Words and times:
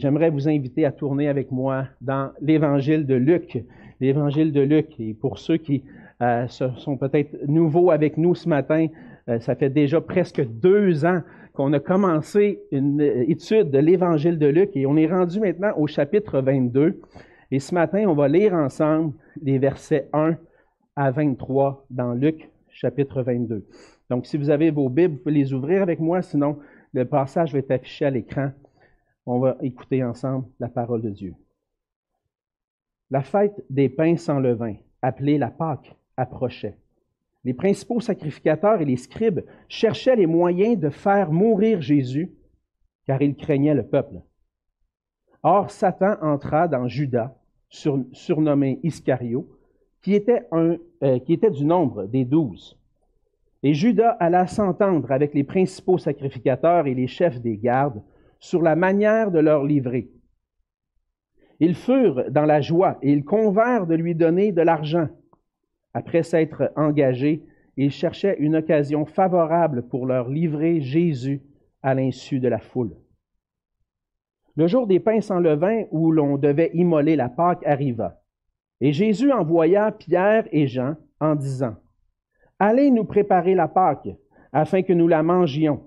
J'aimerais 0.00 0.30
vous 0.30 0.48
inviter 0.48 0.86
à 0.86 0.92
tourner 0.92 1.28
avec 1.28 1.50
moi 1.50 1.84
dans 2.00 2.30
l'évangile 2.40 3.04
de 3.04 3.14
Luc. 3.14 3.62
L'évangile 4.00 4.50
de 4.50 4.62
Luc. 4.62 4.98
Et 4.98 5.12
pour 5.12 5.38
ceux 5.38 5.58
qui 5.58 5.84
euh, 6.22 6.48
sont 6.48 6.96
peut-être 6.96 7.36
nouveaux 7.46 7.90
avec 7.90 8.16
nous 8.16 8.34
ce 8.34 8.48
matin, 8.48 8.86
euh, 9.28 9.38
ça 9.40 9.54
fait 9.54 9.68
déjà 9.68 10.00
presque 10.00 10.42
deux 10.42 11.04
ans 11.04 11.20
qu'on 11.52 11.74
a 11.74 11.80
commencé 11.80 12.62
une 12.72 13.02
étude 13.28 13.70
de 13.70 13.78
l'évangile 13.78 14.38
de 14.38 14.46
Luc 14.46 14.70
et 14.74 14.86
on 14.86 14.96
est 14.96 15.06
rendu 15.06 15.38
maintenant 15.38 15.74
au 15.76 15.86
chapitre 15.86 16.40
22. 16.40 16.98
Et 17.50 17.58
ce 17.58 17.74
matin, 17.74 18.04
on 18.08 18.14
va 18.14 18.26
lire 18.26 18.54
ensemble 18.54 19.12
les 19.42 19.58
versets 19.58 20.08
1 20.14 20.34
à 20.96 21.10
23 21.10 21.84
dans 21.90 22.14
Luc 22.14 22.48
chapitre 22.70 23.20
22. 23.22 23.66
Donc, 24.08 24.24
si 24.24 24.38
vous 24.38 24.48
avez 24.48 24.70
vos 24.70 24.88
Bibles, 24.88 25.16
vous 25.16 25.20
pouvez 25.24 25.34
les 25.34 25.52
ouvrir 25.52 25.82
avec 25.82 26.00
moi, 26.00 26.22
sinon 26.22 26.56
le 26.94 27.04
passage 27.04 27.52
va 27.52 27.58
être 27.58 27.70
affiché 27.70 28.06
à 28.06 28.10
l'écran. 28.10 28.52
On 29.26 29.38
va 29.38 29.56
écouter 29.60 30.02
ensemble 30.02 30.46
la 30.58 30.68
parole 30.68 31.02
de 31.02 31.10
Dieu. 31.10 31.34
La 33.10 33.22
fête 33.22 33.64
des 33.68 33.88
pains 33.88 34.16
sans 34.16 34.38
levain, 34.38 34.76
appelée 35.02 35.38
la 35.38 35.50
Pâque, 35.50 35.94
approchait. 36.16 36.76
Les 37.44 37.54
principaux 37.54 38.00
sacrificateurs 38.00 38.80
et 38.80 38.84
les 38.84 38.96
scribes 38.96 39.44
cherchaient 39.68 40.16
les 40.16 40.26
moyens 40.26 40.78
de 40.78 40.90
faire 40.90 41.32
mourir 41.32 41.80
Jésus, 41.80 42.32
car 43.06 43.20
ils 43.22 43.34
craignaient 43.34 43.74
le 43.74 43.86
peuple. 43.86 44.20
Or, 45.42 45.70
Satan 45.70 46.16
entra 46.22 46.68
dans 46.68 46.86
Judas, 46.86 47.34
surnommé 47.68 48.78
Iscario, 48.82 49.48
qui 50.02 50.14
était, 50.14 50.46
euh, 50.52 50.76
qui 51.20 51.32
était 51.32 51.50
du 51.50 51.64
nombre 51.64 52.06
des 52.06 52.24
douze. 52.24 52.76
Et 53.62 53.74
Judas 53.74 54.16
alla 54.20 54.46
s'entendre 54.46 55.10
avec 55.12 55.34
les 55.34 55.44
principaux 55.44 55.98
sacrificateurs 55.98 56.86
et 56.86 56.94
les 56.94 57.06
chefs 57.06 57.40
des 57.40 57.56
gardes 57.56 58.02
sur 58.40 58.62
la 58.62 58.74
manière 58.74 59.30
de 59.30 59.38
leur 59.38 59.64
livrer. 59.64 60.10
Ils 61.60 61.74
furent 61.74 62.30
dans 62.30 62.46
la 62.46 62.62
joie 62.62 62.98
et 63.02 63.12
ils 63.12 63.24
convinrent 63.24 63.86
de 63.86 63.94
lui 63.94 64.14
donner 64.14 64.50
de 64.50 64.62
l'argent. 64.62 65.08
Après 65.92 66.22
s'être 66.22 66.72
engagés, 66.74 67.44
ils 67.76 67.90
cherchaient 67.90 68.36
une 68.38 68.56
occasion 68.56 69.04
favorable 69.04 69.86
pour 69.88 70.06
leur 70.06 70.28
livrer 70.28 70.80
Jésus 70.80 71.42
à 71.82 71.94
l'insu 71.94 72.40
de 72.40 72.48
la 72.48 72.58
foule. 72.58 72.96
Le 74.56 74.66
jour 74.66 74.86
des 74.86 75.00
pains 75.00 75.20
sans 75.20 75.38
levain 75.38 75.84
où 75.90 76.10
l'on 76.10 76.36
devait 76.36 76.70
immoler 76.74 77.16
la 77.16 77.28
Pâque 77.28 77.64
arriva. 77.64 78.22
Et 78.80 78.92
Jésus 78.92 79.30
envoya 79.30 79.92
Pierre 79.92 80.48
et 80.52 80.66
Jean 80.66 80.96
en 81.20 81.34
disant, 81.34 81.76
Allez 82.58 82.90
nous 82.90 83.04
préparer 83.04 83.54
la 83.54 83.68
Pâque 83.68 84.08
afin 84.52 84.82
que 84.82 84.92
nous 84.92 85.08
la 85.08 85.22
mangions. 85.22 85.84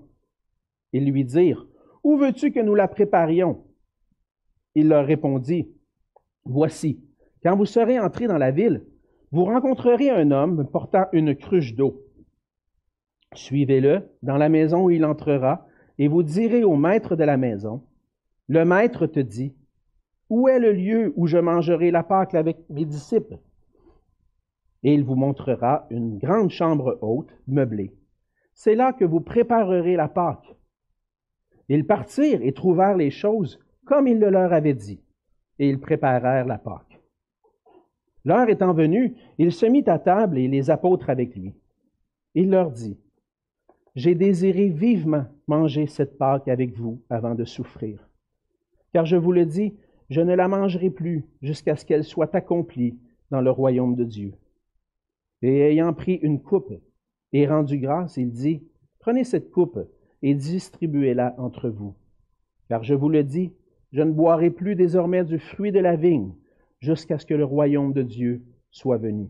Ils 0.92 1.04
lui 1.10 1.24
dirent, 1.24 1.66
où 2.04 2.16
veux-tu 2.16 2.52
que 2.52 2.60
nous 2.60 2.74
la 2.74 2.86
préparions? 2.86 3.64
Il 4.74 4.88
leur 4.88 5.06
répondit, 5.06 5.68
Voici, 6.44 7.02
quand 7.42 7.56
vous 7.56 7.64
serez 7.64 7.98
entrés 7.98 8.26
dans 8.26 8.38
la 8.38 8.50
ville, 8.50 8.84
vous 9.32 9.44
rencontrerez 9.44 10.10
un 10.10 10.30
homme 10.30 10.68
portant 10.70 11.06
une 11.12 11.34
cruche 11.34 11.74
d'eau. 11.74 12.04
Suivez-le 13.34 14.08
dans 14.22 14.36
la 14.36 14.48
maison 14.48 14.84
où 14.84 14.90
il 14.90 15.04
entrera, 15.04 15.66
et 15.98 16.08
vous 16.08 16.22
direz 16.22 16.62
au 16.64 16.76
maître 16.76 17.16
de 17.16 17.24
la 17.24 17.36
maison, 17.36 17.82
Le 18.46 18.64
maître 18.64 19.06
te 19.06 19.20
dit, 19.20 19.54
Où 20.28 20.48
est 20.48 20.58
le 20.58 20.72
lieu 20.72 21.14
où 21.16 21.26
je 21.26 21.38
mangerai 21.38 21.90
la 21.90 22.02
Pâque 22.02 22.34
avec 22.34 22.58
mes 22.68 22.84
disciples? 22.84 23.38
Et 24.82 24.92
il 24.92 25.02
vous 25.02 25.14
montrera 25.14 25.86
une 25.88 26.18
grande 26.18 26.50
chambre 26.50 26.98
haute, 27.00 27.34
meublée. 27.46 27.94
C'est 28.52 28.74
là 28.74 28.92
que 28.92 29.06
vous 29.06 29.20
préparerez 29.20 29.96
la 29.96 30.08
Pâque. 30.08 30.54
Ils 31.68 31.86
partirent 31.86 32.42
et 32.42 32.52
trouvèrent 32.52 32.96
les 32.96 33.10
choses 33.10 33.58
comme 33.84 34.06
il 34.06 34.18
le 34.18 34.30
leur 34.30 34.52
avait 34.52 34.74
dit, 34.74 35.00
et 35.58 35.68
ils 35.68 35.80
préparèrent 35.80 36.46
la 36.46 36.58
Pâque. 36.58 37.00
L'heure 38.24 38.48
étant 38.48 38.72
venue, 38.72 39.14
il 39.38 39.52
se 39.52 39.66
mit 39.66 39.84
à 39.86 39.98
table 39.98 40.38
et 40.38 40.48
les 40.48 40.70
apôtres 40.70 41.10
avec 41.10 41.34
lui. 41.36 41.54
Il 42.34 42.50
leur 42.50 42.70
dit, 42.70 42.98
J'ai 43.94 44.14
désiré 44.14 44.68
vivement 44.68 45.26
manger 45.46 45.86
cette 45.86 46.16
Pâque 46.16 46.48
avec 46.48 46.72
vous 46.74 47.02
avant 47.10 47.34
de 47.34 47.44
souffrir. 47.44 48.08
Car 48.92 49.04
je 49.04 49.16
vous 49.16 49.32
le 49.32 49.44
dis, 49.44 49.74
je 50.08 50.20
ne 50.20 50.34
la 50.34 50.48
mangerai 50.48 50.90
plus 50.90 51.24
jusqu'à 51.42 51.76
ce 51.76 51.84
qu'elle 51.84 52.04
soit 52.04 52.34
accomplie 52.34 52.98
dans 53.30 53.40
le 53.40 53.50
royaume 53.50 53.94
de 53.94 54.04
Dieu. 54.04 54.34
Et 55.42 55.60
ayant 55.60 55.92
pris 55.92 56.14
une 56.14 56.40
coupe 56.40 56.72
et 57.32 57.46
rendu 57.46 57.78
grâce, 57.78 58.16
il 58.16 58.30
dit, 58.30 58.62
Prenez 59.00 59.24
cette 59.24 59.50
coupe 59.50 59.78
et 60.24 60.34
distribuez-la 60.34 61.34
entre 61.36 61.68
vous. 61.68 61.94
Car 62.70 62.82
je 62.82 62.94
vous 62.94 63.10
le 63.10 63.22
dis, 63.22 63.52
je 63.92 64.00
ne 64.00 64.10
boirai 64.10 64.48
plus 64.48 64.74
désormais 64.74 65.22
du 65.22 65.38
fruit 65.38 65.70
de 65.70 65.80
la 65.80 65.96
vigne 65.96 66.32
jusqu'à 66.80 67.18
ce 67.18 67.26
que 67.26 67.34
le 67.34 67.44
royaume 67.44 67.92
de 67.92 68.02
Dieu 68.02 68.42
soit 68.70 68.96
venu. 68.96 69.28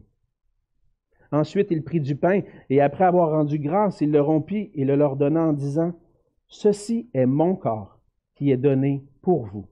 Ensuite, 1.32 1.72
il 1.72 1.82
prit 1.82 2.00
du 2.00 2.14
pain, 2.14 2.42
et 2.70 2.80
après 2.80 3.02
avoir 3.02 3.30
rendu 3.30 3.58
grâce, 3.58 4.00
il 4.02 4.12
le 4.12 4.20
rompit 4.20 4.70
et 4.74 4.84
le 4.84 4.94
leur 4.94 5.16
donna 5.16 5.42
en 5.42 5.52
disant, 5.52 5.98
Ceci 6.46 7.10
est 7.12 7.26
mon 7.26 7.56
corps 7.56 7.98
qui 8.36 8.52
est 8.52 8.56
donné 8.56 9.04
pour 9.20 9.46
vous. 9.46 9.66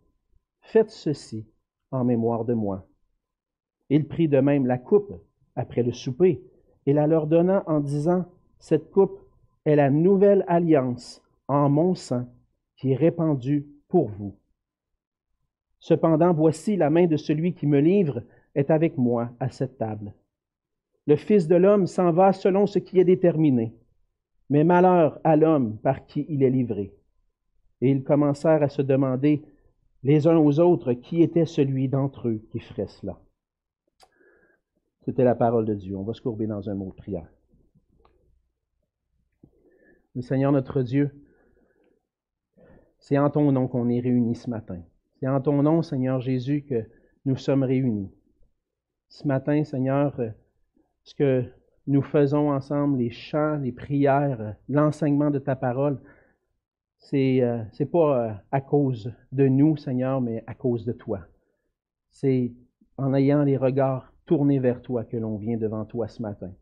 Faites 0.61 0.91
ceci 0.91 1.47
en 1.93 2.05
mémoire 2.05 2.45
de 2.45 2.55
moi. 2.55 2.89
Il 3.91 4.09
prit 4.09 4.27
de 4.27 4.41
même 4.41 4.67
la 4.67 4.79
coupe 4.79 5.13
après 5.55 5.85
le 5.85 5.93
souper, 5.93 6.43
et 6.87 6.93
la 6.93 7.07
leur 7.07 7.29
donna 7.29 7.63
en 7.69 7.79
disant, 7.79 8.25
Cette 8.59 8.91
coupe 8.91 9.22
est 9.65 9.77
la 9.77 9.91
nouvelle 9.91 10.45
alliance 10.49 11.23
en 11.49 11.69
mon 11.69 11.95
sang 11.95 12.27
qui 12.77 12.93
est 12.93 12.97
répandue 12.97 13.67
pour 13.89 14.09
vous. 14.09 14.35
Cependant, 15.79 16.33
voici 16.33 16.77
la 16.77 16.91
main 16.91 17.07
de 17.07 17.17
celui 17.17 17.55
qui 17.55 17.67
me 17.67 17.81
livre 17.81 18.23
est 18.55 18.71
avec 18.71 18.97
moi 18.99 19.31
à 19.41 19.51
cette 19.51 19.79
table. 19.79 20.15
Le 21.07 21.17
Fils 21.17 21.49
de 21.49 21.57
l'homme 21.57 21.87
s'en 21.87 22.13
va 22.13 22.33
selon 22.33 22.67
ce 22.67 22.79
qui 22.79 23.01
est 23.01 23.05
déterminé, 23.05 23.75
mais 24.49 24.65
malheur 24.65 25.21
à 25.25 25.37
l'homme 25.37 25.79
par 25.79 26.07
qui 26.07 26.25
il 26.29 26.43
est 26.43 26.51
livré. 26.51 26.95
Et 27.81 27.91
ils 27.91 28.05
commencèrent 28.05 28.63
à 28.63 28.69
se 28.69 28.83
demander 28.83 29.43
les 30.05 30.27
uns 30.27 30.37
aux 30.37 30.61
autres 30.61 30.93
qui 30.93 31.23
était 31.23 31.47
celui 31.47 31.89
d'entre 31.89 32.29
eux 32.29 32.43
qui 32.51 32.61
ferait 32.61 32.89
cela. 32.89 33.19
C'était 35.05 35.25
la 35.25 35.35
parole 35.35 35.67
de 35.67 35.75
Dieu. 35.75 35.97
On 35.97 36.05
va 36.05 36.15
se 36.15 36.21
courber 36.21 36.47
dans 36.47 36.69
un 36.69 36.75
mot 36.75 36.91
de 36.91 36.95
prière. 36.95 37.29
Mais 40.15 40.23
Seigneur 40.23 40.53
notre 40.53 40.83
Dieu, 40.83 41.11
c'est 42.99 43.19
en 43.19 43.31
ton 43.31 43.51
nom 43.53 43.67
qu'on 43.69 43.89
est 43.89 44.01
réunis 44.01 44.37
ce 44.37 44.51
matin. 44.51 44.81
C'est 45.19 45.29
en 45.29 45.41
ton 45.41 45.63
nom, 45.63 45.83
Seigneur 45.83 46.21
Jésus, 46.21 46.63
que 46.63 46.85
nous 47.25 47.37
sommes 47.37 47.63
réunis. 47.63 48.11
Ce 49.09 49.27
matin, 49.27 49.65
Seigneur, 49.65 50.21
ce 51.05 51.15
que 51.15 51.45
nous 51.87 52.03
faisons 52.03 52.51
ensemble, 52.51 52.99
les 52.99 53.11
chants, 53.11 53.57
les 53.59 53.73
prières, 53.73 54.57
l'enseignement 54.69 55.31
de 55.31 55.39
ta 55.39 55.57
parole, 55.57 56.01
c'est 56.99 57.17
n'est 57.17 57.43
euh, 57.43 57.87
pas 57.91 58.29
euh, 58.29 58.33
à 58.53 58.61
cause 58.61 59.13
de 59.33 59.49
nous, 59.49 59.77
Seigneur, 59.77 60.21
mais 60.21 60.45
à 60.47 60.55
cause 60.55 60.85
de 60.85 60.93
toi. 60.93 61.21
C'est 62.11 62.53
en 62.97 63.13
ayant 63.15 63.43
les 63.43 63.57
regards 63.57 64.13
tournés 64.27 64.61
vers 64.61 64.81
toi 64.83 65.05
que 65.05 65.17
l'on 65.17 65.37
vient 65.37 65.57
devant 65.57 65.85
toi 65.85 66.07
ce 66.07 66.23
matin. 66.23 66.53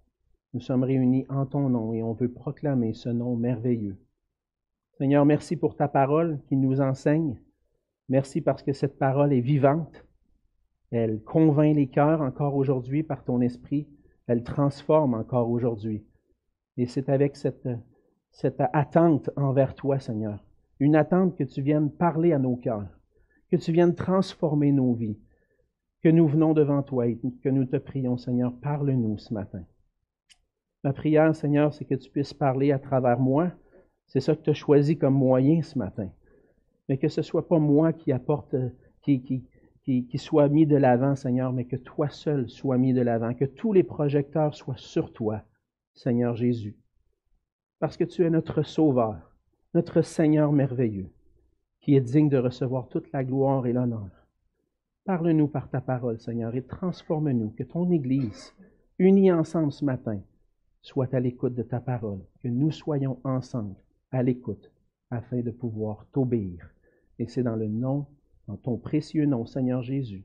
Nous 0.52 0.60
sommes 0.60 0.82
réunis 0.82 1.26
en 1.28 1.46
ton 1.46 1.68
nom 1.68 1.92
et 1.94 2.02
on 2.02 2.12
veut 2.12 2.32
proclamer 2.32 2.92
ce 2.92 3.08
nom 3.08 3.36
merveilleux. 3.36 3.96
Seigneur, 4.98 5.24
merci 5.24 5.56
pour 5.56 5.76
ta 5.76 5.86
parole 5.86 6.40
qui 6.48 6.56
nous 6.56 6.80
enseigne. 6.80 7.40
Merci 8.08 8.40
parce 8.40 8.64
que 8.64 8.72
cette 8.72 8.98
parole 8.98 9.32
est 9.32 9.40
vivante. 9.40 10.04
Elle 10.90 11.22
convainc 11.22 11.76
les 11.76 11.86
cœurs 11.86 12.20
encore 12.20 12.56
aujourd'hui 12.56 13.04
par 13.04 13.24
ton 13.24 13.40
esprit. 13.40 13.86
Elle 14.26 14.42
transforme 14.42 15.14
encore 15.14 15.50
aujourd'hui. 15.50 16.04
Et 16.76 16.86
c'est 16.86 17.08
avec 17.08 17.36
cette, 17.36 17.68
attente 18.72 19.30
envers 19.36 19.76
toi, 19.76 20.00
Seigneur, 20.00 20.44
une 20.80 20.96
attente 20.96 21.36
que 21.36 21.44
tu 21.44 21.62
viennes 21.62 21.92
parler 21.92 22.32
à 22.32 22.40
nos 22.40 22.56
cœurs, 22.56 22.98
que 23.52 23.56
tu 23.56 23.70
viennes 23.70 23.94
transformer 23.94 24.72
nos 24.72 24.94
vies, 24.94 25.18
que 26.02 26.08
nous 26.08 26.26
venons 26.26 26.54
devant 26.54 26.82
toi 26.82 27.06
et 27.06 27.20
que 27.42 27.48
nous 27.48 27.66
te 27.66 27.76
prions, 27.76 28.16
Seigneur, 28.16 28.52
parle-nous 28.60 29.18
ce 29.18 29.32
matin. 29.32 29.64
Ma 30.82 30.92
prière, 30.92 31.34
Seigneur, 31.34 31.74
c'est 31.74 31.84
que 31.84 31.94
tu 31.94 32.10
puisses 32.10 32.32
parler 32.32 32.72
à 32.72 32.78
travers 32.78 33.18
moi. 33.18 33.50
C'est 34.06 34.20
ça 34.20 34.34
que 34.34 34.42
tu 34.42 34.50
as 34.50 34.54
choisi 34.54 34.96
comme 34.96 35.14
moyen 35.14 35.62
ce 35.62 35.78
matin. 35.78 36.10
Mais 36.88 36.96
que 36.96 37.08
ce 37.08 37.20
ne 37.20 37.24
soit 37.24 37.46
pas 37.46 37.58
moi 37.58 37.92
qui 37.92 38.12
apporte, 38.12 38.56
qui, 39.02 39.22
qui, 39.22 39.44
qui, 39.82 40.06
qui 40.06 40.18
soit 40.18 40.48
mis 40.48 40.66
de 40.66 40.76
l'avant, 40.76 41.16
Seigneur, 41.16 41.52
mais 41.52 41.66
que 41.66 41.76
toi 41.76 42.08
seul 42.08 42.48
sois 42.48 42.78
mis 42.78 42.94
de 42.94 43.02
l'avant, 43.02 43.34
que 43.34 43.44
tous 43.44 43.72
les 43.72 43.82
projecteurs 43.82 44.54
soient 44.54 44.76
sur 44.76 45.12
toi, 45.12 45.42
Seigneur 45.94 46.34
Jésus. 46.34 46.76
Parce 47.78 47.96
que 47.96 48.04
tu 48.04 48.24
es 48.24 48.30
notre 48.30 48.62
Sauveur, 48.62 49.36
notre 49.74 50.02
Seigneur 50.02 50.50
merveilleux, 50.50 51.10
qui 51.80 51.94
est 51.94 52.00
digne 52.00 52.28
de 52.28 52.38
recevoir 52.38 52.88
toute 52.88 53.12
la 53.12 53.22
gloire 53.22 53.66
et 53.66 53.72
l'honneur. 53.72 54.08
Parle-nous 55.04 55.48
par 55.48 55.68
ta 55.68 55.80
parole, 55.80 56.18
Seigneur, 56.18 56.54
et 56.54 56.62
transforme-nous, 56.62 57.50
que 57.50 57.62
ton 57.62 57.90
Église, 57.90 58.54
unie 58.98 59.32
ensemble 59.32 59.72
ce 59.72 59.84
matin, 59.84 60.20
soit 60.82 61.12
à 61.14 61.20
l'écoute 61.20 61.54
de 61.54 61.62
ta 61.62 61.80
parole, 61.80 62.20
que 62.42 62.48
nous 62.48 62.70
soyons 62.70 63.18
ensemble 63.24 63.76
à 64.10 64.22
l'écoute 64.22 64.70
afin 65.10 65.40
de 65.40 65.50
pouvoir 65.50 66.06
t'obéir. 66.12 66.70
Et 67.18 67.26
c'est 67.26 67.42
dans 67.42 67.56
le 67.56 67.68
nom, 67.68 68.06
En 68.48 68.56
ton 68.56 68.78
précieux 68.78 69.26
nom, 69.26 69.46
Seigneur 69.46 69.82
Jésus, 69.82 70.24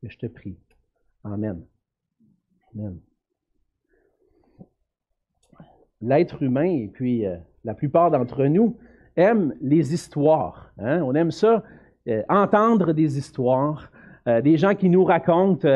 que 0.00 0.08
je 0.08 0.16
te 0.16 0.26
prie. 0.26 0.56
Amen. 1.24 1.62
Amen. 2.74 2.98
L'être 6.00 6.42
humain, 6.42 6.70
et 6.70 6.88
puis 6.88 7.26
euh, 7.26 7.36
la 7.64 7.74
plupart 7.74 8.10
d'entre 8.10 8.46
nous, 8.46 8.76
aiment 9.16 9.54
les 9.60 9.92
histoires. 9.92 10.72
Hein. 10.78 11.02
On 11.02 11.14
aime 11.14 11.30
ça, 11.30 11.64
euh, 12.08 12.22
entendre 12.28 12.92
des 12.92 13.18
histoires, 13.18 13.90
euh, 14.28 14.40
des 14.40 14.56
gens 14.56 14.74
qui 14.74 14.88
nous 14.88 15.04
racontent 15.04 15.68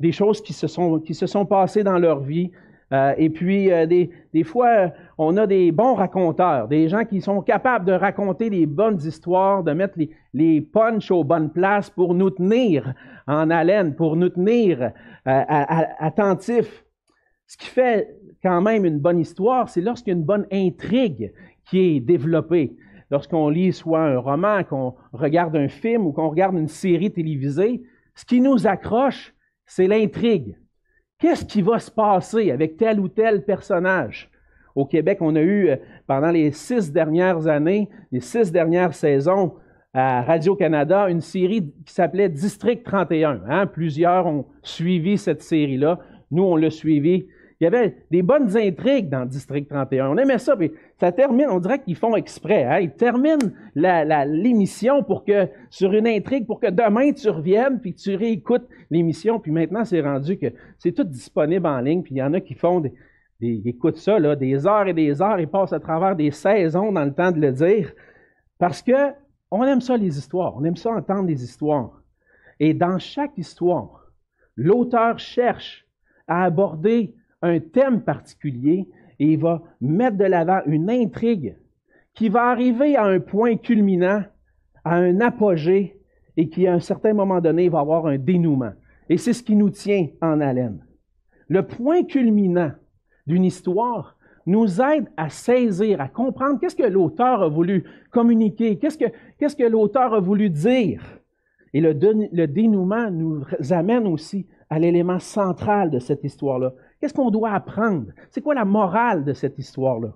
des 0.00 0.12
choses 0.12 0.40
qui 0.42 0.52
se 0.52 0.66
sont, 0.66 1.00
qui 1.00 1.14
se 1.14 1.26
sont 1.26 1.46
passées 1.46 1.84
dans 1.84 1.98
leur 1.98 2.20
vie. 2.20 2.50
Et 2.92 3.30
puis, 3.30 3.66
des, 3.66 4.10
des, 4.32 4.44
fois, 4.44 4.92
on 5.18 5.36
a 5.36 5.46
des 5.46 5.72
bons 5.72 5.94
raconteurs, 5.94 6.68
des 6.68 6.88
gens 6.88 7.04
qui 7.04 7.20
sont 7.20 7.42
capables 7.42 7.84
de 7.84 7.92
raconter 7.92 8.50
des 8.50 8.66
bonnes 8.66 9.00
histoires, 9.02 9.64
de 9.64 9.72
mettre 9.72 9.94
les, 9.98 10.10
les 10.32 10.60
punchs 10.60 11.10
aux 11.10 11.24
bonnes 11.24 11.50
places 11.50 11.90
pour 11.90 12.14
nous 12.14 12.30
tenir 12.30 12.94
en 13.26 13.50
haleine, 13.50 13.96
pour 13.96 14.16
nous 14.16 14.28
tenir 14.28 14.92
attentifs. 15.24 16.84
Ce 17.46 17.56
qui 17.56 17.66
fait 17.66 18.16
quand 18.42 18.60
même 18.60 18.84
une 18.84 18.98
bonne 18.98 19.18
histoire, 19.18 19.68
c'est 19.68 19.80
lorsqu'il 19.80 20.12
y 20.12 20.16
a 20.16 20.18
une 20.18 20.24
bonne 20.24 20.46
intrigue 20.52 21.32
qui 21.64 21.78
est 21.78 22.00
développée. 22.00 22.76
Lorsqu'on 23.10 23.48
lit 23.48 23.72
soit 23.72 24.02
un 24.02 24.18
roman, 24.18 24.64
qu'on 24.64 24.94
regarde 25.12 25.56
un 25.56 25.68
film 25.68 26.06
ou 26.06 26.12
qu'on 26.12 26.28
regarde 26.28 26.56
une 26.56 26.68
série 26.68 27.12
télévisée, 27.12 27.82
ce 28.14 28.24
qui 28.24 28.40
nous 28.40 28.66
accroche, 28.66 29.34
c'est 29.66 29.86
l'intrigue. 29.86 30.56
Qu'est-ce 31.24 31.46
qui 31.46 31.62
va 31.62 31.78
se 31.78 31.90
passer 31.90 32.50
avec 32.50 32.76
tel 32.76 33.00
ou 33.00 33.08
tel 33.08 33.46
personnage? 33.46 34.28
Au 34.74 34.84
Québec, 34.84 35.22
on 35.22 35.34
a 35.36 35.40
eu, 35.40 35.70
euh, 35.70 35.76
pendant 36.06 36.30
les 36.30 36.52
six 36.52 36.92
dernières 36.92 37.46
années, 37.46 37.88
les 38.12 38.20
six 38.20 38.52
dernières 38.52 38.92
saisons, 38.92 39.54
à 39.94 40.20
Radio-Canada, 40.20 41.08
une 41.08 41.22
série 41.22 41.72
qui 41.86 41.94
s'appelait 41.94 42.28
District 42.28 42.84
31. 42.84 43.40
Hein? 43.48 43.66
Plusieurs 43.66 44.26
ont 44.26 44.44
suivi 44.62 45.16
cette 45.16 45.40
série-là. 45.40 45.98
Nous, 46.30 46.42
on 46.42 46.56
l'a 46.56 46.68
suivi 46.68 47.26
il 47.64 47.72
y 47.72 47.74
avait 47.74 47.96
des 48.10 48.20
bonnes 48.20 48.54
intrigues 48.58 49.08
dans 49.08 49.24
District 49.24 49.66
31. 49.66 50.08
On 50.08 50.18
aimait 50.18 50.36
ça, 50.36 50.54
puis 50.54 50.70
ça 51.00 51.10
termine, 51.12 51.46
on 51.48 51.60
dirait 51.60 51.78
qu'ils 51.78 51.96
font 51.96 52.14
exprès. 52.14 52.64
Hein? 52.64 52.80
Ils 52.80 52.92
terminent 52.92 53.50
l'émission 53.74 55.02
pour 55.02 55.24
que, 55.24 55.48
sur 55.70 55.94
une 55.94 56.06
intrigue, 56.06 56.46
pour 56.46 56.60
que 56.60 56.70
demain 56.70 57.10
tu 57.12 57.30
reviennes, 57.30 57.80
puis 57.80 57.94
tu 57.94 58.14
réécoutes 58.16 58.68
l'émission. 58.90 59.40
Puis 59.40 59.50
maintenant, 59.50 59.82
c'est 59.86 60.02
rendu 60.02 60.36
que 60.36 60.48
c'est 60.78 60.92
tout 60.92 61.04
disponible 61.04 61.66
en 61.66 61.80
ligne, 61.80 62.02
puis 62.02 62.16
il 62.16 62.18
y 62.18 62.22
en 62.22 62.34
a 62.34 62.40
qui 62.40 62.52
font 62.52 62.80
des, 62.80 62.92
des 63.40 63.62
écoutent 63.64 63.96
ça, 63.96 64.18
là, 64.18 64.36
des 64.36 64.66
heures 64.66 64.86
et 64.86 64.92
des 64.92 65.22
heures, 65.22 65.40
ils 65.40 65.48
passent 65.48 65.72
à 65.72 65.80
travers 65.80 66.16
des 66.16 66.32
saisons 66.32 66.92
dans 66.92 67.04
le 67.06 67.14
temps 67.14 67.32
de 67.32 67.40
le 67.40 67.52
dire. 67.52 67.92
Parce 68.58 68.82
que 68.82 69.14
on 69.50 69.64
aime 69.64 69.80
ça, 69.80 69.96
les 69.96 70.18
histoires. 70.18 70.54
On 70.54 70.64
aime 70.64 70.76
ça 70.76 70.90
entendre 70.90 71.28
des 71.28 71.42
histoires. 71.42 72.02
Et 72.60 72.74
dans 72.74 72.98
chaque 72.98 73.38
histoire, 73.38 74.12
l'auteur 74.54 75.18
cherche 75.18 75.86
à 76.28 76.44
aborder 76.44 77.14
un 77.44 77.60
thème 77.60 78.02
particulier 78.02 78.88
et 79.18 79.32
il 79.32 79.38
va 79.38 79.62
mettre 79.80 80.16
de 80.16 80.24
l'avant 80.24 80.60
une 80.66 80.90
intrigue 80.90 81.56
qui 82.14 82.28
va 82.28 82.50
arriver 82.50 82.96
à 82.96 83.04
un 83.04 83.20
point 83.20 83.56
culminant, 83.56 84.22
à 84.84 84.96
un 84.96 85.20
apogée 85.20 86.00
et 86.36 86.48
qui, 86.48 86.66
à 86.66 86.74
un 86.74 86.80
certain 86.80 87.12
moment 87.12 87.40
donné, 87.40 87.68
va 87.68 87.80
avoir 87.80 88.06
un 88.06 88.18
dénouement. 88.18 88.72
Et 89.08 89.18
c'est 89.18 89.32
ce 89.32 89.42
qui 89.42 89.56
nous 89.56 89.70
tient 89.70 90.08
en 90.20 90.40
haleine. 90.40 90.84
Le 91.48 91.62
point 91.62 92.04
culminant 92.04 92.72
d'une 93.26 93.44
histoire 93.44 94.16
nous 94.46 94.80
aide 94.80 95.08
à 95.16 95.28
saisir, 95.28 96.00
à 96.00 96.08
comprendre 96.08 96.58
qu'est-ce 96.60 96.76
que 96.76 96.82
l'auteur 96.82 97.42
a 97.42 97.48
voulu 97.48 97.84
communiquer, 98.10 98.78
qu'est-ce 98.78 99.56
que, 99.56 99.68
l'auteur 99.68 100.14
a 100.14 100.20
voulu 100.20 100.50
dire. 100.50 101.02
Et 101.72 101.80
le, 101.80 101.92
le 101.92 102.46
dénouement 102.46 103.10
nous 103.10 103.42
amène 103.70 104.06
aussi 104.06 104.46
à 104.70 104.78
l'élément 104.78 105.18
central 105.18 105.90
de 105.90 105.98
cette 105.98 106.24
histoire-là, 106.24 106.72
Qu'est-ce 107.04 107.12
qu'on 107.12 107.30
doit 107.30 107.50
apprendre? 107.50 108.12
C'est 108.30 108.40
quoi 108.40 108.54
la 108.54 108.64
morale 108.64 109.26
de 109.26 109.34
cette 109.34 109.58
histoire-là? 109.58 110.14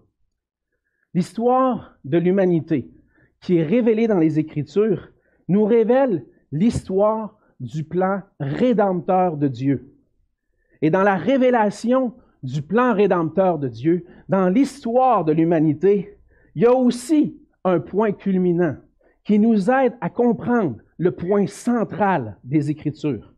L'histoire 1.13 1.99
de 2.03 2.17
l'humanité, 2.17 2.91
qui 3.43 3.59
est 3.59 3.63
révélée 3.63 4.07
dans 4.07 4.19
les 4.19 4.39
Écritures, 4.39 5.11
nous 5.49 5.67
révèle 5.67 6.25
l'histoire 6.51 7.39
du 7.61 7.85
plan 7.85 8.23
rédempteur 8.41 9.37
de 9.37 9.49
Dieu. 9.49 9.93
Et 10.81 10.89
dans 10.89 11.03
la 11.03 11.17
révélation 11.17 12.15
du 12.43 12.63
plan 12.63 12.95
rédempteur 12.95 13.59
de 13.59 13.69
Dieu, 13.69 14.07
dans 14.31 14.49
l'histoire 14.49 15.27
de 15.27 15.33
l'humanité, 15.33 16.19
il 16.55 16.63
y 16.63 16.67
a 16.67 16.73
aussi 16.73 17.39
un 17.65 17.81
point 17.81 18.13
culminant 18.13 18.77
qui 19.25 19.39
nous 19.39 19.71
aide 19.71 19.93
à 20.01 20.09
comprendre 20.09 20.79
le 20.97 21.11
point 21.11 21.47
central 21.47 22.39
des 22.45 22.71
Écritures. 22.71 23.35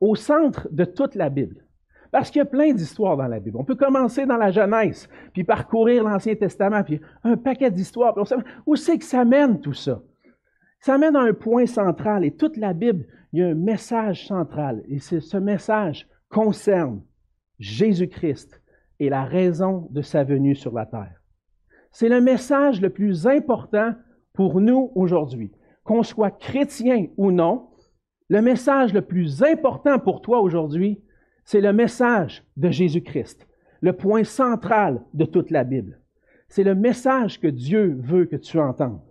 Au 0.00 0.14
centre 0.14 0.68
de 0.72 0.84
toute 0.84 1.14
la 1.14 1.28
Bible, 1.28 1.64
parce 2.10 2.30
qu'il 2.30 2.40
y 2.40 2.42
a 2.42 2.46
plein 2.46 2.72
d'histoires 2.72 3.16
dans 3.16 3.28
la 3.28 3.38
Bible. 3.38 3.56
On 3.58 3.64
peut 3.64 3.76
commencer 3.76 4.26
dans 4.26 4.36
la 4.36 4.50
Genèse, 4.50 5.08
puis 5.32 5.44
parcourir 5.44 6.02
l'Ancien 6.02 6.34
Testament, 6.34 6.82
puis 6.82 7.00
un 7.22 7.36
paquet 7.36 7.70
d'histoires. 7.70 8.16
Où 8.66 8.76
c'est 8.76 8.98
que 8.98 9.04
ça 9.04 9.24
mène 9.24 9.60
tout 9.60 9.74
ça? 9.74 10.02
Ça 10.80 10.98
mène 10.98 11.14
à 11.14 11.20
un 11.20 11.34
point 11.34 11.66
central. 11.66 12.24
Et 12.24 12.32
toute 12.32 12.56
la 12.56 12.72
Bible, 12.72 13.06
il 13.32 13.40
y 13.40 13.42
a 13.42 13.48
un 13.48 13.54
message 13.54 14.26
central. 14.26 14.82
Et 14.88 14.98
ce 14.98 15.36
message 15.36 16.08
concerne 16.28 17.02
Jésus-Christ 17.60 18.60
et 18.98 19.08
la 19.08 19.24
raison 19.24 19.86
de 19.90 20.02
sa 20.02 20.24
venue 20.24 20.56
sur 20.56 20.72
la 20.72 20.86
terre. 20.86 21.22
C'est 21.92 22.08
le 22.08 22.20
message 22.20 22.80
le 22.80 22.90
plus 22.90 23.26
important 23.26 23.94
pour 24.32 24.60
nous 24.60 24.90
aujourd'hui. 24.94 25.52
Qu'on 25.84 26.02
soit 26.02 26.30
chrétien 26.30 27.06
ou 27.16 27.30
non, 27.30 27.69
le 28.30 28.40
message 28.42 28.94
le 28.94 29.02
plus 29.02 29.42
important 29.42 29.98
pour 29.98 30.22
toi 30.22 30.40
aujourd'hui, 30.40 31.02
c'est 31.44 31.60
le 31.60 31.72
message 31.72 32.44
de 32.56 32.70
Jésus-Christ, 32.70 33.48
le 33.80 33.92
point 33.92 34.22
central 34.22 35.02
de 35.14 35.24
toute 35.24 35.50
la 35.50 35.64
Bible. 35.64 36.00
C'est 36.48 36.62
le 36.62 36.76
message 36.76 37.40
que 37.40 37.48
Dieu 37.48 37.98
veut 38.00 38.26
que 38.26 38.36
tu 38.36 38.60
entendes. 38.60 39.02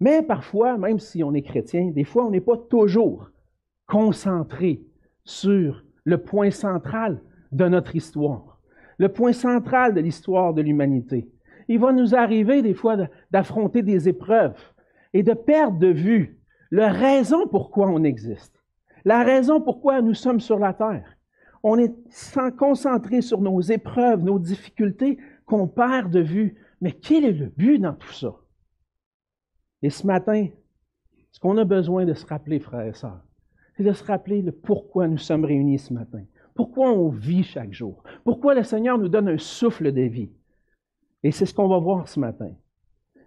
Mais 0.00 0.20
parfois, 0.20 0.76
même 0.76 0.98
si 0.98 1.22
on 1.22 1.32
est 1.32 1.42
chrétien, 1.42 1.92
des 1.92 2.02
fois, 2.02 2.26
on 2.26 2.30
n'est 2.30 2.40
pas 2.40 2.56
toujours 2.56 3.30
concentré 3.86 4.82
sur 5.24 5.84
le 6.02 6.18
point 6.18 6.50
central 6.50 7.22
de 7.52 7.68
notre 7.68 7.94
histoire, 7.94 8.60
le 8.98 9.08
point 9.08 9.32
central 9.32 9.94
de 9.94 10.00
l'histoire 10.00 10.54
de 10.54 10.62
l'humanité. 10.62 11.30
Il 11.68 11.78
va 11.78 11.92
nous 11.92 12.16
arriver 12.16 12.62
des 12.62 12.74
fois 12.74 12.96
d'affronter 13.30 13.82
des 13.82 14.08
épreuves 14.08 14.58
et 15.12 15.22
de 15.22 15.34
perdre 15.34 15.78
de 15.78 15.88
vue 15.88 16.40
la 16.76 16.92
raison 16.92 17.46
pourquoi 17.46 17.88
on 17.88 18.04
existe. 18.04 18.62
La 19.04 19.22
raison 19.22 19.60
pourquoi 19.60 20.02
nous 20.02 20.14
sommes 20.14 20.40
sur 20.40 20.58
la 20.58 20.74
terre. 20.74 21.16
On 21.62 21.78
est 21.78 21.94
sans 22.10 22.50
concentré 22.50 23.22
sur 23.22 23.40
nos 23.40 23.60
épreuves, 23.60 24.22
nos 24.22 24.38
difficultés, 24.38 25.18
qu'on 25.46 25.68
perd 25.68 26.10
de 26.10 26.20
vue. 26.20 26.60
Mais 26.80 26.92
quel 26.92 27.24
est 27.24 27.32
le 27.32 27.46
but 27.46 27.78
dans 27.78 27.94
tout 27.94 28.12
ça? 28.12 28.34
Et 29.82 29.90
ce 29.90 30.06
matin, 30.06 30.48
ce 31.32 31.40
qu'on 31.40 31.56
a 31.56 31.64
besoin 31.64 32.04
de 32.04 32.14
se 32.14 32.26
rappeler, 32.26 32.60
frères 32.60 32.86
et 32.86 32.92
sœurs, 32.92 33.24
c'est 33.76 33.84
de 33.84 33.92
se 33.92 34.04
rappeler 34.04 34.42
le 34.42 34.52
pourquoi 34.52 35.08
nous 35.08 35.18
sommes 35.18 35.44
réunis 35.44 35.78
ce 35.78 35.94
matin. 35.94 36.24
Pourquoi 36.54 36.90
on 36.90 37.08
vit 37.08 37.42
chaque 37.42 37.72
jour? 37.72 38.02
Pourquoi 38.24 38.54
le 38.54 38.64
Seigneur 38.64 38.98
nous 38.98 39.08
donne 39.08 39.28
un 39.28 39.38
souffle 39.38 39.92
de 39.92 40.02
vie? 40.02 40.30
Et 41.22 41.30
c'est 41.30 41.46
ce 41.46 41.54
qu'on 41.54 41.68
va 41.68 41.78
voir 41.78 42.06
ce 42.06 42.20
matin. 42.20 42.52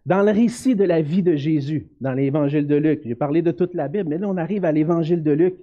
Dans 0.05 0.21
le 0.23 0.31
récit 0.31 0.75
de 0.75 0.83
la 0.83 1.01
vie 1.01 1.23
de 1.23 1.35
Jésus, 1.35 1.87
dans 2.01 2.13
l'évangile 2.13 2.67
de 2.67 2.75
Luc, 2.75 3.01
j'ai 3.05 3.15
parlé 3.15 3.41
de 3.41 3.51
toute 3.51 3.73
la 3.73 3.87
Bible, 3.87 4.09
mais 4.09 4.17
là 4.17 4.27
on 4.29 4.37
arrive 4.37 4.65
à 4.65 4.71
l'évangile 4.71 5.23
de 5.23 5.31
Luc 5.31 5.55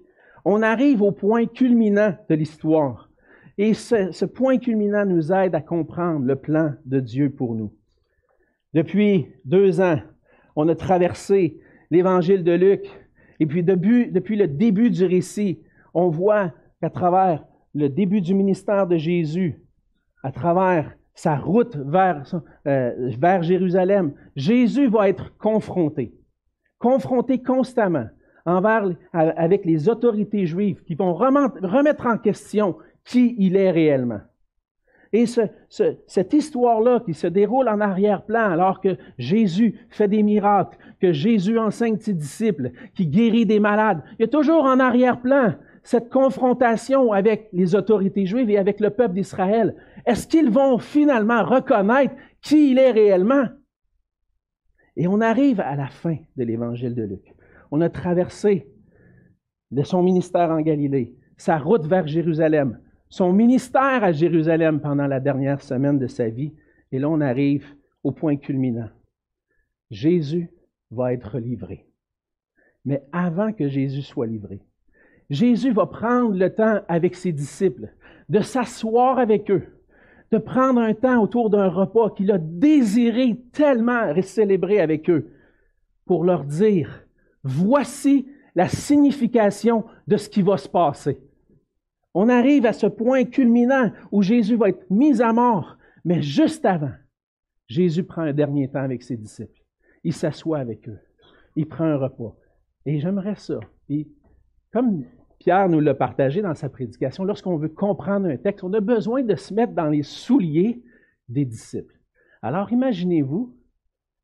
on 0.49 0.63
arrive 0.63 1.03
au 1.03 1.11
point 1.11 1.47
culminant 1.47 2.15
de 2.31 2.37
l'histoire. 2.37 3.11
Et 3.59 3.75
ce, 3.75 4.25
point 4.25 4.59
culminant 4.59 5.05
nous 5.05 5.33
aide 5.33 5.57
à 5.57 5.61
comprendre 5.61 6.25
le 6.25 6.37
plan 6.37 6.75
de 6.85 7.01
Dieu 7.01 7.31
pour 7.31 7.57
nous. 7.57 7.73
Depuis 8.73 9.27
deux 9.45 9.81
ans, 9.81 9.99
on 10.55 10.69
a 10.69 10.77
traversé 10.77 11.59
l'évangile 11.91 12.45
de 12.45 12.53
Luc. 12.53 12.87
Et 13.41 13.47
puis 13.47 13.65
depuis, 13.65 14.13
depuis 14.13 14.37
le 14.37 14.47
début 14.47 14.89
du 14.89 15.05
récit, 15.05 15.59
on 15.95 16.11
voit 16.11 16.53
qu'à 16.81 16.91
travers 16.91 17.45
le 17.75 17.89
début 17.89 18.21
du 18.21 18.33
ministère 18.33 18.87
de 18.87 18.97
Jésus, 18.97 19.61
à 20.23 20.31
travers 20.31 20.97
sa 21.17 21.37
route 21.37 21.77
vers, 21.77 22.23
euh, 22.69 23.11
vers 23.19 23.43
Jérusalem, 23.43 24.13
Jésus 24.37 24.87
va 24.87 25.09
être 25.09 25.37
confronté, 25.39 26.15
confronté 26.79 27.43
constamment 27.43 28.07
envers, 28.45 28.91
avec 29.13 29.65
les 29.65 29.89
autorités 29.89 30.47
juives 30.47 30.85
qui 30.85 30.95
vont 30.95 31.15
remettre 31.15 32.07
en 32.07 32.17
question 32.17 32.77
qui 33.05 33.35
il 33.39 33.57
est 33.57 33.73
réellement. 33.73 34.21
Et 35.13 35.27
ce, 35.27 35.41
cette 36.07 36.33
histoire-là 36.33 37.01
qui 37.01 37.15
se 37.15 37.27
déroule 37.27 37.69
en 37.69 37.81
arrière-plan 37.81 38.51
alors 38.51 38.81
que 38.81 38.97
Jésus 39.19 39.81
fait 39.89 40.09
des 40.09 40.23
miracles, 40.23 40.77
que 41.01 41.13
Jésus 41.13 41.59
enseigne 41.59 41.99
ses 41.99 42.13
disciples, 42.13 42.73
qui 42.95 43.07
guérit 43.07 43.47
des 43.47 43.61
malades, 43.61 44.03
il 44.19 44.23
y 44.23 44.25
a 44.25 44.29
toujours 44.29 44.65
en 44.65 44.79
arrière-plan 44.79 45.55
cette 45.87 46.11
confrontation 46.11 47.13
avec 47.13 47.49
les 47.53 47.77
autorités 47.77 48.27
juives 48.27 48.51
et 48.51 48.59
avec 48.59 48.81
le 48.81 48.91
peuple 48.91 49.15
d'Israël. 49.15 49.77
Est-ce 50.05 50.27
qu'ils 50.27 50.51
vont 50.51 50.79
finalement 50.79 51.45
reconnaître 51.45 52.13
qui 52.43 52.73
il 52.73 52.79
est 52.79 52.91
réellement? 52.91 53.45
Et 54.97 55.07
on 55.07 55.21
arrive 55.21 55.61
à 55.61 55.77
la 55.77 55.87
fin 55.87 56.17
de 56.37 56.43
l'évangile 56.43 56.97
de 56.97 57.05
Luc 57.05 57.33
On 57.71 57.81
a 57.81 57.89
traversé 57.89 58.67
de 59.71 59.85
son 59.85 60.03
ministère 60.03 60.51
en 60.51 60.61
Galilée, 60.61 61.15
sa 61.37 61.57
route 61.57 61.87
vers 61.87 62.09
Jérusalem, 62.09 62.81
son 63.09 63.33
ministère 63.33 64.03
à 64.03 64.11
Jérusalem 64.11 64.81
pendant 64.81 65.07
la 65.07 65.21
dernière 65.21 65.63
semaine 65.63 66.01
de 66.01 66.09
sa 66.09 66.29
vie. 66.29 66.53
Et 66.91 66.99
là, 66.99 67.09
on 67.09 67.21
arrive 67.21 67.65
au 68.03 68.11
point 68.11 68.37
culminant. 68.37 68.91
Jésus 69.93 70.51
va 70.91 71.13
être 71.13 71.39
livré. 71.39 71.87
Mais 72.85 73.05
avant 73.13 73.53
que 73.53 73.69
Jésus 73.69 74.03
soit 74.03 74.27
livré, 74.27 74.61
Jésus 75.31 75.73
va 75.73 75.87
prendre 75.87 76.37
le 76.37 76.55
temps 76.55 76.81
avec 76.89 77.15
ses 77.15 77.33
disciples 77.33 77.93
de 78.29 78.41
s'asseoir 78.41 79.19
avec 79.19 79.51
eux, 79.51 79.65
de 80.33 80.39
prendre 80.39 80.81
un 80.81 80.95
temps 80.95 81.23
autour 81.23 81.51
d'un 81.51 81.69
repas 81.69 82.11
qu'il 82.11 82.31
a 82.33 82.39
désiré 82.39 83.41
tellement 83.53 84.13
célébrer 84.23 84.81
avec 84.81 85.09
eux 85.11 85.33
pour 86.05 86.25
leur 86.25 86.45
dire, 86.45 87.05
voici 87.43 88.29
la 88.55 88.69
signification 88.69 89.85
de 90.07 90.17
ce 90.17 90.29
qui 90.29 90.43
va 90.43 90.57
se 90.57 90.69
passer. 90.69 91.21
On 92.15 92.29
arrive 92.29 92.65
à 92.65 92.73
ce 92.73 92.87
point 92.87 93.25
culminant 93.25 93.93
où 94.11 94.23
Jésus 94.23 94.57
va 94.57 94.71
être 94.71 94.91
mis 94.91 95.21
à 95.21 95.33
mort, 95.33 95.77
mais 96.05 96.23
juste 96.23 96.65
avant, 96.65 96.93
Jésus 97.69 98.05
prend 98.05 98.23
un 98.23 98.33
dernier 98.33 98.69
temps 98.69 98.83
avec 98.83 99.03
ses 99.03 99.17
disciples. 99.17 99.63
Il 100.05 100.13
s'assoit 100.13 100.59
avec 100.59 100.89
eux. 100.89 100.99
Il 101.57 101.67
prend 101.67 101.85
un 101.85 101.97
repas. 101.97 102.35
Et 102.87 103.01
j'aimerais 103.01 103.35
ça. 103.35 103.59
Comme 104.73 105.05
Pierre 105.39 105.69
nous 105.69 105.81
l'a 105.81 105.95
partagé 105.95 106.43
dans 106.43 106.55
sa 106.55 106.69
prédication, 106.69 107.25
lorsqu'on 107.25 107.57
veut 107.57 107.69
comprendre 107.69 108.27
un 108.29 108.37
texte, 108.37 108.65
on 108.65 108.73
a 108.73 108.81
besoin 108.81 109.23
de 109.23 109.37
se 109.37 109.55
mettre 109.55 109.73
dans 109.73 109.89
les 109.89 110.03
souliers 110.03 110.83
des 111.29 111.45
disciples. 111.45 111.99
Alors 112.43 112.73
imaginez-vous 112.73 113.55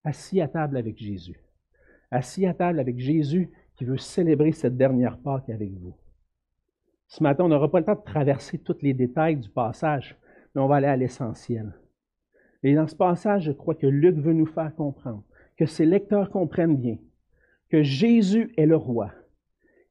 assis 0.04 0.40
à 0.40 0.48
table 0.48 0.76
avec 0.76 0.98
Jésus. 0.98 1.40
Assis 2.10 2.46
à 2.46 2.54
table 2.54 2.80
avec 2.80 2.98
Jésus 2.98 3.50
qui 3.74 3.84
veut 3.84 3.98
célébrer 3.98 4.52
cette 4.52 4.76
dernière 4.76 5.18
Pâque 5.18 5.48
avec 5.48 5.72
vous. 5.72 5.94
Ce 7.08 7.22
matin, 7.22 7.44
on 7.44 7.48
n'aura 7.48 7.70
pas 7.70 7.80
le 7.80 7.84
temps 7.84 7.94
de 7.94 8.04
traverser 8.04 8.58
tous 8.58 8.78
les 8.82 8.94
détails 8.94 9.36
du 9.36 9.48
passage, 9.48 10.16
mais 10.54 10.62
on 10.62 10.66
va 10.66 10.76
aller 10.76 10.86
à 10.86 10.96
l'essentiel. 10.96 11.74
Et 12.62 12.74
dans 12.74 12.86
ce 12.86 12.96
passage, 12.96 13.44
je 13.44 13.52
crois 13.52 13.74
que 13.74 13.86
Luc 13.86 14.16
veut 14.16 14.32
nous 14.32 14.46
faire 14.46 14.74
comprendre, 14.74 15.24
que 15.56 15.66
ses 15.66 15.84
lecteurs 15.84 16.30
comprennent 16.30 16.76
bien, 16.76 16.98
que 17.68 17.82
Jésus 17.82 18.52
est 18.56 18.66
le 18.66 18.76
roi, 18.76 19.10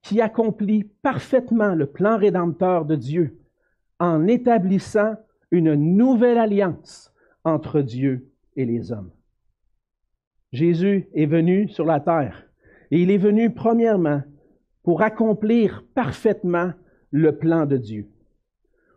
qui 0.01 0.21
accomplit 0.21 0.83
parfaitement 1.01 1.75
le 1.75 1.85
plan 1.85 2.17
rédempteur 2.17 2.85
de 2.85 2.95
Dieu 2.95 3.37
en 3.99 4.27
établissant 4.27 5.15
une 5.51 5.75
nouvelle 5.75 6.37
alliance 6.37 7.13
entre 7.43 7.81
Dieu 7.81 8.31
et 8.55 8.65
les 8.65 8.91
hommes. 8.91 9.11
Jésus 10.51 11.07
est 11.13 11.25
venu 11.25 11.69
sur 11.69 11.85
la 11.85 11.99
terre 11.99 12.47
et 12.89 13.01
il 13.01 13.11
est 13.11 13.17
venu 13.17 13.53
premièrement 13.53 14.21
pour 14.83 15.01
accomplir 15.01 15.85
parfaitement 15.93 16.71
le 17.11 17.37
plan 17.37 17.65
de 17.65 17.77
Dieu. 17.77 18.07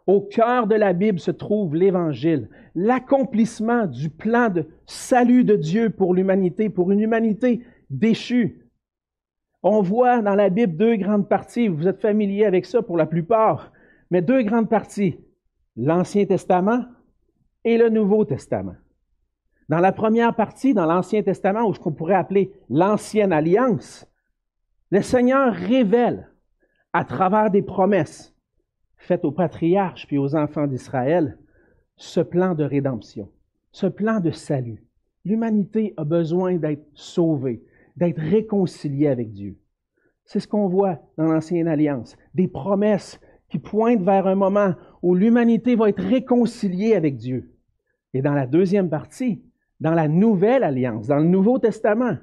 Au 0.06 0.20
cœur 0.20 0.66
de 0.66 0.75
la 0.75 0.92
Bible 0.92 1.18
se 1.18 1.30
trouve 1.30 1.75
l'Évangile, 1.75 2.49
l'accomplissement 2.75 3.87
du 3.87 4.11
plan 4.11 4.50
de 4.50 4.66
salut 4.87 5.44
de 5.44 5.56
Dieu 5.56 5.90
pour 5.90 6.14
l'humanité, 6.14 6.68
pour 6.68 6.92
une 6.92 7.00
humanité 7.00 7.62
déchue. 7.88 8.63
On 9.66 9.80
voit 9.80 10.21
dans 10.21 10.35
la 10.35 10.50
Bible 10.50 10.76
deux 10.76 10.97
grandes 10.97 11.26
parties, 11.26 11.68
vous 11.68 11.88
êtes 11.88 12.02
familiers 12.02 12.44
avec 12.44 12.66
ça 12.66 12.83
pour 12.83 12.99
la 12.99 13.06
plupart, 13.06 13.73
mais 14.11 14.21
deux 14.21 14.42
grandes 14.42 14.68
parties, 14.68 15.18
l'Ancien 15.75 16.26
Testament 16.26 16.85
et 17.64 17.78
le 17.78 17.88
Nouveau 17.88 18.26
Testament. 18.26 18.76
Dans 19.71 19.78
la 19.78 19.92
première 19.92 20.37
partie, 20.37 20.75
dans 20.75 20.85
l'Ancien 20.85 21.23
Testament, 21.23 21.66
ou 21.66 21.73
ce 21.73 21.80
qu'on 21.80 21.92
pourrait 21.92 22.14
appeler 22.14 22.52
l'Ancienne 22.68 23.33
Alliance, 23.33 24.06
le 24.90 25.00
Seigneur 25.00 25.54
révèle 25.54 26.30
à 26.92 27.06
travers 27.06 27.50
des 27.50 27.62
promesses 27.62 28.37
faites 28.99 29.25
aux 29.25 29.33
patriarches 29.33 30.06
puis 30.06 30.18
aux 30.18 30.37
enfants 30.37 30.66
d'Israël 30.66 31.38
ce 31.97 32.21
plan 32.21 32.54
de 32.54 32.64
rédemption, 32.64 33.30
ce 33.73 33.87
plan 33.87 34.21
de 34.21 34.30
salut. 34.30 34.85
L'humanité 35.25 35.94
a 35.97 36.04
besoin 36.04 36.56
d'être 36.56 36.87
sauvée, 36.92 37.64
d'être 37.96 38.20
réconciliée 38.20 39.08
avec 39.08 39.32
Dieu. 39.32 39.56
C'est 40.24 40.40
ce 40.40 40.48
qu'on 40.48 40.68
voit 40.68 41.00
dans 41.16 41.26
l'Ancienne 41.26 41.68
Alliance, 41.68 42.16
des 42.34 42.48
promesses 42.48 43.20
qui 43.48 43.58
pointent 43.58 44.02
vers 44.02 44.26
un 44.26 44.34
moment 44.34 44.74
où 45.02 45.14
l'humanité 45.14 45.76
va 45.76 45.90
être 45.90 46.02
réconciliée 46.02 46.94
avec 46.94 47.16
Dieu. 47.16 47.52
Et 48.14 48.22
dans 48.22 48.32
la 48.32 48.46
deuxième 48.46 48.88
partie, 48.88 49.42
dans 49.80 49.92
la 49.92 50.08
Nouvelle 50.08 50.64
Alliance, 50.64 51.08
dans 51.08 51.18
le 51.18 51.24
Nouveau 51.24 51.58
Testament, 51.58 52.16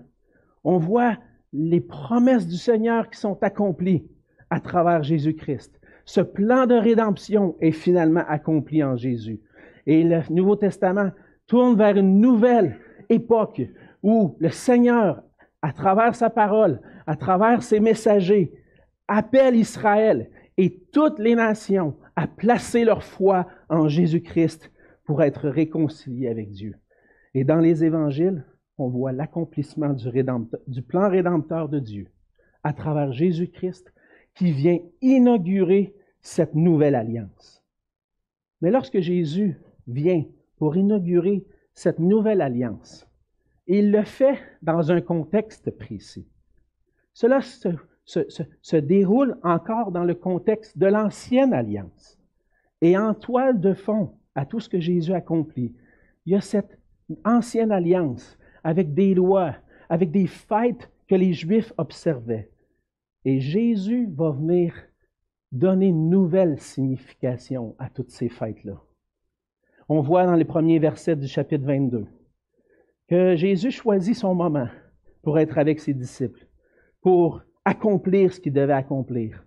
on 0.64 0.78
voit 0.78 1.18
les 1.54 1.82
promesses 1.82 2.48
du 2.48 2.56
Seigneur 2.56 3.10
qui 3.10 3.20
sont 3.20 3.42
accomplies 3.44 4.08
à 4.50 4.60
travers 4.60 5.04
Jésus-Christ. 5.04 5.80
Ce 6.06 6.22
plan 6.22 6.66
de 6.66 6.76
rédemption 6.76 7.56
est 7.62 7.72
finalement 7.72 8.24
accompli 8.28 8.84
en 8.84 8.96
Jésus. 8.96 9.40
Et 9.86 10.04
le 10.04 10.22
Nouveau 10.30 10.56
Testament 10.56 11.12
tourne 11.48 11.78
vers 11.78 11.98
une 11.98 12.20
nouvelle 12.20 12.78
époque 13.10 13.62
où 14.04 14.36
le 14.40 14.50
Seigneur, 14.50 15.24
à 15.62 15.74
travers 15.74 16.16
sa 16.16 16.30
parole, 16.30 16.82
à 17.08 17.16
travers 17.16 17.64
ses 17.64 17.80
messagers, 17.80 18.52
appelle 19.08 19.56
Israël 19.56 20.30
et 20.58 20.80
toutes 20.92 21.20
les 21.20 21.36
nations 21.36 21.96
à 22.16 22.28
placer 22.28 22.84
leur 22.84 23.04
foi 23.04 23.48
en 23.70 23.88
Jésus-Christ 23.88 24.72
pour 25.06 25.24
être 25.24 25.50
réconciliés 25.50 26.30
avec 26.30 26.52
Dieu. 26.52 26.76
Et 27.34 27.44
dans 27.44 27.60
les 27.60 27.84
évangiles, 27.84 28.46
on 28.78 28.88
voit 28.88 29.12
l'accomplissement 29.12 29.94
du, 29.94 30.82
plan 30.82 31.10
rédempteur 31.10 31.70
de 31.70 31.80
Dieu 31.80 32.08
à 32.64 32.74
travers 32.74 33.12
Jésus-Christ 33.12 33.94
qui 34.36 34.52
vient 34.52 34.80
inaugurer 35.02 35.96
cette 36.22 36.56
nouvelle 36.56 36.96
alliance. 36.96 37.64
Mais 38.62 38.72
lorsque 38.72 39.00
Jésus 39.00 39.60
vient 39.88 40.24
pour 40.58 40.76
inaugurer 40.76 41.46
cette 41.74 42.00
nouvelle 42.00 42.42
alliance, 42.42 43.08
il 43.78 43.92
le 43.92 44.04
fait 44.04 44.38
dans 44.62 44.92
un 44.92 45.00
contexte 45.00 45.72
précis. 45.72 46.28
Cela 47.14 47.42
se, 47.42 47.70
se 48.06 48.76
déroule 48.76 49.38
encore 49.44 49.92
dans 49.92 50.04
le 50.04 50.14
contexte 50.16 50.78
de 50.78 50.88
l'ancienne 50.88 51.54
alliance. 51.54 52.20
Et 52.82 52.98
en 52.98 53.14
toile 53.14 53.62
de 53.62 53.74
fond 53.74 54.14
à 54.36 54.46
tout 54.46 54.60
ce 54.60 54.68
que 54.68 54.80
Jésus 54.80 55.14
accomplit, 55.14 55.74
il 56.26 56.34
y 56.34 56.36
a 56.36 56.42
cette 56.42 56.78
ancienne 57.24 57.72
alliance 57.72 58.38
avec 58.64 58.94
des 58.94 59.14
lois, 59.14 59.56
avec 59.90 60.12
des 60.12 60.28
fêtes 60.28 60.92
que 61.08 61.16
les 61.16 61.34
Juifs 61.34 61.74
observaient. 61.78 62.50
Et 63.24 63.40
Jésus 63.40 64.10
va 64.12 64.32
venir 64.32 64.74
donner 65.52 65.88
une 65.88 66.10
nouvelle 66.10 66.60
signification 66.60 67.76
à 67.78 67.90
toutes 67.90 68.12
ces 68.12 68.30
fêtes-là. 68.30 68.82
On 69.90 70.02
voit 70.02 70.26
dans 70.26 70.36
les 70.36 70.46
premiers 70.46 70.80
versets 70.80 71.16
du 71.16 71.28
chapitre 71.28 71.66
22 71.66 72.08
que 73.12 73.36
Jésus 73.36 73.72
choisit 73.72 74.16
son 74.16 74.34
moment 74.34 74.70
pour 75.22 75.38
être 75.38 75.58
avec 75.58 75.82
ses 75.82 75.94
disciples, 75.94 76.48
pour 77.02 77.42
accomplir 77.66 78.32
ce 78.32 78.40
qu'il 78.40 78.54
devait 78.54 78.72
accomplir. 78.72 79.46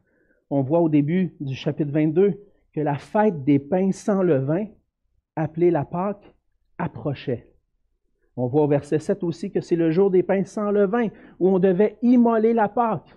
On 0.50 0.61
voit 0.61 0.80
au 0.80 0.90
début 0.90 1.35
du 1.40 1.54
chapitre 1.54 1.90
22 1.90 2.35
que 2.75 2.80
la 2.83 2.99
fête 2.99 3.42
des 3.42 3.59
pains 3.59 3.90
sans 3.90 4.23
levain, 4.23 4.66
appelée 5.35 5.71
la 5.71 5.87
Pâque, 5.87 6.35
approchait. 6.76 7.49
On 8.37 8.49
voit 8.49 8.64
au 8.64 8.68
verset 8.68 8.99
7 8.99 9.25
aussi 9.25 9.50
que 9.50 9.62
c'est 9.62 9.76
le 9.76 9.90
jour 9.90 10.11
des 10.11 10.23
pains 10.23 10.44
sans 10.44 10.71
levain, 10.71 11.09
où 11.40 11.49
on 11.49 11.59
devait 11.59 11.97
immoler 12.02 12.52
la 12.52 12.68
Pâque. 12.68 13.16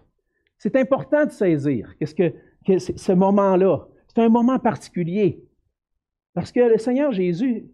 C'est 0.57 0.77
important 0.77 1.25
de 1.25 1.31
saisir 1.31 1.93
que, 1.99 2.33
que 2.65 2.79
ce 2.79 3.11
moment-là. 3.11 3.85
C'est 4.07 4.21
un 4.21 4.29
moment 4.29 4.59
particulier. 4.59 5.43
Parce 6.33 6.53
que 6.53 6.61
le 6.61 6.77
Seigneur 6.77 7.11
Jésus 7.11 7.67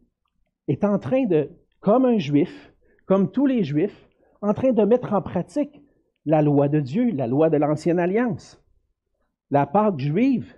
est 0.68 0.84
en 0.84 0.98
train 0.98 1.26
de, 1.26 1.52
comme 1.84 2.06
un 2.06 2.18
juif, 2.18 2.74
comme 3.06 3.30
tous 3.30 3.46
les 3.46 3.64
juifs, 3.64 4.10
en 4.42 4.54
train 4.54 4.72
de 4.72 4.84
mettre 4.84 5.14
en 5.14 5.22
pratique 5.22 5.82
la 6.26 6.42
loi 6.42 6.70
de 6.70 6.80
Dieu, 6.80 7.12
la 7.12 7.28
loi 7.28 7.50
de 7.50 7.58
l'Ancienne 7.58 8.00
Alliance. 8.00 8.64
La 9.52 9.66
Pâque 9.68 10.00
juive 10.00 10.56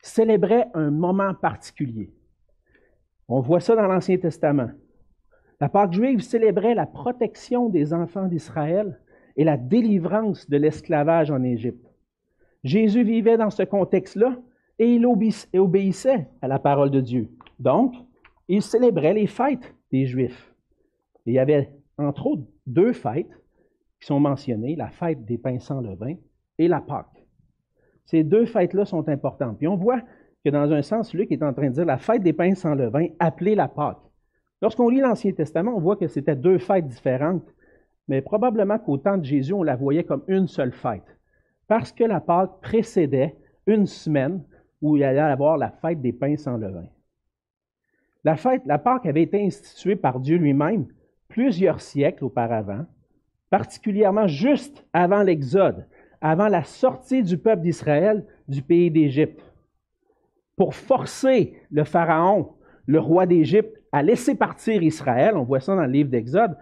célébrait 0.00 0.68
un 0.72 0.92
moment 0.92 1.34
particulier. 1.34 2.14
On 3.26 3.40
voit 3.40 3.58
ça 3.58 3.74
dans 3.74 3.88
l'Ancien 3.88 4.18
Testament. 4.18 4.70
La 5.60 5.68
Pâque 5.68 5.92
juive 5.92 6.20
célébrait 6.20 6.76
la 6.76 6.86
protection 6.86 7.68
des 7.68 7.92
enfants 7.92 8.28
d'Israël 8.28 9.00
et 9.36 9.42
la 9.42 9.56
délivrance 9.56 10.48
de 10.48 10.56
l'esclavage 10.58 11.32
en 11.32 11.42
Égypte. 11.42 11.92
Jésus 12.62 13.02
vivait 13.02 13.36
dans 13.36 13.50
ce 13.50 13.64
contexte-là 13.64 14.36
et 14.78 14.94
il 14.94 15.06
obéissait 15.06 16.28
à 16.40 16.46
la 16.46 16.60
parole 16.60 16.92
de 16.92 17.00
Dieu. 17.00 17.30
Donc, 17.58 17.94
il 18.46 18.62
célébrait 18.62 19.14
les 19.14 19.26
fêtes 19.26 19.75
des 19.92 20.06
Juifs. 20.06 20.54
il 21.26 21.34
y 21.34 21.38
avait, 21.38 21.70
entre 21.98 22.26
autres, 22.26 22.44
deux 22.66 22.92
fêtes 22.92 23.30
qui 24.00 24.06
sont 24.06 24.20
mentionnées, 24.20 24.76
la 24.76 24.90
fête 24.90 25.24
des 25.24 25.38
pains 25.38 25.58
sans 25.58 25.80
levain 25.80 26.14
et 26.58 26.68
la 26.68 26.80
Pâque. 26.80 27.26
Ces 28.04 28.22
deux 28.22 28.46
fêtes-là 28.46 28.84
sont 28.84 29.08
importantes. 29.08 29.58
Puis 29.58 29.68
on 29.68 29.76
voit 29.76 30.00
que 30.44 30.50
dans 30.50 30.70
un 30.72 30.82
sens, 30.82 31.12
Luc 31.14 31.32
est 31.32 31.42
en 31.42 31.52
train 31.52 31.68
de 31.68 31.74
dire 31.74 31.84
la 31.84 31.98
fête 31.98 32.22
des 32.22 32.32
pains 32.32 32.54
sans 32.54 32.74
levain, 32.74 33.06
appelée 33.18 33.54
la 33.54 33.68
Pâque. 33.68 33.98
Lorsqu'on 34.62 34.88
lit 34.88 35.00
l'Ancien 35.00 35.32
Testament, 35.32 35.74
on 35.76 35.80
voit 35.80 35.96
que 35.96 36.08
c'était 36.08 36.36
deux 36.36 36.58
fêtes 36.58 36.86
différentes 36.86 37.52
mais 38.08 38.22
probablement 38.22 38.78
qu'au 38.78 38.98
temps 38.98 39.18
de 39.18 39.24
Jésus, 39.24 39.52
on 39.52 39.62
la 39.62 39.76
voyait 39.76 40.04
comme 40.04 40.22
une 40.28 40.46
seule 40.46 40.72
fête, 40.72 41.18
parce 41.66 41.92
que 41.92 42.04
la 42.04 42.20
Pâque 42.20 42.60
précédait 42.60 43.36
une 43.66 43.86
semaine 43.86 44.42
où 44.80 44.96
il 44.96 45.02
allait 45.02 45.20
avoir 45.20 45.56
la 45.56 45.70
fête 45.70 46.00
des 46.00 46.12
pains 46.12 46.36
sans 46.36 46.56
levain. 46.56 46.86
La 48.26 48.34
fête, 48.34 48.62
la 48.66 48.78
Pâque 48.78 49.06
avait 49.06 49.22
été 49.22 49.40
instituée 49.40 49.94
par 49.94 50.18
Dieu 50.18 50.36
lui-même 50.36 50.86
plusieurs 51.28 51.80
siècles 51.80 52.24
auparavant, 52.24 52.84
particulièrement 53.50 54.26
juste 54.26 54.84
avant 54.92 55.22
l'Exode, 55.22 55.86
avant 56.20 56.48
la 56.48 56.64
sortie 56.64 57.22
du 57.22 57.38
peuple 57.38 57.62
d'Israël 57.62 58.26
du 58.48 58.62
pays 58.62 58.90
d'Égypte, 58.90 59.54
pour 60.56 60.74
forcer 60.74 61.54
le 61.70 61.84
Pharaon, 61.84 62.54
le 62.86 62.98
roi 62.98 63.26
d'Égypte, 63.26 63.80
à 63.92 64.02
laisser 64.02 64.34
partir 64.34 64.82
Israël, 64.82 65.36
on 65.36 65.44
voit 65.44 65.60
ça 65.60 65.76
dans 65.76 65.86
le 65.86 65.92
livre 65.92 66.10
d'Exode, 66.10 66.56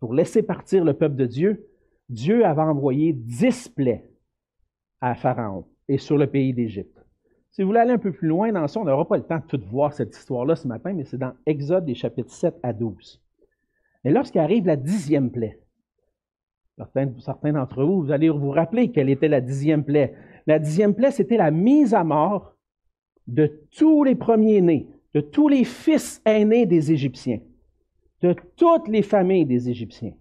pour 0.00 0.14
laisser 0.14 0.42
partir 0.42 0.84
le 0.84 0.94
peuple 0.94 1.14
de 1.14 1.26
Dieu, 1.26 1.64
Dieu 2.08 2.44
avait 2.44 2.60
envoyé 2.60 3.12
dix 3.12 3.68
plaies 3.68 4.10
à 5.00 5.14
Pharaon 5.14 5.64
et 5.86 5.98
sur 5.98 6.18
le 6.18 6.26
pays 6.26 6.52
d'Égypte. 6.52 6.95
Si 7.56 7.62
vous 7.62 7.68
voulez 7.68 7.80
aller 7.80 7.92
un 7.92 7.98
peu 7.98 8.12
plus 8.12 8.28
loin 8.28 8.52
dans 8.52 8.68
ça, 8.68 8.78
on 8.78 8.84
n'aura 8.84 9.08
pas 9.08 9.16
le 9.16 9.22
temps 9.22 9.38
de 9.38 9.46
tout 9.46 9.62
voir 9.70 9.94
cette 9.94 10.14
histoire-là 10.14 10.56
ce 10.56 10.68
matin, 10.68 10.92
mais 10.92 11.06
c'est 11.06 11.16
dans 11.16 11.32
Exode 11.46 11.86
des 11.86 11.94
chapitres 11.94 12.30
7 12.30 12.54
à 12.62 12.74
12. 12.74 13.18
Et 14.04 14.10
lorsqu'arrive 14.10 14.66
la 14.66 14.76
dixième 14.76 15.30
plaie, 15.30 15.58
certains, 16.76 17.10
certains 17.18 17.54
d'entre 17.54 17.82
vous, 17.82 18.02
vous 18.02 18.12
allez 18.12 18.28
vous 18.28 18.50
rappeler 18.50 18.90
quelle 18.90 19.08
était 19.08 19.28
la 19.28 19.40
dixième 19.40 19.84
plaie. 19.84 20.14
La 20.46 20.58
dixième 20.58 20.94
plaie, 20.94 21.10
c'était 21.10 21.38
la 21.38 21.50
mise 21.50 21.94
à 21.94 22.04
mort 22.04 22.52
de 23.26 23.62
tous 23.70 24.04
les 24.04 24.16
premiers-nés, 24.16 24.90
de 25.14 25.22
tous 25.22 25.48
les 25.48 25.64
fils 25.64 26.20
aînés 26.26 26.66
des 26.66 26.92
Égyptiens, 26.92 27.40
de 28.20 28.36
toutes 28.56 28.88
les 28.88 29.00
familles 29.00 29.46
des 29.46 29.70
Égyptiens. 29.70 30.12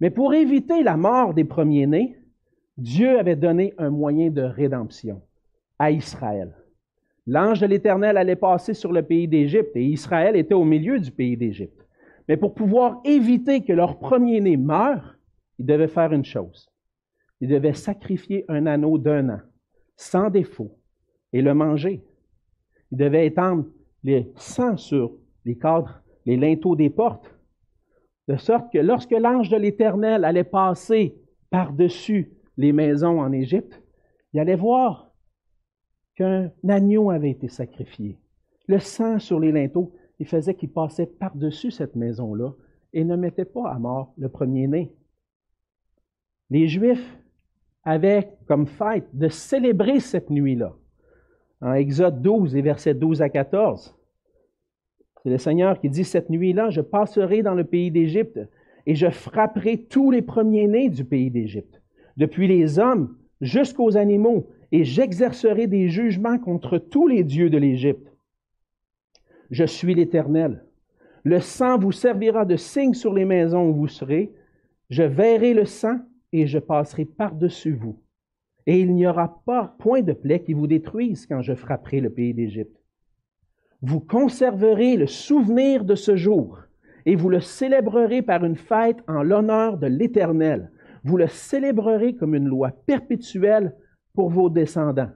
Mais 0.00 0.10
pour 0.10 0.34
éviter 0.34 0.82
la 0.82 0.96
mort 0.96 1.32
des 1.32 1.44
premiers-nés, 1.44 2.18
Dieu 2.76 3.20
avait 3.20 3.36
donné 3.36 3.72
un 3.78 3.90
moyen 3.90 4.30
de 4.30 4.42
rédemption 4.42 5.22
à 5.78 5.90
Israël. 5.90 6.54
L'ange 7.26 7.60
de 7.60 7.66
l'Éternel 7.66 8.16
allait 8.16 8.36
passer 8.36 8.74
sur 8.74 8.92
le 8.92 9.02
pays 9.02 9.26
d'Égypte 9.26 9.74
et 9.76 9.84
Israël 9.84 10.36
était 10.36 10.54
au 10.54 10.64
milieu 10.64 10.98
du 10.98 11.10
pays 11.10 11.36
d'Égypte. 11.36 11.86
Mais 12.28 12.36
pour 12.36 12.54
pouvoir 12.54 13.00
éviter 13.04 13.62
que 13.62 13.72
leur 13.72 13.98
premier-né 13.98 14.56
meure, 14.56 15.16
il 15.58 15.66
devait 15.66 15.88
faire 15.88 16.12
une 16.12 16.24
chose. 16.24 16.68
Il 17.40 17.48
devait 17.48 17.74
sacrifier 17.74 18.44
un 18.48 18.66
anneau 18.66 18.98
d'un 18.98 19.28
an, 19.28 19.40
sans 19.96 20.30
défaut, 20.30 20.78
et 21.32 21.42
le 21.42 21.54
manger. 21.54 22.02
Il 22.90 22.98
devait 22.98 23.26
étendre 23.26 23.66
les 24.02 24.32
sangs 24.36 24.76
sur 24.76 25.12
les 25.44 25.58
cadres, 25.58 26.02
les 26.26 26.36
linteaux 26.36 26.76
des 26.76 26.90
portes, 26.90 27.34
de 28.28 28.36
sorte 28.36 28.72
que 28.72 28.78
lorsque 28.78 29.10
l'ange 29.10 29.50
de 29.50 29.56
l'Éternel 29.56 30.24
allait 30.24 30.44
passer 30.44 31.14
par-dessus 31.50 32.32
les 32.56 32.72
maisons 32.72 33.20
en 33.20 33.32
Égypte, 33.32 33.82
il 34.32 34.40
allait 34.40 34.56
voir 34.56 35.03
qu'un 36.16 36.50
agneau 36.68 37.10
avait 37.10 37.30
été 37.30 37.48
sacrifié. 37.48 38.18
Le 38.66 38.78
sang 38.78 39.18
sur 39.18 39.40
les 39.40 39.52
linteaux, 39.52 39.92
il 40.18 40.26
faisait 40.26 40.54
qu'il 40.54 40.70
passait 40.70 41.06
par-dessus 41.06 41.70
cette 41.70 41.96
maison-là 41.96 42.52
et 42.92 43.04
ne 43.04 43.16
mettait 43.16 43.44
pas 43.44 43.70
à 43.70 43.78
mort 43.78 44.12
le 44.16 44.28
premier-né. 44.28 44.92
Les 46.50 46.68
Juifs 46.68 47.18
avaient 47.82 48.30
comme 48.46 48.66
fête 48.66 49.08
de 49.12 49.28
célébrer 49.28 50.00
cette 50.00 50.30
nuit-là. 50.30 50.74
En 51.60 51.72
Exode 51.72 52.22
12 52.22 52.56
et 52.56 52.62
versets 52.62 52.94
12 52.94 53.22
à 53.22 53.28
14, 53.28 53.96
c'est 55.22 55.30
le 55.30 55.38
Seigneur 55.38 55.80
qui 55.80 55.88
dit, 55.88 56.04
Cette 56.04 56.28
nuit-là, 56.28 56.70
je 56.70 56.82
passerai 56.82 57.42
dans 57.42 57.54
le 57.54 57.64
pays 57.64 57.90
d'Égypte 57.90 58.38
et 58.86 58.94
je 58.94 59.08
frapperai 59.08 59.78
tous 59.78 60.10
les 60.10 60.20
premiers-nés 60.20 60.90
du 60.90 61.04
pays 61.04 61.30
d'Égypte, 61.30 61.80
depuis 62.18 62.46
les 62.46 62.78
hommes 62.78 63.16
jusqu'aux 63.40 63.96
animaux, 63.96 64.50
et 64.72 64.84
j'exercerai 64.84 65.66
des 65.66 65.88
jugements 65.88 66.38
contre 66.38 66.78
tous 66.78 67.06
les 67.06 67.24
dieux 67.24 67.50
de 67.50 67.58
l'Égypte. 67.58 68.12
Je 69.50 69.64
suis 69.64 69.94
l'Éternel. 69.94 70.64
Le 71.22 71.40
sang 71.40 71.78
vous 71.78 71.92
servira 71.92 72.44
de 72.44 72.56
signe 72.56 72.94
sur 72.94 73.14
les 73.14 73.24
maisons 73.24 73.68
où 73.68 73.74
vous 73.74 73.88
serez. 73.88 74.32
Je 74.90 75.02
verrai 75.02 75.54
le 75.54 75.64
sang 75.64 75.98
et 76.32 76.46
je 76.46 76.58
passerai 76.58 77.04
par-dessus 77.04 77.74
vous. 77.74 78.00
Et 78.66 78.80
il 78.80 78.94
n'y 78.94 79.06
aura 79.06 79.42
pas 79.44 79.76
point 79.78 80.02
de 80.02 80.12
plaie 80.12 80.42
qui 80.42 80.54
vous 80.54 80.66
détruise 80.66 81.26
quand 81.26 81.42
je 81.42 81.54
frapperai 81.54 82.00
le 82.00 82.10
pays 82.10 82.34
d'Égypte. 82.34 82.76
Vous 83.82 84.00
conserverez 84.00 84.96
le 84.96 85.06
souvenir 85.06 85.84
de 85.84 85.94
ce 85.94 86.16
jour 86.16 86.58
et 87.06 87.16
vous 87.16 87.28
le 87.28 87.40
célébrerez 87.40 88.22
par 88.22 88.44
une 88.44 88.56
fête 88.56 88.98
en 89.06 89.22
l'honneur 89.22 89.76
de 89.76 89.86
l'Éternel. 89.86 90.70
Vous 91.04 91.18
le 91.18 91.26
célébrerez 91.26 92.14
comme 92.14 92.34
une 92.34 92.48
loi 92.48 92.70
perpétuelle 92.86 93.74
pour 94.14 94.30
vos 94.30 94.48
descendants. 94.48 95.10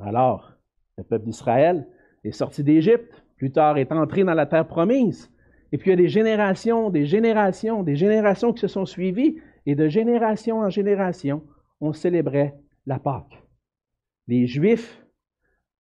Alors, 0.00 0.52
le 0.96 1.04
peuple 1.04 1.26
d'Israël 1.26 1.86
est 2.24 2.32
sorti 2.32 2.64
d'Égypte, 2.64 3.22
plus 3.36 3.52
tard 3.52 3.78
est 3.78 3.92
entré 3.92 4.24
dans 4.24 4.34
la 4.34 4.46
terre 4.46 4.66
promise. 4.66 5.30
Et 5.70 5.78
puis 5.78 5.90
il 5.90 5.92
y 5.92 5.94
a 5.94 5.96
des 5.96 6.08
générations, 6.08 6.90
des 6.90 7.06
générations, 7.06 7.82
des 7.82 7.94
générations 7.94 8.52
qui 8.52 8.60
se 8.60 8.68
sont 8.68 8.86
suivies, 8.86 9.36
et 9.66 9.74
de 9.74 9.86
génération 9.86 10.60
en 10.60 10.70
génération, 10.70 11.42
on 11.80 11.92
célébrait 11.92 12.56
la 12.86 12.98
Pâque. 12.98 13.42
Les 14.26 14.46
Juifs 14.46 15.04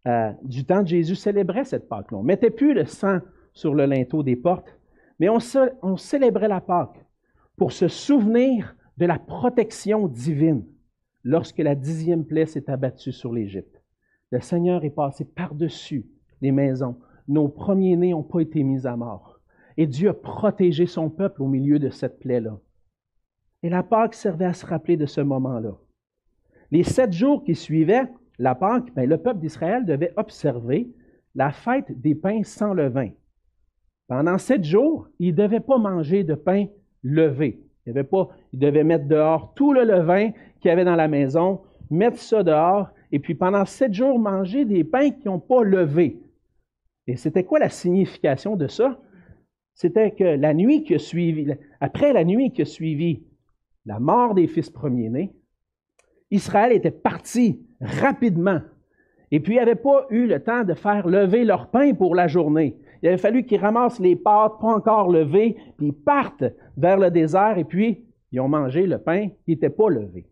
euh, 0.05 0.31
du 0.43 0.65
temps 0.65 0.83
de 0.83 0.87
Jésus 0.87 1.15
célébraient 1.15 1.63
cette 1.63 1.87
Pâque-là. 1.87 2.17
On 2.17 2.21
ne 2.21 2.27
mettait 2.27 2.49
plus 2.49 2.73
le 2.73 2.85
sang 2.85 3.19
sur 3.53 3.73
le 3.73 3.85
linteau 3.85 4.23
des 4.23 4.35
portes, 4.35 4.77
mais 5.19 5.29
on 5.29 5.97
célébrait 5.97 6.49
la 6.49 6.61
Pâque 6.61 7.05
pour 7.55 7.71
se 7.71 7.87
souvenir 7.87 8.75
de 8.97 9.05
la 9.05 9.17
protection 9.17 10.07
divine 10.07 10.63
lorsque 11.27 11.57
la 11.57 11.75
dixième 11.75 12.23
plaie 12.23 12.45
s'est 12.45 12.69
abattue 12.69 13.11
sur 13.11 13.33
l'Égypte. 13.33 13.83
Le 14.31 14.39
Seigneur 14.39 14.85
est 14.85 14.89
passé 14.89 15.25
par-dessus 15.25 16.05
les 16.39 16.53
maisons. 16.53 16.95
Nos 17.27 17.49
premiers-nés 17.49 18.11
n'ont 18.11 18.23
pas 18.23 18.39
été 18.39 18.63
mis 18.63 18.87
à 18.87 18.95
mort. 18.95 19.41
Et 19.75 19.87
Dieu 19.87 20.09
a 20.09 20.13
protégé 20.13 20.85
son 20.85 21.09
peuple 21.09 21.43
au 21.43 21.47
milieu 21.47 21.79
de 21.79 21.89
cette 21.89 22.19
plaie-là. 22.19 22.57
Et 23.61 23.69
la 23.69 23.83
Pâque 23.83 24.13
servait 24.13 24.45
à 24.45 24.53
se 24.53 24.65
rappeler 24.65 24.95
de 24.95 25.05
ce 25.05 25.19
moment-là. 25.19 25.77
Les 26.71 26.83
sept 26.83 27.11
jours 27.11 27.43
qui 27.43 27.55
suivaient 27.55 28.07
la 28.39 28.55
Pâque, 28.55 28.93
ben, 28.95 29.07
le 29.07 29.17
peuple 29.17 29.41
d'Israël 29.41 29.85
devait 29.85 30.13
observer 30.15 30.93
la 31.35 31.51
fête 31.51 31.91
des 31.99 32.15
pains 32.15 32.43
sans 32.43 32.73
levain. 32.73 33.09
Pendant 34.07 34.37
sept 34.37 34.63
jours, 34.63 35.09
il 35.19 35.35
ne 35.35 35.43
devait 35.43 35.59
pas 35.59 35.77
manger 35.77 36.23
de 36.23 36.35
pain 36.35 36.67
levé. 37.03 37.66
Il, 37.87 38.59
devait 38.59 38.83
mettre 38.83 39.07
dehors 39.07 39.53
tout 39.55 39.73
le 39.73 39.83
levain 39.83 40.31
qu'il 40.59 40.69
y 40.69 40.71
avait 40.71 40.85
dans 40.85 40.95
la 40.95 41.07
maison, 41.07 41.61
mettre 41.89 42.19
ça 42.19 42.43
dehors, 42.43 42.89
et 43.11 43.19
puis 43.19 43.33
pendant 43.33 43.65
sept 43.65 43.93
jours, 43.93 44.19
manger 44.19 44.65
des 44.65 44.83
pains 44.83 45.11
qui 45.11 45.27
n'ont 45.27 45.39
pas 45.39 45.63
levé. 45.63 46.21
Et 47.07 47.15
c'était 47.15 47.45
quoi 47.45 47.59
la 47.59 47.69
signification 47.69 48.57
de 48.57 48.67
ça? 48.67 48.99
C'était 49.73 50.11
que 50.11 50.23
la 50.23 50.53
nuit 50.53 50.83
qui 50.83 50.95
a 50.95 50.99
suivi, 50.99 51.53
après 51.79 52.11
la 52.11 52.25
nuit 52.25 52.51
qui 52.51 52.63
a 52.63 52.65
suivi 52.65 53.23
la 53.85 53.99
mort 53.99 54.35
des 54.35 54.47
fils 54.47 54.69
premiers-nés, 54.69 55.31
Israël 56.29 56.73
était 56.73 56.91
parti 56.91 57.65
rapidement. 57.79 58.59
Et 59.31 59.39
puis, 59.39 59.53
il 59.53 59.57
n'avait 59.57 59.75
pas 59.75 60.07
eu 60.09 60.25
le 60.25 60.41
temps 60.41 60.63
de 60.63 60.73
faire 60.73 61.07
lever 61.07 61.45
leur 61.45 61.69
pain 61.69 61.93
pour 61.93 62.15
la 62.15 62.27
journée. 62.27 62.77
Il 63.01 63.07
avait 63.07 63.17
fallu 63.17 63.45
qu'ils 63.45 63.61
ramassent 63.61 63.99
les 63.99 64.15
pâtes 64.15 64.59
pas 64.59 64.73
encore 64.73 65.09
levées, 65.09 65.55
puis 65.77 65.87
ils 65.87 65.93
partent 65.93 66.45
vers 66.77 66.97
le 66.97 67.11
désert, 67.11 67.57
et 67.57 67.63
puis 67.63 68.05
ils 68.31 68.39
ont 68.39 68.47
mangé 68.47 68.85
le 68.85 68.99
pain 68.99 69.29
qui 69.43 69.51
n'était 69.51 69.69
pas 69.69 69.89
levé. 69.89 70.25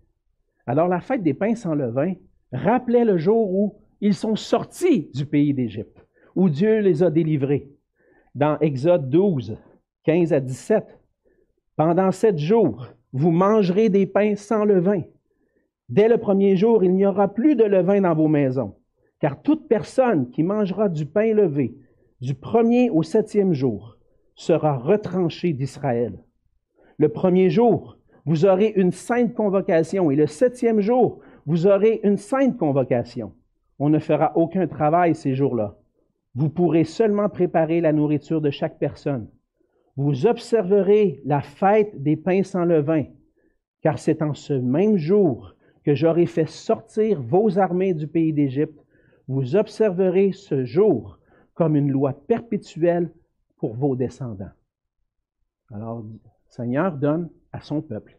Alors 0.65 0.87
la 0.87 0.99
fête 0.99 1.23
des 1.23 1.33
pains 1.33 1.55
sans 1.55 1.75
levain 1.75 2.13
rappelait 2.51 3.05
le 3.05 3.17
jour 3.17 3.51
où 3.51 3.75
ils 4.01 4.13
sont 4.13 4.35
sortis 4.35 5.09
du 5.13 5.25
pays 5.25 5.53
d'Égypte, 5.53 6.05
où 6.35 6.49
Dieu 6.49 6.79
les 6.79 7.03
a 7.03 7.09
délivrés. 7.09 7.69
Dans 8.33 8.59
Exode 8.59 9.09
12, 9.09 9.57
15 10.03 10.33
à 10.33 10.39
17, 10.39 10.85
Pendant 11.75 12.11
sept 12.11 12.37
jours, 12.37 12.87
vous 13.13 13.31
mangerez 13.31 13.89
des 13.89 14.05
pains 14.05 14.35
sans 14.35 14.65
levain. 14.65 15.01
Dès 15.87 16.07
le 16.07 16.17
premier 16.17 16.55
jour, 16.55 16.83
il 16.83 16.93
n'y 16.93 17.05
aura 17.05 17.33
plus 17.33 17.55
de 17.55 17.63
levain 17.63 18.01
dans 18.01 18.13
vos 18.13 18.27
maisons, 18.27 18.75
car 19.19 19.41
toute 19.41 19.67
personne 19.67 20.29
qui 20.29 20.43
mangera 20.43 20.89
du 20.89 21.05
pain 21.05 21.33
levé 21.33 21.75
du 22.21 22.33
premier 22.33 22.89
au 22.89 23.03
septième 23.03 23.53
jour 23.53 23.97
sera 24.35 24.77
retranchée 24.77 25.53
d'Israël. 25.53 26.24
Le 26.97 27.09
premier 27.09 27.49
jour, 27.49 27.97
vous 28.25 28.45
aurez 28.45 28.73
une 28.75 28.91
sainte 28.91 29.33
convocation 29.33 30.09
et 30.11 30.15
le 30.15 30.27
septième 30.27 30.79
jour, 30.79 31.19
vous 31.45 31.67
aurez 31.67 31.99
une 32.03 32.17
sainte 32.17 32.57
convocation. 32.57 33.33
On 33.79 33.89
ne 33.89 33.99
fera 33.99 34.31
aucun 34.35 34.67
travail 34.67 35.13
ces 35.15 35.35
jours-là. 35.35 35.77
Vous 36.33 36.49
pourrez 36.49 36.83
seulement 36.83 37.29
préparer 37.29 37.81
la 37.81 37.93
nourriture 37.93 38.41
de 38.41 38.49
chaque 38.49 38.79
personne. 38.79 39.27
Vous 39.97 40.25
observerez 40.25 41.21
la 41.25 41.41
fête 41.41 42.01
des 42.01 42.15
pains 42.15 42.43
sans 42.43 42.65
levain, 42.65 43.05
car 43.81 43.99
c'est 43.99 44.21
en 44.21 44.33
ce 44.33 44.53
même 44.53 44.97
jour 44.97 45.55
que 45.83 45.95
j'aurai 45.95 46.25
fait 46.25 46.49
sortir 46.49 47.21
vos 47.21 47.59
armées 47.59 47.93
du 47.93 48.07
pays 48.07 48.33
d'Égypte. 48.33 48.83
Vous 49.27 49.55
observerez 49.55 50.31
ce 50.31 50.65
jour 50.65 51.19
comme 51.53 51.75
une 51.75 51.91
loi 51.91 52.13
perpétuelle 52.13 53.11
pour 53.57 53.75
vos 53.75 53.95
descendants. 53.95 54.51
Alors, 55.71 56.03
Seigneur 56.49 56.95
donne 56.97 57.29
à 57.51 57.61
son 57.61 57.81
peuple, 57.81 58.17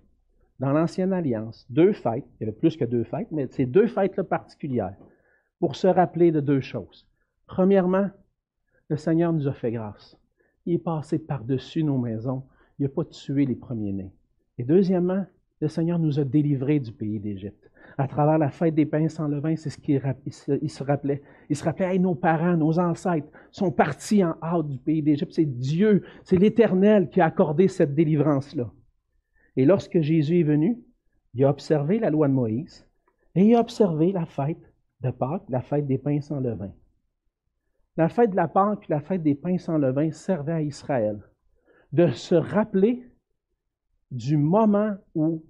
dans 0.58 0.72
l'Ancienne 0.72 1.12
Alliance, 1.12 1.66
deux 1.68 1.92
fêtes, 1.92 2.24
il 2.40 2.46
y 2.46 2.48
avait 2.48 2.58
plus 2.58 2.76
que 2.76 2.84
deux 2.84 3.04
fêtes, 3.04 3.28
mais 3.30 3.46
c'est 3.50 3.66
deux 3.66 3.86
fêtes 3.86 4.22
particulières, 4.22 4.96
pour 5.60 5.76
se 5.76 5.86
rappeler 5.86 6.32
de 6.32 6.40
deux 6.40 6.60
choses. 6.60 7.06
Premièrement, 7.46 8.10
le 8.88 8.96
Seigneur 8.96 9.32
nous 9.32 9.48
a 9.48 9.52
fait 9.52 9.72
grâce. 9.72 10.16
Il 10.64 10.74
est 10.74 10.78
passé 10.78 11.18
par-dessus 11.18 11.84
nos 11.84 11.98
maisons. 11.98 12.44
Il 12.78 12.84
n'a 12.84 12.88
pas 12.88 13.04
tué 13.04 13.44
les 13.44 13.54
premiers-nés. 13.54 14.12
Et 14.58 14.64
deuxièmement, 14.64 15.26
le 15.60 15.68
Seigneur 15.68 15.98
nous 15.98 16.18
a 16.18 16.24
délivrés 16.24 16.80
du 16.80 16.92
pays 16.92 17.20
d'Égypte. 17.20 17.65
À 17.98 18.06
travers 18.08 18.38
la 18.38 18.50
fête 18.50 18.74
des 18.74 18.86
pains 18.86 19.08
sans 19.08 19.28
levain, 19.28 19.56
c'est 19.56 19.70
ce 19.70 19.78
qu'il 19.78 20.00
se 20.00 20.82
rappelait. 20.82 21.22
Il 21.48 21.56
se 21.56 21.64
rappelait, 21.64 21.98
nos 21.98 22.14
parents, 22.14 22.56
nos 22.56 22.78
ancêtres 22.78 23.28
sont 23.50 23.70
partis 23.70 24.22
en 24.22 24.36
hâte 24.42 24.68
du 24.68 24.78
pays 24.78 25.02
d'Égypte. 25.02 25.32
C'est 25.32 25.46
Dieu, 25.46 26.02
c'est 26.24 26.36
l'Éternel 26.36 27.08
qui 27.08 27.20
a 27.20 27.26
accordé 27.26 27.68
cette 27.68 27.94
délivrance-là. 27.94 28.70
Et 29.56 29.64
lorsque 29.64 30.00
Jésus 30.00 30.40
est 30.40 30.44
venu, 30.44 30.78
il 31.34 31.44
a 31.44 31.50
observé 31.50 31.98
la 31.98 32.10
loi 32.10 32.28
de 32.28 32.34
Moïse 32.34 32.86
et 33.34 33.44
il 33.44 33.54
a 33.54 33.60
observé 33.60 34.12
la 34.12 34.26
fête 34.26 34.72
de 35.00 35.10
Pâques, 35.10 35.44
la 35.48 35.60
fête 35.60 35.86
des 35.86 35.98
pains 35.98 36.20
sans 36.20 36.40
levain. 36.40 36.72
La 37.96 38.08
fête 38.08 38.30
de 38.30 38.36
la 38.36 38.48
Pâque, 38.48 38.88
la 38.88 39.00
fête 39.00 39.22
des 39.22 39.34
pains 39.34 39.58
sans 39.58 39.78
levain 39.78 40.10
servait 40.10 40.52
à 40.52 40.62
Israël 40.62 41.22
de 41.92 42.08
se 42.08 42.34
rappeler 42.34 43.02
du 44.10 44.36
moment 44.36 44.94
où 45.14 45.44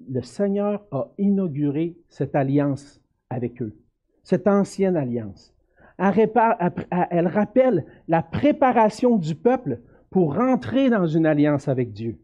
le 0.00 0.22
Seigneur 0.22 0.84
a 0.90 1.08
inauguré 1.18 1.96
cette 2.08 2.34
alliance 2.34 3.00
avec 3.30 3.62
eux, 3.62 3.76
cette 4.22 4.46
ancienne 4.46 4.96
alliance. 4.96 5.54
Elle 5.98 7.28
rappelle 7.28 7.86
la 8.06 8.22
préparation 8.22 9.16
du 9.16 9.34
peuple 9.34 9.80
pour 10.10 10.34
rentrer 10.34 10.90
dans 10.90 11.06
une 11.06 11.26
alliance 11.26 11.68
avec 11.68 11.92
Dieu. 11.92 12.18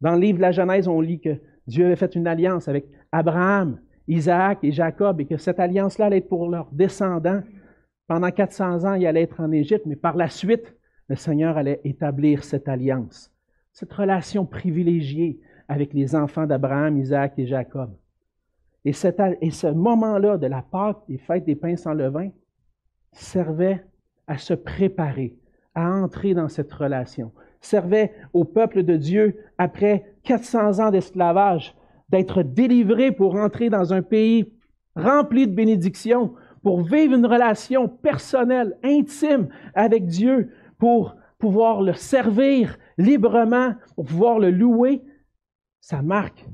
Dans 0.00 0.12
le 0.12 0.20
livre 0.20 0.38
de 0.38 0.42
la 0.42 0.52
Genèse, 0.52 0.88
on 0.88 1.00
lit 1.00 1.20
que 1.20 1.40
Dieu 1.66 1.86
avait 1.86 1.96
fait 1.96 2.14
une 2.14 2.26
alliance 2.26 2.68
avec 2.68 2.86
Abraham, 3.10 3.80
Isaac 4.06 4.58
et 4.62 4.72
Jacob 4.72 5.20
et 5.20 5.26
que 5.26 5.36
cette 5.36 5.58
alliance-là 5.58 6.06
allait 6.06 6.18
être 6.18 6.28
pour 6.28 6.48
leurs 6.48 6.70
descendants. 6.72 7.42
Pendant 8.06 8.30
400 8.30 8.84
ans, 8.84 8.94
il 8.94 9.06
allait 9.06 9.22
être 9.22 9.40
en 9.40 9.50
Égypte, 9.50 9.86
mais 9.86 9.96
par 9.96 10.16
la 10.16 10.28
suite, 10.28 10.74
le 11.08 11.16
Seigneur 11.16 11.56
allait 11.56 11.80
établir 11.84 12.44
cette 12.44 12.68
alliance, 12.68 13.32
cette 13.72 13.92
relation 13.92 14.44
privilégiée 14.44 15.40
avec 15.68 15.92
les 15.92 16.14
enfants 16.14 16.46
d'Abraham, 16.46 16.98
Isaac 16.98 17.34
et 17.38 17.46
Jacob. 17.46 17.90
Et, 18.84 18.92
ce 18.92 19.72
moment-là 19.72 20.36
de 20.36 20.46
la 20.46 20.62
Pâque, 20.62 20.98
des 21.08 21.16
fêtes 21.16 21.44
des 21.44 21.54
pains 21.54 21.76
sans 21.76 21.94
levain, 21.94 22.30
servait 23.12 23.82
à 24.26 24.36
se 24.36 24.52
préparer, 24.52 25.34
à 25.74 25.90
entrer 25.90 26.34
dans 26.34 26.48
cette 26.48 26.72
relation, 26.72 27.32
servait 27.60 28.12
au 28.34 28.44
peuple 28.44 28.82
de 28.82 28.96
Dieu, 28.96 29.36
après 29.56 30.14
400 30.24 30.80
ans 30.80 30.90
d'esclavage, 30.90 31.74
d'être 32.10 32.42
délivré 32.42 33.10
pour 33.10 33.36
entrer 33.36 33.70
dans 33.70 33.94
un 33.94 34.02
pays 34.02 34.52
rempli 34.96 35.46
de 35.46 35.54
bénédictions, 35.54 36.34
pour 36.62 36.82
vivre 36.82 37.14
une 37.14 37.26
relation 37.26 37.88
personnelle, 37.88 38.76
intime 38.82 39.48
avec 39.74 40.06
Dieu, 40.06 40.50
pour 40.78 41.16
pouvoir 41.38 41.82
le 41.82 41.94
servir 41.94 42.76
librement, 42.98 43.74
pour 43.96 44.04
pouvoir 44.04 44.38
le 44.38 44.50
louer, 44.50 45.02
ça 45.84 46.00
marque 46.00 46.46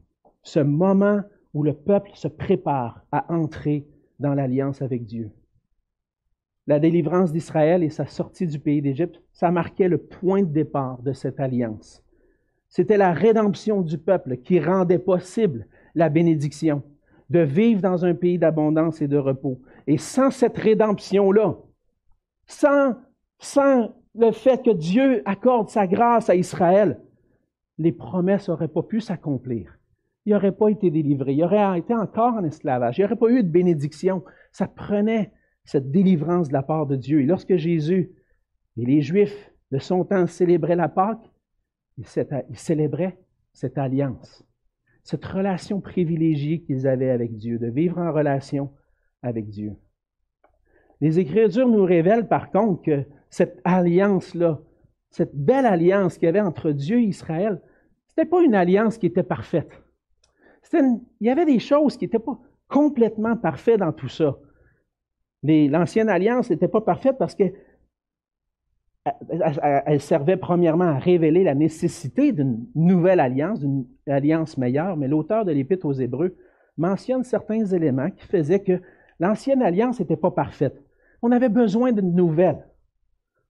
ce 0.43 0.59
moment 0.59 1.21
où 1.55 1.63
le 1.63 1.73
peuple 1.73 2.11
se 2.15 2.27
prépare 2.27 3.05
à 3.13 3.33
entrer 3.33 3.87
dans 4.19 4.35
l'alliance 4.35 4.83
avec 4.83 5.05
Dieu. 5.05 5.31
La 6.67 6.81
délivrance 6.81 7.31
d'Israël 7.31 7.85
et 7.85 7.91
sa 7.91 8.07
sortie 8.07 8.49
du 8.49 8.59
pays 8.59 8.83
d'Égypte, 8.83 9.23
ça 9.33 9.53
marquait 9.53 9.89
le 9.89 9.99
point 9.99 10.43
de 10.43 10.53
départ 10.53 11.01
de 11.03 11.13
cette 11.13 11.39
alliance. 11.39 12.03
C'était 12.69 12.97
la 12.97 13.13
rédemption 13.13 13.83
du 13.83 13.99
peuple 13.99 14.39
qui 14.39 14.59
rendait 14.59 14.99
possible 14.99 15.69
la 15.95 16.09
bénédiction, 16.09 16.83
de 17.29 17.39
vivre 17.39 17.83
dans 17.83 18.05
un 18.05 18.15
pays 18.15 18.39
d'abondance 18.39 19.01
et 19.01 19.07
de 19.07 19.17
repos. 19.17 19.61
Et 19.87 19.99
sans 19.99 20.33
cette 20.33 20.59
rédemption-là, 20.59 21.57
sans, 22.49 22.97
sans 23.39 23.95
le 24.17 24.33
fait 24.33 24.65
que 24.65 24.73
Dieu 24.73 25.23
accorde 25.25 25.69
sa 25.69 25.87
grâce 25.87 26.29
à 26.29 26.35
Israël, 26.35 26.99
les 27.81 27.93
promesses 27.93 28.49
n'auraient 28.49 28.69
pas 28.69 28.83
pu 28.83 29.01
s'accomplir. 29.01 29.79
Il 30.27 30.35
n'aurait 30.35 30.53
pas 30.53 30.69
été 30.69 30.91
délivré. 30.91 31.33
Il 31.33 31.43
aurait 31.43 31.79
été 31.79 31.95
encore 31.95 32.35
en 32.35 32.45
esclavage. 32.45 32.99
Il 32.99 33.01
n'y 33.01 33.05
aurait 33.07 33.17
pas 33.17 33.31
eu 33.31 33.43
de 33.43 33.49
bénédiction. 33.49 34.23
Ça 34.53 34.69
prenait 34.69 35.33
cette 35.65 35.91
délivrance 35.91 36.49
de 36.49 36.53
la 36.53 36.63
part 36.63 36.87
de 36.87 36.97
Dieu. 36.97 37.23
Et 37.23 37.27
lorsque 37.27 37.57
Jésus 37.57 38.13
et 38.77 38.85
les 38.85 39.01
Juifs, 39.01 39.51
de 39.71 39.79
son 39.79 40.05
temps, 40.05 40.27
célébraient 40.27 40.77
la 40.77 40.91
Pâque, 40.91 41.33
ils 41.97 42.07
célébraient 42.55 43.19
cette 43.55 43.79
alliance, 43.79 44.45
cette 45.03 45.25
relation 45.25 45.81
privilégiée 45.81 46.61
qu'ils 46.61 46.87
avaient 46.87 47.11
avec 47.11 47.35
Dieu, 47.37 47.59
de 47.59 47.69
vivre 47.69 47.97
en 47.97 48.13
relation 48.13 48.73
avec 49.23 49.49
Dieu. 49.49 49.75
Les 51.01 51.19
Écritures 51.19 51.69
nous 51.69 51.85
révèlent 51.85 52.29
par 52.29 52.51
contre 52.51 52.83
que 52.83 53.05
cette 53.31 53.59
alliance-là, 53.65 54.61
cette 55.09 55.35
belle 55.35 55.67
alliance 55.67 56.19
qu'il 56.19 56.27
y 56.27 56.29
avait 56.29 56.41
entre 56.41 56.73
Dieu 56.73 56.99
et 56.99 57.05
Israël, 57.05 57.63
ce 58.21 58.25
n'était 58.25 58.31
pas 58.31 58.43
une 58.43 58.55
alliance 58.55 58.99
qui 58.99 59.07
était 59.07 59.23
parfaite. 59.23 59.71
il 60.75 61.01
y 61.23 61.31
avait 61.31 61.47
des 61.47 61.59
choses 61.59 61.97
qui 61.97 62.05
n'étaient 62.05 62.19
pas 62.19 62.39
complètement 62.69 63.35
parfaites 63.35 63.81
dans 63.81 63.93
tout 63.93 64.09
ça. 64.09 64.37
L'ancienne 65.43 66.11
alliance 66.11 66.51
n'était 66.51 66.69
pas 66.69 66.83
parfaite 66.83 67.17
parce 67.19 67.35
que 67.35 67.45
elle 69.87 70.03
servait 70.03 70.37
premièrement 70.37 70.85
à 70.85 70.99
révéler 70.99 71.45
la 71.45 71.55
nécessité 71.55 72.33
d'une 72.33 72.67
nouvelle 72.75 73.21
alliance, 73.21 73.61
d'une 73.61 73.87
alliance 74.07 74.59
meilleure, 74.59 74.99
mais 74.99 75.09
l'auteur 75.09 75.47
de 75.47 75.53
l'Épître 75.53 75.87
aux 75.87 75.95
Hébreux 75.95 76.37
mentionne 76.77 77.25
certains 77.25 77.65
éléments 77.65 78.11
qui 78.11 78.27
faisaient 78.27 78.63
que 78.63 78.83
l'ancienne 79.19 79.63
alliance 79.63 79.99
n'était 79.99 80.19
pas 80.19 80.31
parfaite. 80.31 80.79
On 81.23 81.33
avait 81.33 81.49
besoin 81.49 81.93
d'une 81.93 82.15
nouvelle. 82.15 82.67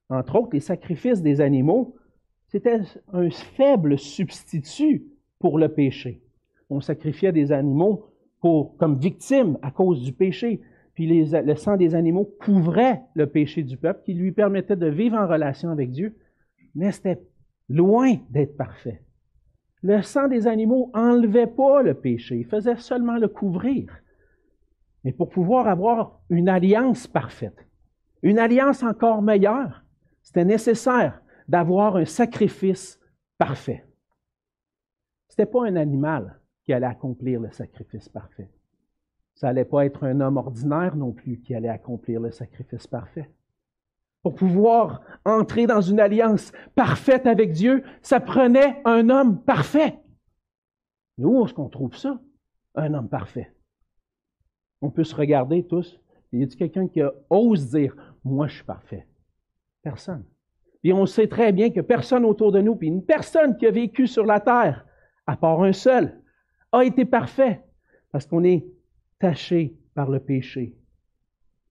Entre 0.08 0.36
autres, 0.36 0.50
les 0.52 0.60
sacrifices 0.60 1.22
des 1.22 1.40
animaux 1.40 1.96
c'était 2.50 2.80
un 3.12 3.30
faible 3.30 3.98
substitut 3.98 5.06
pour 5.38 5.58
le 5.58 5.68
péché. 5.68 6.20
On 6.68 6.80
sacrifiait 6.80 7.32
des 7.32 7.52
animaux 7.52 8.06
pour, 8.40 8.76
comme 8.76 8.98
victimes 8.98 9.56
à 9.62 9.70
cause 9.70 10.02
du 10.02 10.12
péché. 10.12 10.60
Puis 10.94 11.24
le 11.30 11.54
sang 11.54 11.76
des 11.76 11.94
animaux 11.94 12.28
couvrait 12.40 13.02
le 13.14 13.26
péché 13.28 13.62
du 13.62 13.76
peuple, 13.76 14.02
qui 14.04 14.14
lui 14.14 14.32
permettait 14.32 14.76
de 14.76 14.88
vivre 14.88 15.16
en 15.16 15.28
relation 15.28 15.70
avec 15.70 15.90
Dieu, 15.90 16.16
mais 16.74 16.90
c'était 16.90 17.22
loin 17.68 18.16
d'être 18.30 18.56
parfait. 18.56 19.00
Le 19.82 20.02
sang 20.02 20.28
des 20.28 20.46
animaux 20.46 20.90
enlevait 20.92 21.46
pas 21.46 21.82
le 21.82 21.94
péché, 21.94 22.38
il 22.38 22.46
faisait 22.46 22.76
seulement 22.76 23.16
le 23.16 23.28
couvrir. 23.28 23.96
Mais 25.04 25.12
pour 25.12 25.30
pouvoir 25.30 25.68
avoir 25.68 26.20
une 26.28 26.48
alliance 26.48 27.06
parfaite, 27.06 27.66
une 28.22 28.38
alliance 28.38 28.82
encore 28.82 29.22
meilleure, 29.22 29.84
c'était 30.22 30.44
nécessaire 30.44 31.22
d'avoir 31.50 31.96
un 31.96 32.04
sacrifice 32.04 33.00
parfait. 33.36 33.84
Ce 35.26 35.34
n'était 35.34 35.50
pas 35.50 35.66
un 35.66 35.74
animal 35.74 36.40
qui 36.62 36.72
allait 36.72 36.86
accomplir 36.86 37.40
le 37.40 37.50
sacrifice 37.50 38.08
parfait. 38.08 38.48
Ça 39.34 39.48
n'allait 39.48 39.64
pas 39.64 39.84
être 39.84 40.04
un 40.04 40.20
homme 40.20 40.36
ordinaire 40.36 40.94
non 40.94 41.10
plus 41.10 41.40
qui 41.40 41.52
allait 41.56 41.68
accomplir 41.68 42.20
le 42.20 42.30
sacrifice 42.30 42.86
parfait. 42.86 43.28
Pour 44.22 44.36
pouvoir 44.36 45.02
entrer 45.24 45.66
dans 45.66 45.80
une 45.80 45.98
alliance 45.98 46.52
parfaite 46.76 47.26
avec 47.26 47.50
Dieu, 47.50 47.82
ça 48.00 48.20
prenait 48.20 48.80
un 48.84 49.10
homme 49.10 49.42
parfait. 49.42 49.98
Mais 51.18 51.24
où 51.24 51.44
est-ce 51.44 51.54
qu'on 51.54 51.68
trouve 51.68 51.96
ça? 51.96 52.20
Un 52.76 52.94
homme 52.94 53.08
parfait. 53.08 53.52
On 54.82 54.90
peut 54.90 55.04
se 55.04 55.16
regarder 55.16 55.66
tous. 55.66 55.98
Y 56.32 56.44
a 56.44 56.46
quelqu'un 56.46 56.86
qui 56.86 57.02
ose 57.28 57.70
dire, 57.70 57.96
moi 58.22 58.46
je 58.46 58.54
suis 58.54 58.64
parfait? 58.64 59.08
Personne. 59.82 60.24
Puis 60.82 60.92
on 60.92 61.06
sait 61.06 61.28
très 61.28 61.52
bien 61.52 61.70
que 61.70 61.80
personne 61.80 62.24
autour 62.24 62.52
de 62.52 62.60
nous, 62.60 62.74
puis 62.74 62.88
une 62.88 63.04
personne 63.04 63.56
qui 63.56 63.66
a 63.66 63.70
vécu 63.70 64.06
sur 64.06 64.24
la 64.24 64.40
terre, 64.40 64.86
à 65.26 65.36
part 65.36 65.62
un 65.62 65.72
seul, 65.72 66.20
a 66.72 66.84
été 66.84 67.04
parfait, 67.04 67.62
parce 68.12 68.26
qu'on 68.26 68.44
est 68.44 68.66
taché 69.18 69.76
par 69.94 70.10
le 70.10 70.20
péché. 70.20 70.74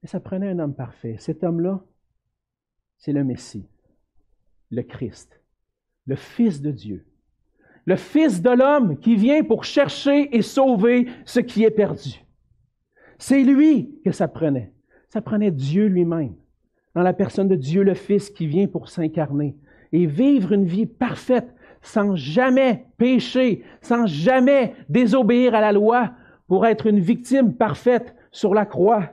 Et 0.03 0.07
ça 0.07 0.19
prenait 0.19 0.49
un 0.49 0.59
homme 0.59 0.75
parfait. 0.75 1.15
Cet 1.17 1.43
homme-là, 1.43 1.83
c'est 2.97 3.11
le 3.11 3.23
Messie, 3.23 3.67
le 4.69 4.83
Christ, 4.83 5.41
le 6.05 6.15
Fils 6.15 6.61
de 6.61 6.71
Dieu, 6.71 7.05
le 7.85 7.95
Fils 7.95 8.41
de 8.41 8.51
l'homme 8.51 8.99
qui 8.99 9.15
vient 9.15 9.43
pour 9.43 9.63
chercher 9.63 10.35
et 10.35 10.41
sauver 10.41 11.07
ce 11.25 11.39
qui 11.39 11.63
est 11.63 11.71
perdu. 11.71 12.23
C'est 13.17 13.43
lui 13.43 13.99
que 14.05 14.11
ça 14.11 14.27
prenait. 14.27 14.73
Ça 15.09 15.21
prenait 15.21 15.51
Dieu 15.51 15.87
lui-même 15.87 16.35
dans 16.95 17.01
la 17.01 17.13
personne 17.13 17.47
de 17.47 17.55
Dieu 17.55 17.83
le 17.83 17.93
Fils 17.93 18.29
qui 18.29 18.47
vient 18.47 18.67
pour 18.67 18.89
s'incarner 18.89 19.55
et 19.91 20.05
vivre 20.05 20.51
une 20.51 20.65
vie 20.65 20.85
parfaite 20.85 21.53
sans 21.81 22.15
jamais 22.15 22.85
pécher, 22.97 23.63
sans 23.81 24.05
jamais 24.05 24.75
désobéir 24.89 25.55
à 25.55 25.61
la 25.61 25.71
loi 25.71 26.11
pour 26.47 26.65
être 26.65 26.87
une 26.87 26.99
victime 26.99 27.53
parfaite 27.53 28.15
sur 28.31 28.53
la 28.53 28.65
croix. 28.65 29.09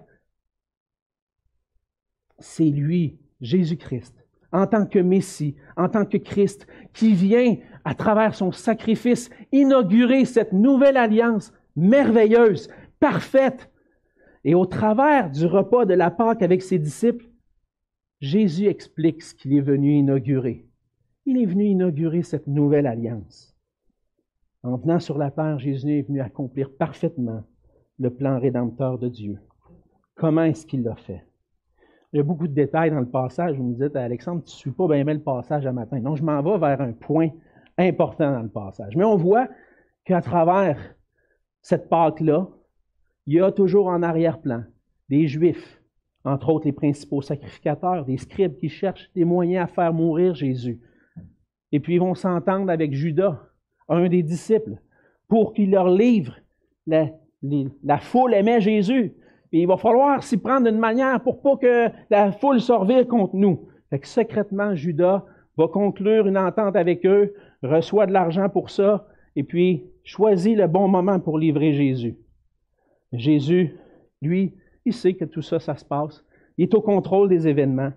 C'est 2.38 2.64
lui, 2.64 3.18
Jésus-Christ, 3.40 4.14
en 4.52 4.66
tant 4.66 4.86
que 4.86 4.98
Messie, 4.98 5.56
en 5.76 5.88
tant 5.88 6.04
que 6.04 6.16
Christ, 6.16 6.66
qui 6.92 7.14
vient 7.14 7.56
à 7.84 7.94
travers 7.94 8.34
son 8.34 8.52
sacrifice 8.52 9.30
inaugurer 9.52 10.24
cette 10.24 10.52
nouvelle 10.52 10.96
alliance 10.96 11.52
merveilleuse, 11.76 12.68
parfaite. 12.98 13.70
Et 14.44 14.54
au 14.54 14.66
travers 14.66 15.30
du 15.30 15.46
repas 15.46 15.84
de 15.84 15.94
la 15.94 16.10
Pâque 16.10 16.42
avec 16.42 16.62
ses 16.62 16.78
disciples, 16.78 17.26
Jésus 18.20 18.66
explique 18.66 19.22
ce 19.22 19.35
qu'il 19.35 19.55
est 19.55 19.61
venu 19.61 19.92
inaugurer. 19.92 20.66
Il 21.26 21.40
est 21.40 21.46
venu 21.46 21.64
inaugurer 21.64 22.22
cette 22.22 22.46
nouvelle 22.46 22.87
alliance. 22.87 23.55
En 24.62 24.76
venant 24.76 25.00
sur 25.00 25.18
la 25.18 25.31
terre, 25.31 25.59
Jésus 25.59 25.98
est 25.98 26.02
venu 26.02 26.20
accomplir 26.20 26.70
parfaitement 26.76 27.44
le 27.98 28.11
plan 28.11 28.38
rédempteur 28.38 28.98
de 28.98 29.09
Dieu. 29.09 29.38
Comment 30.14 30.44
est-ce 30.44 30.66
qu'il 30.66 30.83
l'a 30.83 30.96
fait? 30.96 31.24
Il 32.12 32.16
y 32.16 32.20
a 32.20 32.22
beaucoup 32.22 32.48
de 32.48 32.55
détails 32.55 32.90
dans 32.90 33.00
le 33.00 33.11
passage. 33.11 33.57
Vous 33.57 33.64
me 33.64 33.74
dites, 33.74 33.94
Alexandre, 33.94 34.42
tu 34.42 34.52
ne 34.52 34.57
suis 34.57 34.70
pas 34.70 34.88
bien 34.88 35.05
le 35.05 35.20
passage 35.20 35.66
à 35.66 35.72
matin. 35.72 36.00
Non, 36.00 36.16
je 36.16 36.22
m'en 36.22 36.42
vais 36.42 36.59
vers 36.59 36.81
un 36.81 36.92
point 36.92 37.29
important 37.76 38.33
dans 38.33 38.42
le 38.42 38.48
passage. 38.48 38.96
Mais 38.96 39.05
on 39.05 39.16
voit 39.16 39.48
qu'à 40.05 40.22
travers 40.22 40.79
cette 41.61 41.90
Pâque-là, 41.90 42.48
il 43.26 43.35
y 43.35 43.40
a 43.40 43.52
toujours 43.52 43.88
en 43.88 44.02
arrière-plan 44.02 44.64
des 45.11 45.26
Juifs, 45.26 45.75
entre 46.26 46.50
autres 46.50 46.66
les 46.66 46.72
principaux 46.72 47.22
sacrificateurs, 47.22 48.04
des 48.04 48.18
scribes 48.18 48.56
qui 48.56 48.68
cherchent 48.68 49.10
des 49.14 49.24
moyens 49.24 49.64
à 49.64 49.66
faire 49.72 49.94
mourir 49.94 50.34
Jésus. 50.34 50.80
Et 51.70 51.78
puis 51.78 51.94
ils 51.94 52.00
vont 52.00 52.16
s'entendre 52.16 52.70
avec 52.70 52.92
Judas, 52.92 53.40
un 53.88 54.08
des 54.08 54.24
disciples, 54.24 54.76
pour 55.28 55.54
qu'il 55.54 55.70
leur 55.70 55.88
livre. 55.88 56.34
La, 56.86 57.98
foule 57.98 58.34
aimait 58.34 58.60
Jésus. 58.60 59.14
Et 59.52 59.60
il 59.60 59.68
va 59.68 59.76
falloir 59.76 60.22
s'y 60.24 60.36
prendre 60.36 60.68
d'une 60.68 60.80
manière 60.80 61.22
pour 61.22 61.40
pas 61.40 61.56
que 61.56 61.88
la 62.10 62.32
foule 62.32 62.60
se 62.60 62.72
revire 62.72 63.06
contre 63.06 63.36
nous. 63.36 63.68
Secrètement, 64.02 64.74
Judas 64.74 65.24
va 65.56 65.68
conclure 65.68 66.26
une 66.26 66.38
entente 66.38 66.74
avec 66.74 67.06
eux, 67.06 67.34
reçoit 67.62 68.06
de 68.06 68.12
l'argent 68.12 68.48
pour 68.48 68.70
ça, 68.70 69.06
et 69.36 69.44
puis 69.44 69.84
choisit 70.02 70.56
le 70.56 70.66
bon 70.66 70.88
moment 70.88 71.20
pour 71.20 71.38
livrer 71.38 71.72
Jésus. 71.72 72.16
Jésus, 73.12 73.76
lui, 74.20 74.54
il 74.87 74.94
sait 74.94 75.14
que 75.14 75.25
tout 75.25 75.42
ça, 75.42 75.59
ça 75.59 75.77
se 75.77 75.85
passe. 75.85 76.25
Il 76.57 76.62
est 76.62 76.75
au 76.75 76.81
contrôle 76.81 77.29
des 77.29 77.46
événements. 77.46 77.92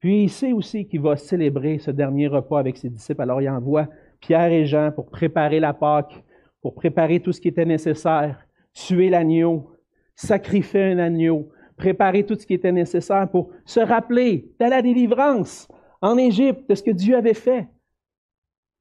Puis 0.00 0.22
il 0.24 0.30
sait 0.30 0.52
aussi 0.52 0.86
qu'il 0.86 1.00
va 1.00 1.16
célébrer 1.16 1.78
ce 1.78 1.90
dernier 1.90 2.28
repas 2.28 2.60
avec 2.60 2.76
ses 2.76 2.88
disciples. 2.88 3.20
Alors 3.20 3.42
il 3.42 3.50
envoie 3.50 3.88
Pierre 4.20 4.52
et 4.52 4.64
Jean 4.64 4.92
pour 4.92 5.10
préparer 5.10 5.60
la 5.60 5.74
Pâque, 5.74 6.22
pour 6.62 6.74
préparer 6.74 7.20
tout 7.20 7.32
ce 7.32 7.40
qui 7.40 7.48
était 7.48 7.64
nécessaire, 7.64 8.46
tuer 8.72 9.10
l'agneau, 9.10 9.72
sacrifier 10.14 10.84
un 10.84 10.98
agneau, 10.98 11.50
préparer 11.76 12.24
tout 12.24 12.36
ce 12.36 12.46
qui 12.46 12.54
était 12.54 12.72
nécessaire 12.72 13.28
pour 13.28 13.50
se 13.64 13.80
rappeler 13.80 14.52
de 14.60 14.66
la 14.66 14.82
délivrance 14.82 15.68
en 16.00 16.16
Égypte, 16.16 16.68
de 16.68 16.74
ce 16.74 16.82
que 16.82 16.90
Dieu 16.90 17.16
avait 17.16 17.34
fait. 17.34 17.66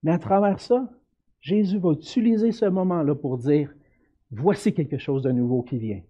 Mais 0.03 0.11
à 0.11 0.19
travers 0.19 0.59
ça, 0.59 0.87
Jésus 1.41 1.79
va 1.79 1.91
utiliser 1.91 2.51
ce 2.51 2.65
moment-là 2.65 3.15
pour 3.15 3.37
dire, 3.37 3.73
voici 4.31 4.73
quelque 4.73 4.97
chose 4.97 5.23
de 5.23 5.31
nouveau 5.31 5.63
qui 5.63 5.77
vient. 5.77 6.01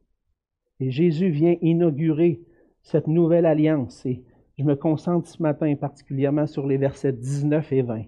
Et 0.79 0.91
Jésus 0.91 1.29
vient 1.29 1.55
inaugurer 1.61 2.41
cette 2.81 3.07
nouvelle 3.07 3.45
alliance. 3.45 4.05
Et 4.05 4.23
je 4.57 4.63
me 4.63 4.75
concentre 4.75 5.27
ce 5.27 5.41
matin 5.41 5.75
particulièrement 5.75 6.47
sur 6.47 6.67
les 6.67 6.77
versets 6.77 7.13
19 7.13 7.71
et 7.73 7.81
20. 7.81 8.03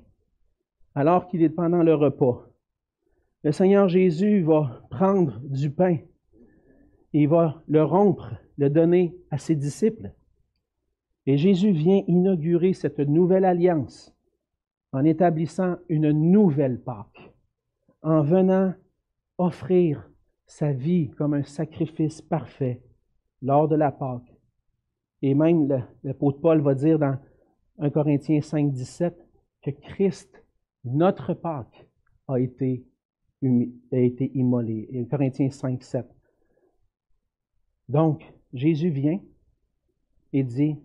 Alors 0.96 1.28
qu'il 1.28 1.44
est 1.44 1.50
pendant 1.50 1.84
le 1.84 1.96
repas, 1.96 2.46
le 3.44 3.52
Seigneur 3.52 3.88
Jésus 3.88 4.42
va 4.42 4.82
prendre 4.90 5.40
du 5.44 5.70
pain 5.70 5.98
et 7.14 7.26
va 7.26 7.62
le 7.68 7.84
rompre, 7.84 8.34
le 8.58 8.70
donner 8.70 9.16
à 9.32 9.38
ses 9.38 9.56
disciples. 9.56 10.12
Et 11.26 11.38
Jésus 11.38 11.72
vient 11.72 12.04
inaugurer 12.08 12.74
cette 12.74 13.00
nouvelle 13.00 13.46
alliance 13.46 14.16
en 14.92 15.06
établissant 15.06 15.78
une 15.88 16.12
nouvelle 16.12 16.82
Pâque, 16.82 17.32
en 18.02 18.22
venant 18.22 18.74
offrir 19.38 20.10
sa 20.50 20.74
vie 20.74 21.12
comme 21.12 21.36
un 21.36 21.44
sacrifice 21.44 22.24
parfait 22.24 22.82
lors 23.44 23.68
de 23.68 23.76
la 23.76 23.92
Pâque. 23.92 24.36
Et 25.22 25.36
même 25.36 25.68
l'apôtre 26.04 26.42
Paul 26.42 26.60
va 26.62 26.74
dire 26.74 26.98
dans 26.98 27.18
1 27.78 27.90
Corinthiens 27.92 28.42
5, 28.42 28.72
17 28.72 29.16
que 29.62 29.70
Christ, 29.70 30.44
notre 30.84 31.36
Pâque, 31.36 31.88
a 32.28 32.40
été, 32.40 32.84
a 33.44 33.98
été 33.98 34.32
immolé. 34.34 34.88
Et 34.92 35.02
1 35.02 35.06
Corinthiens 35.06 35.52
5, 35.52 35.84
7. 35.84 36.06
Donc, 37.88 38.24
Jésus 38.52 38.90
vient 38.90 39.22
et 40.34 40.44
dit, 40.44 40.78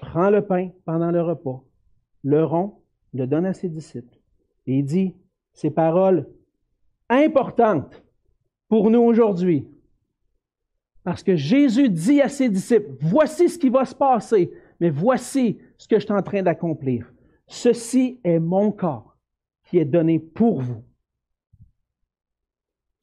prends 0.00 0.30
le 0.30 0.46
pain 0.46 0.70
pendant 0.84 1.10
le 1.10 1.22
repas, 1.22 1.64
le 2.22 2.44
rompt, 2.44 2.80
le 3.14 3.26
donne 3.26 3.46
à 3.46 3.52
ses 3.52 3.68
disciples. 3.68 4.16
Et 4.66 4.78
il 4.78 4.84
dit 4.84 5.14
ces 5.54 5.70
paroles 5.70 6.28
importantes 7.08 8.02
pour 8.68 8.90
nous 8.90 9.00
aujourd'hui. 9.00 9.68
Parce 11.04 11.22
que 11.22 11.36
Jésus 11.36 11.88
dit 11.88 12.20
à 12.20 12.28
ses 12.28 12.48
disciples, 12.48 12.90
voici 13.00 13.48
ce 13.48 13.58
qui 13.58 13.68
va 13.68 13.84
se 13.84 13.94
passer, 13.94 14.50
mais 14.80 14.90
voici 14.90 15.58
ce 15.78 15.86
que 15.86 15.98
je 15.98 16.04
suis 16.04 16.12
en 16.12 16.22
train 16.22 16.42
d'accomplir. 16.42 17.12
Ceci 17.46 18.20
est 18.24 18.40
mon 18.40 18.72
corps 18.72 19.16
qui 19.64 19.78
est 19.78 19.84
donné 19.84 20.18
pour 20.18 20.60
vous 20.60 20.82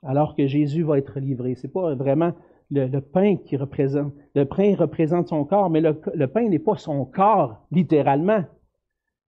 alors 0.04 0.36
que 0.36 0.48
Jésus 0.48 0.84
va 0.84 0.98
être 0.98 1.20
livré. 1.20 1.56
C'est 1.56 1.72
pas 1.72 1.96
vraiment 1.96 2.34
le, 2.72 3.00
pain 3.00 3.38
qui 3.38 3.58
représente. 3.58 4.13
Le 4.36 4.46
pain 4.46 4.76
représente 4.76 5.30
son 5.30 5.46
corps, 5.46 5.70
mais 5.70 5.82
le, 5.82 6.00
le 6.13 6.28
pain 6.28 6.48
n'est 6.48 6.60
pas 6.60 6.78
son 6.78 7.06
corps, 7.06 7.66
littéralement. 7.72 8.44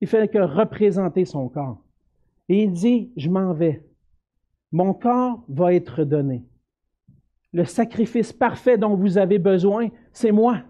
Il 0.02 0.08
fait 0.08 0.28
que 0.28 0.40
représenter 0.40 1.26
son 1.26 1.48
corps. 1.50 1.82
Et 2.50 2.64
il 2.64 2.72
dit, 2.72 3.12
je 3.16 3.30
m'en 3.30 3.54
vais. 3.54 3.85
Mon 4.76 4.94
corps 4.94 5.42
va 5.48 5.74
être 5.74 6.04
donné. 6.04 6.44
Le 7.54 7.64
sacrifice 7.64 8.34
parfait 8.34 8.78
dont 8.78 8.98
vous 8.98 9.18
avez 9.18 9.40
besoin, 9.40 9.88
c'est 10.12 10.34
moi. 10.34 10.64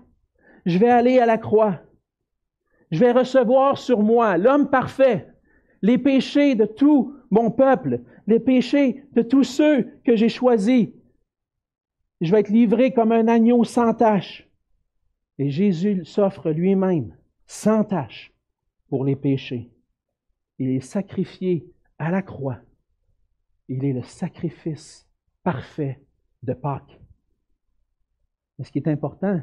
Je 0.67 0.77
vais 0.77 0.91
aller 0.91 1.17
à 1.17 1.25
la 1.25 1.39
croix. 1.39 1.81
Je 2.91 2.99
vais 2.99 3.11
recevoir 3.11 3.79
sur 3.79 4.03
moi 4.03 4.37
l'homme 4.37 4.69
parfait, 4.69 5.27
les 5.81 5.97
péchés 5.97 6.53
de 6.53 6.65
tout 6.65 7.15
mon 7.31 7.49
peuple, 7.49 8.01
les 8.27 8.39
péchés 8.39 9.03
de 9.13 9.23
tous 9.23 9.43
ceux 9.43 9.89
que 10.03 10.15
j'ai 10.15 10.29
choisis. 10.29 10.89
Je 12.21 12.31
vais 12.31 12.41
être 12.41 12.49
livré 12.49 12.93
comme 12.93 13.11
un 13.11 13.27
agneau 13.27 13.63
sans 13.63 13.95
tache. 13.95 14.47
Et 15.39 15.49
Jésus 15.49 16.05
s'offre 16.05 16.51
lui-même 16.51 17.17
sans 17.47 17.83
tache 17.83 18.31
pour 18.87 19.03
les 19.03 19.15
péchés. 19.15 19.71
Il 20.59 20.69
est 20.69 20.79
sacrifié 20.79 21.65
à 21.97 22.11
la 22.11 22.21
croix. 22.21 22.59
Il 23.67 23.83
est 23.83 23.93
le 23.93 24.03
sacrifice 24.03 25.07
parfait 25.43 26.03
de 26.43 26.53
Pâques. 26.53 26.99
Mais 28.57 28.65
ce 28.65 28.71
qui 28.71 28.77
est 28.77 28.87
important, 28.87 29.41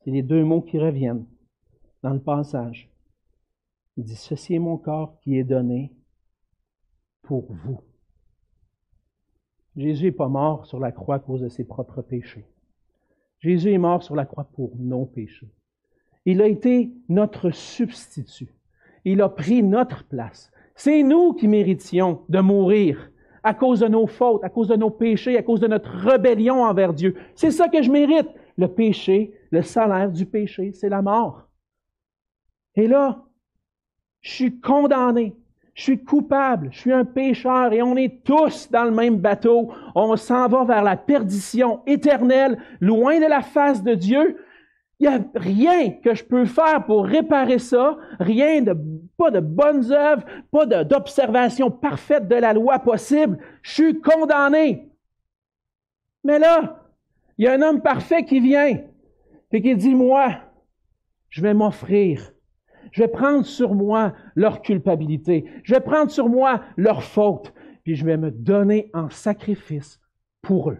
c'est 0.00 0.10
les 0.10 0.22
deux 0.22 0.44
mots 0.44 0.62
qui 0.62 0.78
reviennent 0.78 1.26
dans 2.02 2.12
le 2.12 2.20
passage. 2.20 2.90
Il 3.96 4.04
dit, 4.04 4.16
ceci 4.16 4.54
est 4.54 4.58
mon 4.58 4.76
corps 4.76 5.18
qui 5.20 5.38
est 5.38 5.44
donné 5.44 5.92
pour 7.22 7.50
vous. 7.50 7.80
Jésus 9.76 10.04
n'est 10.04 10.12
pas 10.12 10.28
mort 10.28 10.66
sur 10.66 10.78
la 10.78 10.92
croix 10.92 11.16
à 11.16 11.18
cause 11.18 11.40
de 11.40 11.48
ses 11.48 11.64
propres 11.64 12.02
péchés. 12.02 12.46
Jésus 13.40 13.72
est 13.72 13.78
mort 13.78 14.02
sur 14.02 14.14
la 14.14 14.26
croix 14.26 14.44
pour 14.44 14.76
nos 14.78 15.06
péchés. 15.06 15.50
Il 16.26 16.40
a 16.40 16.46
été 16.46 16.92
notre 17.08 17.50
substitut. 17.50 18.54
Il 19.04 19.20
a 19.20 19.28
pris 19.28 19.62
notre 19.62 20.04
place. 20.04 20.52
C'est 20.76 21.02
nous 21.02 21.34
qui 21.34 21.48
méritions 21.48 22.22
de 22.28 22.40
mourir 22.40 23.10
à 23.44 23.54
cause 23.54 23.80
de 23.80 23.88
nos 23.88 24.06
fautes, 24.06 24.42
à 24.42 24.48
cause 24.48 24.68
de 24.68 24.76
nos 24.76 24.90
péchés, 24.90 25.36
à 25.36 25.42
cause 25.42 25.60
de 25.60 25.68
notre 25.68 25.90
rébellion 25.90 26.62
envers 26.62 26.94
Dieu. 26.94 27.14
C'est 27.34 27.50
ça 27.50 27.68
que 27.68 27.82
je 27.82 27.90
mérite. 27.90 28.28
Le 28.56 28.68
péché, 28.68 29.32
le 29.50 29.62
salaire 29.62 30.10
du 30.10 30.26
péché, 30.26 30.72
c'est 30.72 30.88
la 30.88 31.02
mort. 31.02 31.48
Et 32.76 32.86
là, 32.86 33.24
je 34.20 34.30
suis 34.30 34.60
condamné. 34.60 35.34
Je 35.74 35.82
suis 35.82 36.04
coupable, 36.04 36.68
je 36.70 36.78
suis 36.78 36.92
un 36.92 37.04
pécheur 37.04 37.72
et 37.72 37.82
on 37.82 37.96
est 37.96 38.22
tous 38.22 38.70
dans 38.70 38.84
le 38.84 38.92
même 38.92 39.16
bateau. 39.16 39.72
On 39.96 40.16
s'en 40.16 40.46
va 40.46 40.62
vers 40.62 40.84
la 40.84 40.96
perdition 40.96 41.80
éternelle, 41.84 42.58
loin 42.80 43.18
de 43.18 43.26
la 43.26 43.42
face 43.42 43.82
de 43.82 43.94
Dieu. 43.94 44.38
Il 45.00 45.08
n'y 45.08 45.14
a 45.14 45.20
rien 45.34 45.90
que 45.90 46.14
je 46.14 46.24
peux 46.24 46.44
faire 46.44 46.84
pour 46.86 47.04
réparer 47.04 47.58
ça, 47.58 47.96
rien 48.20 48.62
de, 48.62 48.76
pas 49.16 49.30
de 49.30 49.40
bonnes 49.40 49.92
œuvres, 49.92 50.24
pas 50.50 50.66
d'observation 50.66 51.70
parfaite 51.70 52.28
de 52.28 52.36
la 52.36 52.52
loi 52.52 52.78
possible. 52.78 53.38
Je 53.62 53.72
suis 53.72 54.00
condamné. 54.00 54.88
Mais 56.22 56.38
là, 56.38 56.80
il 57.36 57.44
y 57.44 57.48
a 57.48 57.52
un 57.52 57.62
homme 57.62 57.82
parfait 57.82 58.24
qui 58.24 58.40
vient 58.40 58.80
et 59.52 59.62
qui 59.62 59.76
dit, 59.76 59.94
moi, 59.94 60.36
je 61.28 61.42
vais 61.42 61.54
m'offrir 61.54 62.34
je 62.94 63.02
vais 63.02 63.08
prendre 63.08 63.44
sur 63.44 63.74
moi 63.74 64.14
leur 64.36 64.62
culpabilité. 64.62 65.50
Je 65.64 65.74
vais 65.74 65.80
prendre 65.80 66.12
sur 66.12 66.28
moi 66.28 66.62
leur 66.76 67.02
faute. 67.02 67.52
Puis 67.82 67.96
je 67.96 68.04
vais 68.04 68.16
me 68.16 68.30
donner 68.30 68.88
en 68.94 69.10
sacrifice 69.10 70.00
pour 70.42 70.70
eux. 70.70 70.78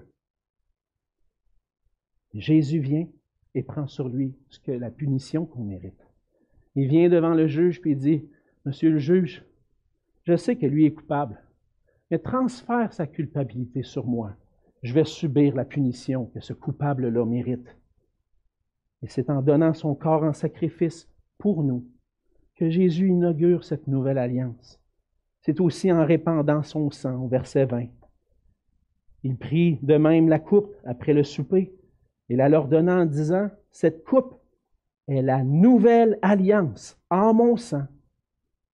Jésus 2.33 2.79
vient 2.79 3.09
et 3.55 3.63
prend 3.63 3.87
sur 3.87 4.09
lui 4.09 4.35
ce 4.51 4.59
que 4.59 4.73
la 4.73 4.91
punition 4.91 5.47
qu'on 5.47 5.65
mérite. 5.65 6.07
Il 6.75 6.89
vient 6.89 7.09
devant 7.09 7.35
le 7.35 7.47
juge 7.47 7.81
puis 7.81 7.93
il 7.93 7.99
dit 7.99 8.29
Monsieur 8.65 8.91
le 8.91 8.99
juge, 8.99 9.45
je 10.25 10.37
sais 10.37 10.57
que 10.57 10.67
lui 10.67 10.87
est 10.87 10.95
coupable, 10.95 11.41
mais 12.11 12.19
transfère 12.19 12.93
sa 12.93 13.07
culpabilité 13.07 13.83
sur 13.83 14.07
moi. 14.07 14.33
Je 14.83 14.93
vais 14.93 15.05
subir 15.05 15.55
la 15.55 15.65
punition 15.65 16.27
que 16.27 16.41
ce 16.41 16.53
coupable-là 16.53 17.25
mérite. 17.25 17.77
Et 19.03 19.09
c'est 19.09 19.31
en 19.31 19.43
donnant 19.43 19.75
son 19.75 19.95
corps 19.95 20.23
en 20.23 20.33
sacrifice 20.33 21.09
pour 21.39 21.63
nous 21.63 21.87
que 22.57 22.71
Jésus 22.71 23.09
inaugure 23.09 23.65
cette 23.65 23.87
nouvelle 23.87 24.19
alliance. 24.19 24.81
C'est 25.43 25.61
aussi 25.61 25.93
en 25.93 26.07
répandant 26.07 26.63
son 26.63 26.91
sang, 26.91 27.23
au 27.23 27.29
verset 27.29 27.67
20. 27.67 27.87
Il 29.25 29.37
prit 29.37 29.79
de 29.83 29.97
même 29.97 30.29
la 30.29 30.39
coupe 30.39 30.75
après 30.85 31.13
le 31.13 31.25
souper 31.25 31.75
et 32.29 32.37
la 32.37 32.49
leur 32.49 32.69
donna 32.69 33.01
en 33.01 33.07
disant, 33.07 33.49
Cette 33.71 34.05
coupe 34.05 34.35
est 35.09 35.23
la 35.23 35.43
nouvelle 35.43 36.19
alliance 36.23 36.99
en 37.11 37.35
mon 37.35 37.57
sang 37.57 37.87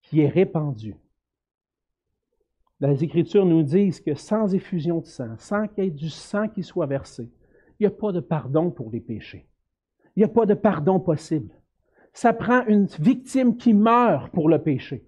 qui 0.01 0.21
est 0.21 0.29
répandue. 0.29 0.95
Les 2.79 3.03
Écritures 3.03 3.45
nous 3.45 3.63
disent 3.63 4.01
que 4.01 4.15
sans 4.15 4.53
effusion 4.55 4.99
de 4.99 5.05
sang, 5.05 5.35
sans 5.37 5.67
qu'il 5.67 5.83
y 5.83 5.87
ait 5.87 5.91
du 5.91 6.09
sang 6.09 6.47
qui 6.47 6.63
soit 6.63 6.87
versé, 6.87 7.29
il 7.79 7.83
n'y 7.83 7.87
a 7.87 7.91
pas 7.91 8.11
de 8.11 8.19
pardon 8.19 8.71
pour 8.71 8.89
les 8.91 8.99
péchés. 8.99 9.47
Il 10.15 10.19
n'y 10.19 10.25
a 10.25 10.27
pas 10.27 10.45
de 10.45 10.55
pardon 10.55 10.99
possible. 10.99 11.53
Ça 12.13 12.33
prend 12.33 12.65
une 12.65 12.87
victime 12.99 13.55
qui 13.55 13.73
meurt 13.73 14.31
pour 14.33 14.49
le 14.49 14.61
péché. 14.61 15.05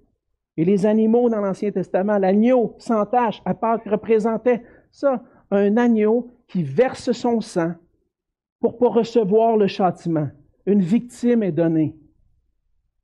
Et 0.55 0.65
les 0.65 0.85
animaux 0.85 1.29
dans 1.29 1.41
l'Ancien 1.41 1.71
Testament, 1.71 2.19
l'agneau 2.19 2.75
sans 2.77 3.05
tache 3.05 3.41
à 3.43 3.55
Pâques 3.55 3.89
représentait 3.89 4.63
ça, 4.91 5.23
un 5.49 5.77
agneau 5.77 6.31
qui 6.47 6.63
verse 6.63 7.11
son 7.11 7.41
sang 7.41 7.73
pour 8.63 8.77
pas 8.77 8.87
recevoir 8.87 9.57
le 9.57 9.67
châtiment. 9.67 10.29
Une 10.65 10.79
victime 10.79 11.43
est 11.43 11.51
donnée. 11.51 11.97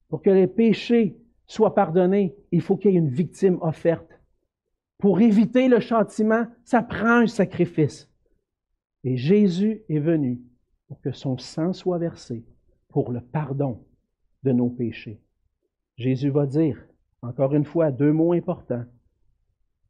Pour 0.07 0.21
que 0.21 0.29
les 0.29 0.47
péchés 0.47 1.19
soient 1.47 1.75
pardonnés, 1.75 2.33
il 2.53 2.61
faut 2.61 2.77
qu'il 2.77 2.91
y 2.91 2.95
ait 2.95 2.99
une 2.99 3.09
victime 3.09 3.57
offerte. 3.59 4.21
Pour 4.99 5.19
éviter 5.19 5.67
le 5.67 5.81
châtiment, 5.81 6.47
ça 6.63 6.81
prend 6.81 7.23
un 7.23 7.27
sacrifice. 7.27 8.09
Et 9.03 9.17
Jésus 9.17 9.81
est 9.89 9.99
venu 9.99 10.39
pour 10.87 11.01
que 11.01 11.11
son 11.11 11.37
sang 11.37 11.73
soit 11.73 11.97
versé 11.97 12.45
pour 12.87 13.11
le 13.11 13.19
pardon 13.19 13.85
de 14.43 14.53
nos 14.53 14.69
péchés. 14.69 15.19
Jésus 15.97 16.29
va 16.29 16.45
dire, 16.45 16.81
encore 17.21 17.53
une 17.53 17.65
fois, 17.65 17.91
deux 17.91 18.13
mots 18.13 18.31
importants. 18.31 18.85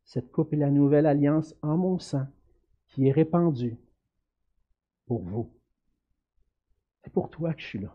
Cette 0.04 0.32
coupe 0.32 0.52
est 0.52 0.58
la 0.58 0.72
nouvelle 0.72 1.06
alliance 1.06 1.56
en 1.62 1.78
mon 1.78 2.00
sang 2.00 2.26
qui 2.88 3.08
est 3.08 3.12
répandue 3.12 3.78
pour 5.06 5.22
vous. 5.22 5.59
C'est 7.04 7.14
pour 7.14 7.30
toi 7.30 7.54
que 7.54 7.62
je 7.62 7.68
suis 7.68 7.80
là. 7.80 7.94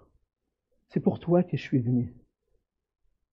C'est 0.88 1.00
pour 1.00 1.18
toi 1.18 1.42
que 1.42 1.56
je 1.56 1.62
suis 1.62 1.78
venu. 1.78 2.14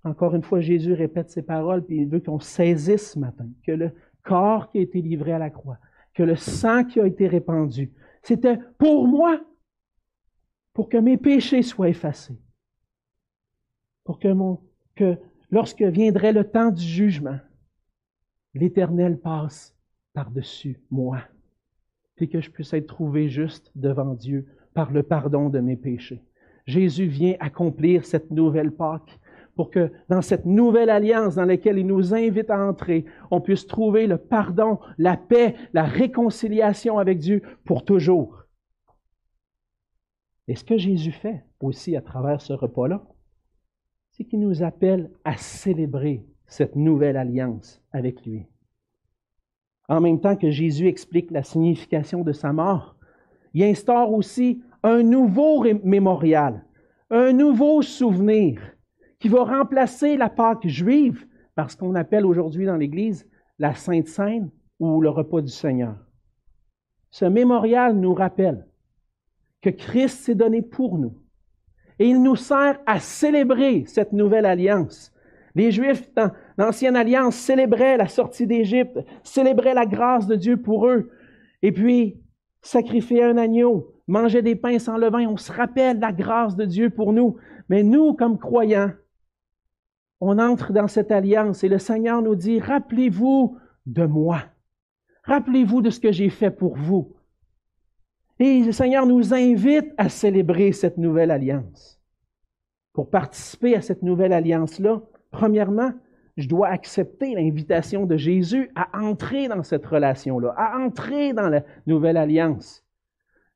Encore 0.04 0.36
une 0.36 0.44
fois, 0.44 0.62
Jésus 0.62 0.94
répète 0.94 1.30
ces 1.30 1.44
paroles, 1.44 1.86
puis 1.86 1.98
il 1.98 2.08
veut 2.08 2.20
qu'on 2.20 2.40
saisisse 2.40 3.12
ce 3.14 3.20
matin 3.20 3.48
que 3.64 3.72
le 3.72 3.94
corps 4.24 4.70
qui 4.70 4.80
a 4.80 4.82
été 4.82 5.02
livré 5.02 5.32
à 5.32 5.40
la 5.40 5.50
croix, 5.50 5.78
que 6.14 6.24
le 6.24 6.36
sang 6.36 6.84
qui 6.84 7.00
a 7.00 7.06
été 7.06 7.28
répandu, 7.28 7.92
c'était 8.24 8.58
pour 8.78 9.08
moi 9.08 9.40
pour 10.74 10.90
que 10.90 10.98
mes 10.98 11.18
péchés 11.18 11.62
soient 11.62 11.90
effacés, 11.90 12.40
pour 14.04 14.20
que, 14.20 14.34
que 14.96 15.18
lorsque 15.50 15.82
viendrait 15.82 16.34
le 16.34 16.50
temps 16.50 16.72
du 16.72 16.84
jugement, 16.84 17.40
l'Éternel 18.54 19.20
passe 19.20 19.76
par-dessus 20.14 20.82
moi, 20.90 21.22
et 22.18 22.30
que 22.30 22.40
je 22.42 22.52
puisse 22.52 22.74
être 22.74 22.88
trouvé 22.88 23.30
juste 23.30 23.72
devant 23.76 24.14
Dieu 24.14 24.48
par 24.74 24.92
le 24.92 25.04
pardon 25.04 25.50
de 25.50 25.60
mes 25.60 25.76
péchés. 25.76 26.24
Jésus 26.66 27.08
vient 27.08 27.36
accomplir 27.40 28.06
cette 28.06 28.32
nouvelle 28.32 28.72
Pâque 28.72 29.20
pour 29.56 29.70
que 29.70 29.92
dans 30.10 30.22
cette 30.22 30.46
nouvelle 30.46 30.90
alliance 30.90 31.36
dans 31.36 31.46
laquelle 31.46 31.78
il 31.78 31.88
nous 31.88 32.14
invite 32.14 32.50
à 32.50 32.66
entrer, 32.66 33.06
on 33.30 33.42
puisse 33.42 33.68
trouver 33.68 34.08
le 34.08 34.18
pardon, 34.18 34.80
la 34.98 35.18
paix, 35.18 35.56
la 35.74 35.84
réconciliation 35.84 37.00
avec 37.00 37.20
Dieu 37.20 37.42
pour 37.66 37.84
toujours. 37.84 38.46
Et 40.48 40.56
ce 40.56 40.64
que 40.64 40.78
Jésus 40.78 41.12
fait 41.12 41.44
aussi 41.60 41.96
à 41.96 42.02
travers 42.02 42.42
ce 42.42 42.54
repas-là, 42.54 43.04
c'est 44.12 44.26
qu'il 44.26 44.40
nous 44.40 44.64
appelle 44.64 45.12
à 45.24 45.38
célébrer 45.38 46.26
cette 46.46 46.76
nouvelle 46.76 47.18
alliance 47.18 47.82
avec 47.92 48.26
lui. 48.26 48.46
En 49.88 50.02
même 50.02 50.20
temps 50.20 50.36
que 50.36 50.52
Jésus 50.52 50.88
explique 50.88 51.32
la 51.32 51.44
signification 51.44 52.24
de 52.24 52.32
sa 52.32 52.54
mort, 52.54 52.96
il 53.54 53.64
instaure 53.64 54.14
aussi 54.14 54.62
un 54.84 55.04
nouveau 55.04 55.64
mémorial, 55.84 56.66
un 57.10 57.34
nouveau 57.34 57.82
souvenir 57.82 58.60
qui 59.20 59.30
va 59.30 59.44
remplacer 59.44 60.18
la 60.18 60.30
Pâque 60.30 60.68
juive 60.68 61.28
par 61.56 61.70
ce 61.70 61.78
qu'on 61.78 61.96
appelle 61.96 62.26
aujourd'hui 62.26 62.66
dans 62.66 62.78
l'Église 62.78 63.28
la 63.60 63.76
Sainte 63.76 64.08
Seine 64.08 64.50
ou 64.80 65.02
le 65.02 65.10
repas 65.10 65.42
du 65.42 65.52
Seigneur. 65.52 65.96
Ce 67.12 67.26
mémorial 67.26 67.96
nous 67.96 68.14
rappelle 68.14 68.66
que 69.62 69.70
Christ 69.70 70.22
s'est 70.22 70.36
donné 70.36 70.62
pour 70.62 70.98
nous. 70.98 71.14
Et 72.00 72.08
il 72.08 72.24
nous 72.24 72.36
sert 72.36 72.80
à 72.88 73.00
célébrer 73.00 73.84
cette 73.86 74.14
nouvelle 74.14 74.48
alliance. 74.48 75.14
Les 75.54 75.72
Juifs 75.72 76.12
dans 76.16 76.32
l'Ancienne 76.58 76.96
Alliance 76.96 77.36
célébraient 77.36 77.98
la 77.98 78.08
sortie 78.08 78.48
d'Égypte, 78.48 79.00
célébraient 79.22 79.74
la 79.74 79.86
grâce 79.86 80.26
de 80.26 80.36
Dieu 80.36 80.58
pour 80.58 80.88
eux, 80.88 81.12
et 81.62 81.72
puis 81.72 82.21
sacrifiaient 82.62 83.24
un 83.24 83.38
agneau, 83.38 83.94
mangeaient 84.08 84.42
des 84.42 84.56
pains 84.56 84.80
sans 84.80 84.98
levain. 84.98 85.28
On 85.28 85.38
se 85.38 85.52
rappelle 85.52 86.00
la 86.00 86.12
grâce 86.12 86.56
de 86.56 86.66
Dieu 86.66 86.90
pour 86.90 87.14
nous. 87.14 87.38
Mais 87.70 87.84
nous, 87.84 88.14
comme 88.14 88.38
croyants, 88.38 88.92
on 90.20 90.38
entre 90.38 90.72
dans 90.72 90.88
cette 90.88 91.12
alliance 91.12 91.64
et 91.64 91.70
le 91.70 91.80
Seigneur 91.80 92.22
nous 92.22 92.36
dit, 92.36 92.60
rappelez-vous 92.60 93.58
de 93.88 94.06
moi. 94.06 94.44
Rappelez-vous 95.24 95.82
de 95.82 95.90
ce 95.90 96.00
que 96.00 96.12
j'ai 96.12 96.30
fait 96.30 96.52
pour 96.52 96.76
vous. 96.76 97.16
Et 98.40 98.64
le 98.64 98.72
Seigneur 98.72 99.06
nous 99.06 99.34
invite 99.34 99.94
à 99.98 100.10
célébrer 100.10 100.72
cette 100.72 100.98
nouvelle 100.98 101.32
alliance. 101.32 102.00
Pour 102.94 103.10
participer 103.10 103.76
à 103.76 103.82
cette 103.82 104.02
nouvelle 104.02 104.34
alliance-là, 104.34 105.02
premièrement, 105.32 105.92
je 106.38 106.48
dois 106.48 106.70
accepter 106.70 107.36
l'invitation 107.36 108.06
de 108.06 108.18
Jésus 108.18 108.72
à 108.76 108.88
entrer 109.00 109.48
dans 109.48 109.64
cette 109.64 109.86
relation-là, 109.86 110.54
à 110.58 110.78
entrer 110.80 111.34
dans 111.34 111.50
la 111.50 111.64
nouvelle 111.86 112.18
alliance. 112.18 112.84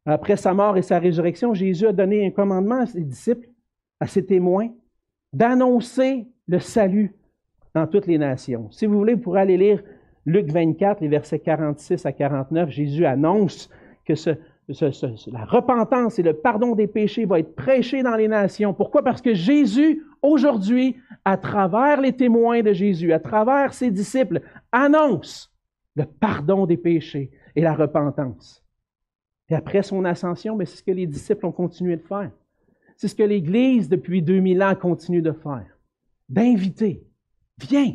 Après 0.06 0.36
sa 0.36 0.54
mort 0.54 0.78
et 0.78 0.82
sa 0.82 1.00
résurrection, 1.00 1.54
Jésus 1.54 1.88
a 1.88 1.94
donné 1.94 2.26
un 2.26 2.32
commandement 2.32 2.82
à 2.82 2.86
ses 2.86 3.02
disciples, 3.02 3.48
à 4.00 4.08
ses 4.08 4.26
témoins, 4.26 4.70
d'annoncer 5.34 6.28
le 6.48 6.60
salut 6.60 7.16
dans 7.74 7.88
toutes 7.88 8.08
les 8.08 8.18
nations. 8.18 8.70
Si 8.72 8.86
vous 8.86 8.98
voulez, 8.98 9.16
vous 9.16 9.22
pourrez 9.22 9.42
aller 9.42 9.58
lire 9.58 9.84
Luc 10.26 10.52
24, 10.52 11.02
les 11.02 11.08
versets 11.08 11.40
46 11.40 12.06
à 12.06 12.12
49. 12.12 12.70
Jésus 12.70 13.06
annonce 13.06 13.70
que 14.06 14.14
la 15.32 15.46
repentance 15.46 16.20
et 16.20 16.24
le 16.24 16.34
pardon 16.34 16.76
des 16.76 16.88
péchés 16.88 17.26
va 17.26 17.40
être 17.40 17.56
prêché 17.56 18.04
dans 18.04 18.16
les 18.16 18.28
nations. 18.28 18.74
Pourquoi? 18.74 19.04
Parce 19.04 19.22
que 19.22 19.34
Jésus, 19.34 20.04
aujourd'hui, 20.26 20.98
à 21.24 21.38
travers 21.38 22.02
les 22.02 22.14
témoins 22.14 22.62
de 22.62 22.74
Jésus, 22.74 23.14
à 23.14 23.20
travers 23.20 23.74
ses 23.74 23.92
disciples, 23.92 24.42
annonce 24.72 25.54
le 25.96 26.06
pardon 26.06 26.66
des 26.66 26.78
péchés 26.78 27.32
et 27.56 27.62
la 27.62 27.74
repentance. 27.74 28.64
Et 29.50 29.56
après 29.56 29.84
son 29.84 30.06
ascension, 30.06 30.58
c'est 30.60 30.66
ce 30.66 30.84
que 30.84 30.92
les 30.92 31.08
disciples 31.08 31.46
ont 31.46 31.52
continué 31.52 31.96
de 31.98 32.02
faire. 32.02 32.32
C'est 32.98 33.08
ce 33.08 33.16
que 33.16 33.24
l'Église, 33.24 33.90
depuis 33.90 34.22
2000 34.22 34.64
ans, 34.64 34.76
continue 34.76 35.22
de 35.22 35.32
faire. 35.32 35.78
D'inviter. 36.30 37.04
Viens, 37.58 37.94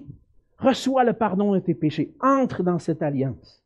reçois 0.59 1.05
le 1.05 1.13
pardon 1.13 1.53
de 1.53 1.59
tes 1.59 1.75
péchés, 1.75 2.15
entre 2.21 2.63
dans 2.63 2.79
cette 2.79 3.03
alliance. 3.03 3.63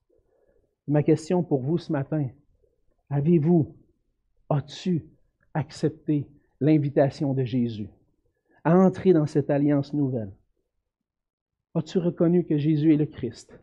Ma 0.89 1.03
question 1.03 1.43
pour 1.43 1.61
vous 1.61 1.79
ce 1.79 1.93
matin, 1.93 2.27
Avez-vous, 3.11 3.75
as-tu 4.49 5.05
accepté 5.53 6.27
l'invitation 6.61 7.35
de 7.35 7.45
Jésus? 7.45 7.89
À 8.65 8.77
entrer 8.77 9.13
dans 9.13 9.27
cette 9.27 9.51
alliance 9.51 9.93
nouvelle? 9.93 10.33
As-tu 11.75 11.99
reconnu 11.99 12.45
que 12.45 12.59
Jésus 12.59 12.95
est 12.95 12.99
le 12.99 13.07
Christ, 13.07 13.61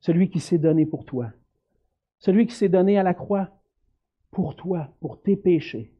celui 0.00 0.30
qui 0.30 0.40
s'est 0.40 0.58
donné 0.58 0.86
pour 0.86 1.04
toi, 1.04 1.30
celui 2.18 2.46
qui 2.46 2.54
s'est 2.54 2.68
donné 2.68 2.98
à 2.98 3.02
la 3.02 3.14
croix 3.14 3.50
pour 4.30 4.56
toi, 4.56 4.94
pour 5.00 5.20
tes 5.22 5.36
péchés? 5.36 5.92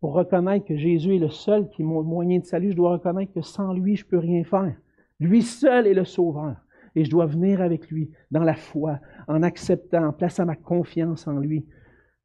Pour 0.00 0.12
reconnaître 0.12 0.66
que 0.66 0.76
Jésus 0.76 1.16
est 1.16 1.18
le 1.18 1.30
seul 1.30 1.70
qui 1.70 1.82
est 1.82 1.84
mon 1.84 2.02
moyen 2.02 2.38
de 2.38 2.44
salut, 2.44 2.72
je 2.72 2.76
dois 2.76 2.92
reconnaître 2.92 3.32
que 3.32 3.40
sans 3.40 3.72
lui, 3.72 3.96
je 3.96 4.04
ne 4.04 4.10
peux 4.10 4.18
rien 4.18 4.44
faire. 4.44 4.76
Lui 5.18 5.42
seul 5.42 5.86
est 5.86 5.94
le 5.94 6.04
Sauveur. 6.04 6.56
Et 6.94 7.04
je 7.04 7.10
dois 7.10 7.26
venir 7.26 7.60
avec 7.60 7.90
lui 7.90 8.10
dans 8.30 8.44
la 8.44 8.54
foi, 8.54 9.00
en 9.26 9.42
acceptant, 9.42 10.06
en 10.06 10.12
plaçant 10.12 10.46
ma 10.46 10.54
confiance 10.54 11.26
en 11.26 11.38
lui, 11.38 11.66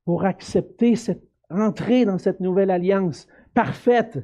pour 0.06 0.26
accepter 0.26 0.96
cette 0.96 1.24
entrée 1.50 2.06
dans 2.06 2.18
cette 2.18 2.40
nouvelle 2.40 2.70
alliance 2.70 3.28
parfaite. 3.54 4.20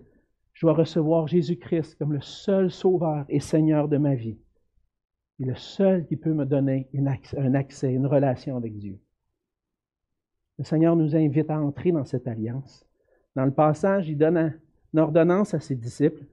Je 0.53 0.65
dois 0.65 0.73
recevoir 0.73 1.27
Jésus-Christ 1.27 1.95
comme 1.95 2.13
le 2.13 2.21
seul 2.21 2.71
sauveur 2.71 3.25
et 3.29 3.39
Seigneur 3.39 3.87
de 3.87 3.97
ma 3.97 4.15
vie. 4.15 4.37
Et 5.39 5.45
le 5.45 5.55
seul 5.55 6.05
qui 6.05 6.15
peut 6.15 6.33
me 6.33 6.45
donner 6.45 6.89
un 7.37 7.53
accès, 7.55 7.93
une 7.93 8.07
relation 8.07 8.55
avec 8.55 8.77
Dieu. 8.77 8.99
Le 10.57 10.63
Seigneur 10.63 10.95
nous 10.95 11.15
invite 11.15 11.49
à 11.49 11.59
entrer 11.59 11.91
dans 11.91 12.05
cette 12.05 12.27
alliance. 12.27 12.87
Dans 13.35 13.43
le 13.43 13.53
passage, 13.53 14.07
il 14.07 14.17
donne 14.17 14.57
une 14.93 14.99
ordonnance 14.99 15.53
à 15.53 15.59
ses 15.59 15.75
disciples. 15.75 16.23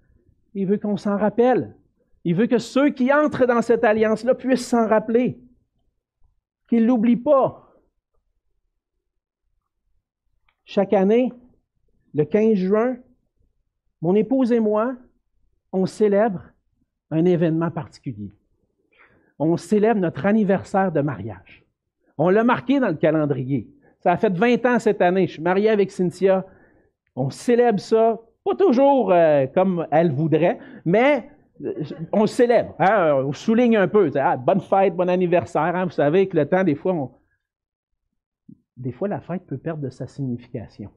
Il 0.55 0.67
veut 0.67 0.79
qu'on 0.79 0.97
s'en 0.97 1.17
rappelle. 1.17 1.75
Il 2.25 2.37
veut 2.37 2.47
que 2.47 2.59
ceux 2.59 2.91
qui 2.91 3.13
entrent 3.13 3.47
dans 3.47 3.63
cette 3.63 3.83
alliance-là 3.83 4.37
puissent 4.37 4.69
s'en 4.69 4.87
rappeler, 4.87 5.41
qu'ils 6.69 6.83
ne 6.83 6.87
l'oublient 6.87 7.17
pas. 7.17 7.75
Chaque 10.65 10.93
année, 10.93 11.33
le 12.15 12.25
15 12.25 12.55
juin, 12.55 12.97
mon 14.01 14.15
épouse 14.15 14.53
et 14.53 14.61
moi, 14.61 14.97
on 15.73 15.87
célèbre 15.87 16.43
un 17.11 17.25
événement 17.25 17.71
particulier. 17.71 18.31
On 19.39 19.57
célèbre 19.57 20.01
notre 20.01 20.27
anniversaire 20.27 20.93
de 20.93 21.01
mariage. 21.01 21.65
On 22.19 22.29
l'a 22.29 22.45
marqué 22.45 22.81
dans 22.81 22.89
le 22.89 22.95
calendrier. 22.95 23.69
Ça 24.01 24.13
a 24.13 24.17
fait 24.17 24.33
20 24.33 24.67
ans 24.67 24.79
cette 24.79 25.01
année. 25.01 25.27
Je 25.27 25.35
suis 25.35 25.43
marié 25.43 25.71
avec 25.71 25.91
Cynthia. 25.91 26.45
On 27.17 27.31
célèbre 27.31 27.81
ça, 27.81 28.21
pas 28.45 28.55
toujours 28.55 29.13
euh, 29.13 29.47
comme 29.47 29.87
elle 29.91 30.13
voudrait, 30.13 30.59
mais 30.85 31.31
euh, 31.63 31.73
on 32.13 32.27
célèbre. 32.27 32.75
Hein, 32.79 33.23
on 33.25 33.33
souligne 33.33 33.77
un 33.77 33.89
peu. 33.89 34.11
Ah, 34.17 34.37
bonne 34.37 34.61
fête, 34.61 34.97
bon 34.97 35.09
anniversaire. 35.09 35.77
Hein. 35.77 35.85
vous 35.85 35.91
savez 35.91 36.29
que 36.29 36.37
le 36.37 36.49
temps, 36.49 36.65
des 36.65 36.75
fois, 36.75 37.11
des 38.77 38.93
fois, 38.93 39.09
la 39.09 39.21
fête 39.21 39.47
peut 39.47 39.59
perdre 39.59 39.83
de 39.83 39.91
sa 39.91 40.07
signification. 40.07 40.91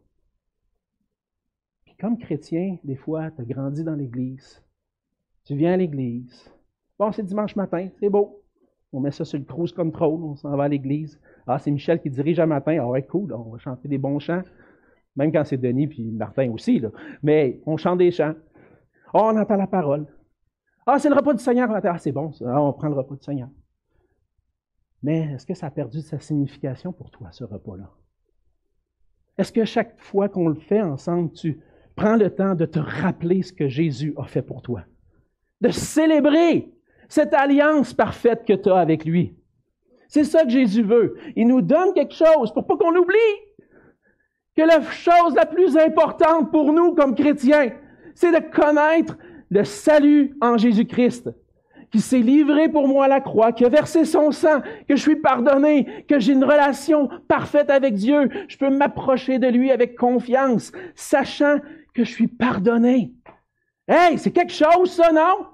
Comme 1.99 2.17
chrétien, 2.17 2.77
des 2.83 2.95
fois, 2.95 3.31
tu 3.31 3.41
as 3.41 3.45
grandi 3.45 3.83
dans 3.83 3.95
l'Église. 3.95 4.63
Tu 5.45 5.55
viens 5.55 5.73
à 5.73 5.77
l'Église. 5.77 6.51
Bon, 6.97 7.11
c'est 7.11 7.23
dimanche 7.23 7.55
matin, 7.55 7.89
c'est 7.99 8.09
beau. 8.09 8.41
On 8.93 9.01
met 9.01 9.11
ça 9.11 9.25
sur 9.25 9.37
le 9.37 9.43
cruise 9.43 9.73
control, 9.73 10.23
on 10.23 10.35
s'en 10.37 10.55
va 10.55 10.63
à 10.63 10.67
l'église. 10.69 11.19
Ah, 11.45 11.59
c'est 11.59 11.69
Michel 11.69 12.01
qui 12.01 12.09
dirige 12.09 12.39
un 12.39 12.45
matin. 12.45 12.77
Ah 12.79 12.87
ouais, 12.87 13.03
cool, 13.03 13.33
on 13.33 13.51
va 13.51 13.57
chanter 13.57 13.89
des 13.89 13.97
bons 13.97 14.19
chants. 14.19 14.43
Même 15.17 15.33
quand 15.33 15.43
c'est 15.43 15.57
Denis 15.57 15.87
puis 15.87 16.11
Martin 16.11 16.49
aussi, 16.51 16.79
là. 16.79 16.91
Mais 17.21 17.61
on 17.65 17.75
chante 17.75 17.97
des 17.99 18.11
chants. 18.11 18.35
Ah, 19.13 19.31
on 19.33 19.37
entend 19.37 19.57
la 19.57 19.67
parole. 19.67 20.07
Ah, 20.85 20.97
c'est 20.99 21.09
le 21.09 21.15
repas 21.15 21.33
du 21.33 21.43
Seigneur. 21.43 21.69
Ah, 21.71 21.97
c'est 21.97 22.13
bon, 22.13 22.31
ça. 22.31 22.45
Ah, 22.47 22.61
on 22.61 22.71
prend 22.71 22.87
le 22.87 22.95
repas 22.95 23.15
du 23.15 23.23
Seigneur. 23.23 23.49
Mais 25.03 25.33
est-ce 25.33 25.45
que 25.45 25.53
ça 25.53 25.67
a 25.67 25.71
perdu 25.71 26.01
sa 26.01 26.19
signification 26.19 26.93
pour 26.93 27.11
toi, 27.11 27.29
ce 27.31 27.43
repas-là? 27.43 27.91
Est-ce 29.37 29.51
que 29.51 29.65
chaque 29.65 29.99
fois 29.99 30.29
qu'on 30.29 30.47
le 30.47 30.55
fait 30.55 30.81
ensemble, 30.81 31.33
tu 31.33 31.59
prends 31.95 32.15
le 32.15 32.29
temps 32.29 32.55
de 32.55 32.65
te 32.65 32.79
rappeler 32.79 33.41
ce 33.41 33.53
que 33.53 33.67
Jésus 33.67 34.13
a 34.17 34.25
fait 34.25 34.41
pour 34.41 34.61
toi? 34.61 34.81
De 35.61 35.69
célébrer 35.69 36.69
cette 37.07 37.33
alliance 37.33 37.93
parfaite 37.93 38.43
que 38.45 38.53
tu 38.53 38.69
as 38.69 38.77
avec 38.77 39.05
lui. 39.05 39.35
C'est 40.07 40.23
ça 40.23 40.43
que 40.43 40.49
Jésus 40.49 40.83
veut. 40.83 41.15
Il 41.35 41.47
nous 41.47 41.61
donne 41.61 41.93
quelque 41.93 42.13
chose 42.13 42.53
pour 42.53 42.67
pas 42.67 42.77
qu'on 42.77 42.91
l'oublie. 42.91 43.15
Que 44.55 44.61
la 44.61 44.81
chose 44.81 45.35
la 45.35 45.45
plus 45.45 45.77
importante 45.77 46.51
pour 46.51 46.71
nous 46.71 46.93
comme 46.93 47.15
chrétiens, 47.15 47.71
c'est 48.13 48.31
de 48.31 48.39
connaître 48.49 49.17
le 49.49 49.63
salut 49.63 50.35
en 50.41 50.57
Jésus-Christ, 50.57 51.29
qui 51.91 51.99
s'est 51.99 52.19
livré 52.19 52.69
pour 52.69 52.87
moi 52.87 53.05
à 53.05 53.07
la 53.09 53.19
croix, 53.19 53.51
qui 53.51 53.65
a 53.65 53.69
versé 53.69 54.05
son 54.05 54.31
sang, 54.31 54.61
que 54.87 54.95
je 54.95 55.01
suis 55.01 55.17
pardonné, 55.17 56.05
que 56.07 56.19
j'ai 56.19 56.33
une 56.33 56.45
relation 56.45 57.09
parfaite 57.27 57.69
avec 57.69 57.95
Dieu. 57.95 58.29
Je 58.47 58.57
peux 58.57 58.69
m'approcher 58.69 59.39
de 59.39 59.47
lui 59.47 59.71
avec 59.71 59.97
confiance, 59.97 60.71
sachant 60.95 61.57
que 61.95 62.03
je 62.03 62.11
suis 62.11 62.27
pardonné. 62.27 63.13
Hey, 63.87 64.17
c'est 64.19 64.31
quelque 64.31 64.53
chose, 64.53 64.91
ça, 64.91 65.11
non? 65.11 65.47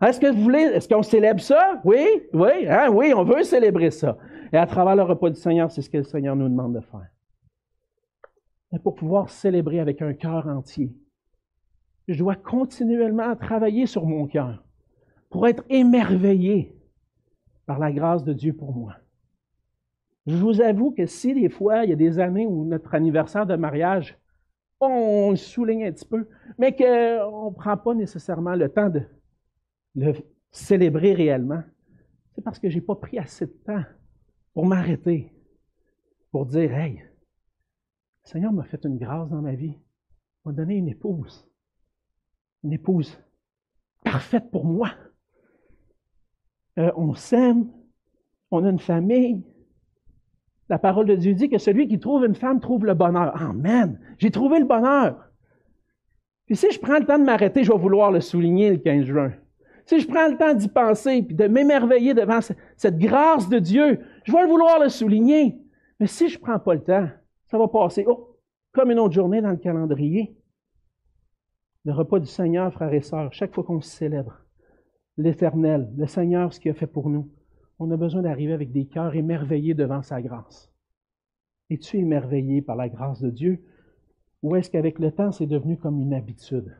Est-ce 0.00 0.20
que 0.20 0.32
vous 0.32 0.42
voulez, 0.42 0.60
est-ce 0.60 0.88
qu'on 0.88 1.02
célèbre 1.02 1.40
ça? 1.40 1.80
Oui, 1.84 2.06
oui, 2.32 2.66
hein, 2.68 2.88
oui, 2.90 3.12
on 3.14 3.24
veut 3.24 3.42
célébrer 3.42 3.90
ça. 3.90 4.16
Et 4.52 4.56
à 4.56 4.66
travers 4.66 4.96
le 4.96 5.02
repas 5.02 5.30
du 5.30 5.40
Seigneur, 5.40 5.70
c'est 5.70 5.82
ce 5.82 5.90
que 5.90 5.98
le 5.98 6.04
Seigneur 6.04 6.36
nous 6.36 6.48
demande 6.48 6.74
de 6.74 6.80
faire. 6.80 7.08
Mais 8.70 8.78
pour 8.78 8.94
pouvoir 8.94 9.28
célébrer 9.28 9.80
avec 9.80 10.02
un 10.02 10.14
cœur 10.14 10.46
entier, 10.46 10.94
je 12.08 12.18
dois 12.18 12.36
continuellement 12.36 13.36
travailler 13.36 13.86
sur 13.86 14.06
mon 14.06 14.26
cœur 14.26 14.64
pour 15.30 15.46
être 15.46 15.64
émerveillé 15.68 16.76
par 17.66 17.78
la 17.78 17.92
grâce 17.92 18.24
de 18.24 18.32
Dieu 18.32 18.54
pour 18.54 18.74
moi. 18.74 18.96
Je 20.26 20.36
vous 20.36 20.60
avoue 20.60 20.92
que 20.92 21.06
si 21.06 21.34
des 21.34 21.48
fois, 21.48 21.84
il 21.84 21.90
y 21.90 21.92
a 21.92 21.96
des 21.96 22.18
années 22.18 22.46
où 22.46 22.64
notre 22.64 22.94
anniversaire 22.94 23.46
de 23.46 23.56
mariage, 23.56 24.18
on 24.88 25.30
le 25.30 25.36
souligne 25.36 25.86
un 25.86 25.92
petit 25.92 26.06
peu, 26.06 26.28
mais 26.58 26.74
qu'on 26.74 27.50
ne 27.50 27.54
prend 27.54 27.76
pas 27.76 27.94
nécessairement 27.94 28.54
le 28.54 28.68
temps 28.68 28.88
de, 28.88 29.02
le 29.94 30.14
célébrer 30.50 31.14
réellement, 31.14 31.62
c'est 32.34 32.42
parce 32.42 32.58
que 32.58 32.68
je 32.68 32.76
n'ai 32.76 32.80
pas 32.80 32.94
pris 32.94 33.18
assez 33.18 33.46
de 33.46 33.56
temps 33.64 33.84
pour 34.54 34.66
m'arrêter, 34.66 35.32
pour 36.30 36.46
dire, 36.46 36.72
hey, 36.74 36.96
le 36.96 38.30
Seigneur 38.30 38.52
m'a 38.52 38.64
fait 38.64 38.84
une 38.84 38.98
grâce 38.98 39.28
dans 39.30 39.42
ma 39.42 39.54
vie, 39.54 39.78
m'a 40.44 40.52
donné 40.52 40.76
une 40.76 40.88
épouse, 40.88 41.48
une 42.64 42.72
épouse 42.72 43.18
parfaite 44.04 44.50
pour 44.50 44.64
moi. 44.64 44.90
Euh, 46.78 46.92
on 46.96 47.14
s'aime, 47.14 47.70
on 48.50 48.64
a 48.64 48.70
une 48.70 48.78
famille. 48.78 49.42
La 50.68 50.78
parole 50.78 51.06
de 51.06 51.16
Dieu 51.16 51.34
dit 51.34 51.48
que 51.48 51.58
celui 51.58 51.88
qui 51.88 51.98
trouve 51.98 52.24
une 52.24 52.34
femme 52.34 52.60
trouve 52.60 52.86
le 52.86 52.94
bonheur. 52.94 53.40
Amen. 53.40 53.98
J'ai 54.18 54.30
trouvé 54.30 54.58
le 54.58 54.64
bonheur. 54.64 55.28
Puis 56.46 56.56
si 56.56 56.70
je 56.70 56.80
prends 56.80 56.98
le 56.98 57.04
temps 57.04 57.18
de 57.18 57.24
m'arrêter, 57.24 57.64
je 57.64 57.72
vais 57.72 57.78
vouloir 57.78 58.10
le 58.10 58.20
souligner 58.20 58.70
le 58.70 58.76
15 58.78 59.04
juin. 59.04 59.32
Si 59.86 60.00
je 60.00 60.06
prends 60.06 60.28
le 60.28 60.36
temps 60.36 60.54
d'y 60.54 60.68
penser 60.68 61.10
et 61.10 61.22
de 61.22 61.46
m'émerveiller 61.46 62.14
devant 62.14 62.40
cette 62.40 62.98
grâce 62.98 63.48
de 63.48 63.58
Dieu, 63.58 64.00
je 64.24 64.32
vais 64.32 64.46
vouloir 64.46 64.78
le 64.78 64.88
souligner. 64.88 65.58
Mais 65.98 66.06
si 66.06 66.28
je 66.28 66.38
ne 66.38 66.42
prends 66.42 66.58
pas 66.58 66.74
le 66.74 66.82
temps, 66.82 67.08
ça 67.46 67.58
va 67.58 67.68
passer 67.68 68.04
oh, 68.06 68.38
comme 68.72 68.90
une 68.90 68.98
autre 68.98 69.14
journée 69.14 69.40
dans 69.40 69.50
le 69.50 69.56
calendrier. 69.56 70.36
Le 71.84 71.92
repas 71.92 72.20
du 72.20 72.26
Seigneur, 72.26 72.72
frères 72.72 72.94
et 72.94 73.00
sœurs, 73.00 73.32
chaque 73.32 73.54
fois 73.54 73.64
qu'on 73.64 73.80
célèbre 73.80 74.38
l'Éternel, 75.16 75.92
le 75.96 76.06
Seigneur, 76.06 76.52
ce 76.54 76.60
qu'il 76.60 76.70
a 76.70 76.74
fait 76.74 76.86
pour 76.86 77.10
nous, 77.10 77.30
on 77.78 77.90
a 77.90 77.96
besoin 77.96 78.22
d'arriver 78.22 78.52
avec 78.52 78.72
des 78.72 78.86
cœurs 78.86 79.14
émerveillés 79.14 79.74
devant 79.74 80.02
sa 80.02 80.20
grâce. 80.22 80.70
Es-tu 81.70 81.98
émerveillé 81.98 82.62
par 82.62 82.76
la 82.76 82.88
grâce 82.88 83.20
de 83.20 83.30
Dieu 83.30 83.62
ou 84.42 84.56
est-ce 84.56 84.70
qu'avec 84.70 84.98
le 84.98 85.12
temps, 85.12 85.30
c'est 85.30 85.46
devenu 85.46 85.76
comme 85.76 86.00
une 86.00 86.14
habitude? 86.14 86.76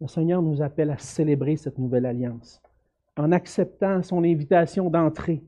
Le 0.00 0.06
Seigneur 0.06 0.40
nous 0.40 0.62
appelle 0.62 0.90
à 0.90 0.98
célébrer 0.98 1.56
cette 1.56 1.78
nouvelle 1.78 2.06
alliance 2.06 2.62
en 3.16 3.32
acceptant 3.32 4.02
son 4.02 4.24
invitation 4.24 4.88
d'entrer, 4.88 5.42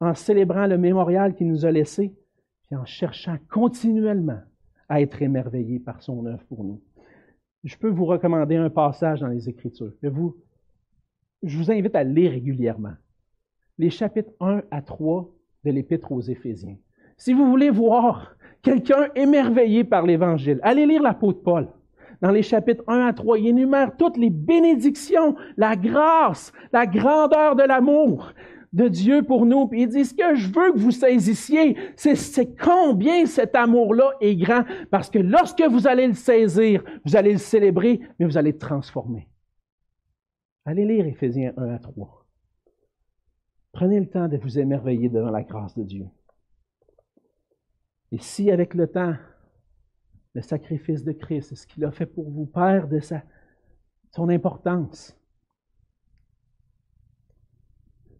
en 0.00 0.14
célébrant 0.14 0.66
le 0.66 0.76
mémorial 0.76 1.34
qu'il 1.34 1.48
nous 1.48 1.64
a 1.64 1.70
laissé, 1.70 2.14
et 2.70 2.76
en 2.76 2.84
cherchant 2.84 3.38
continuellement 3.50 4.40
à 4.88 5.00
être 5.00 5.22
émerveillé 5.22 5.78
par 5.78 6.02
son 6.02 6.26
œuvre 6.26 6.44
pour 6.48 6.64
nous. 6.64 6.82
Je 7.64 7.76
peux 7.76 7.88
vous 7.88 8.04
recommander 8.04 8.56
un 8.56 8.68
passage 8.68 9.20
dans 9.20 9.28
les 9.28 9.48
Écritures. 9.48 9.92
Je 10.02 10.08
vous, 10.08 10.36
je 11.42 11.56
vous 11.56 11.70
invite 11.70 11.94
à 11.94 12.04
lire 12.04 12.32
régulièrement. 12.32 12.94
Les 13.78 13.90
chapitres 13.90 14.32
1 14.40 14.62
à 14.70 14.82
3 14.82 15.30
de 15.64 15.70
l'Épître 15.70 16.12
aux 16.12 16.20
Éphésiens. 16.20 16.76
Si 17.16 17.32
vous 17.32 17.48
voulez 17.48 17.70
voir 17.70 18.36
quelqu'un 18.62 19.08
émerveillé 19.14 19.84
par 19.84 20.04
l'Évangile, 20.06 20.60
allez 20.62 20.86
lire 20.86 21.02
l'apôtre 21.02 21.42
Paul 21.42 21.68
dans 22.20 22.30
les 22.30 22.42
chapitres 22.42 22.82
1 22.88 23.06
à 23.06 23.12
3, 23.12 23.38
il 23.38 23.48
énumère 23.48 23.96
toutes 23.96 24.16
les 24.16 24.30
bénédictions, 24.30 25.36
la 25.56 25.76
grâce, 25.76 26.52
la 26.72 26.86
grandeur 26.86 27.54
de 27.54 27.62
l'amour 27.62 28.32
de 28.72 28.88
Dieu 28.88 29.22
pour 29.22 29.46
nous. 29.46 29.68
Puis 29.68 29.82
il 29.82 29.88
dit, 29.88 30.04
ce 30.04 30.14
que 30.14 30.34
je 30.34 30.48
veux 30.48 30.72
que 30.72 30.78
vous 30.78 30.90
saisissiez, 30.90 31.76
c'est 31.96 32.56
combien 32.58 33.24
cet 33.26 33.54
amour-là 33.54 34.10
est 34.20 34.34
grand. 34.36 34.64
Parce 34.90 35.10
que 35.10 35.18
lorsque 35.18 35.62
vous 35.62 35.86
allez 35.86 36.08
le 36.08 36.14
saisir, 36.14 36.82
vous 37.04 37.16
allez 37.16 37.32
le 37.32 37.38
célébrer, 37.38 38.00
mais 38.18 38.26
vous 38.26 38.36
allez 38.36 38.52
le 38.52 38.58
transformer. 38.58 39.28
Allez 40.68 40.84
lire 40.84 41.06
Éphésiens 41.06 41.54
1 41.56 41.68
à 41.70 41.78
3. 41.78 42.26
Prenez 43.72 44.00
le 44.00 44.10
temps 44.10 44.28
de 44.28 44.36
vous 44.36 44.58
émerveiller 44.58 45.08
devant 45.08 45.30
la 45.30 45.42
grâce 45.42 45.74
de 45.74 45.82
Dieu. 45.82 46.04
Et 48.12 48.18
si 48.18 48.50
avec 48.50 48.74
le 48.74 48.86
temps, 48.86 49.14
le 50.34 50.42
sacrifice 50.42 51.04
de 51.04 51.12
Christ, 51.12 51.54
ce 51.54 51.66
qu'il 51.66 51.86
a 51.86 51.90
fait 51.90 52.04
pour 52.04 52.28
vous, 52.28 52.44
Père, 52.44 52.86
de 52.86 53.00
sa, 53.00 53.22
son 54.10 54.28
importance. 54.28 55.18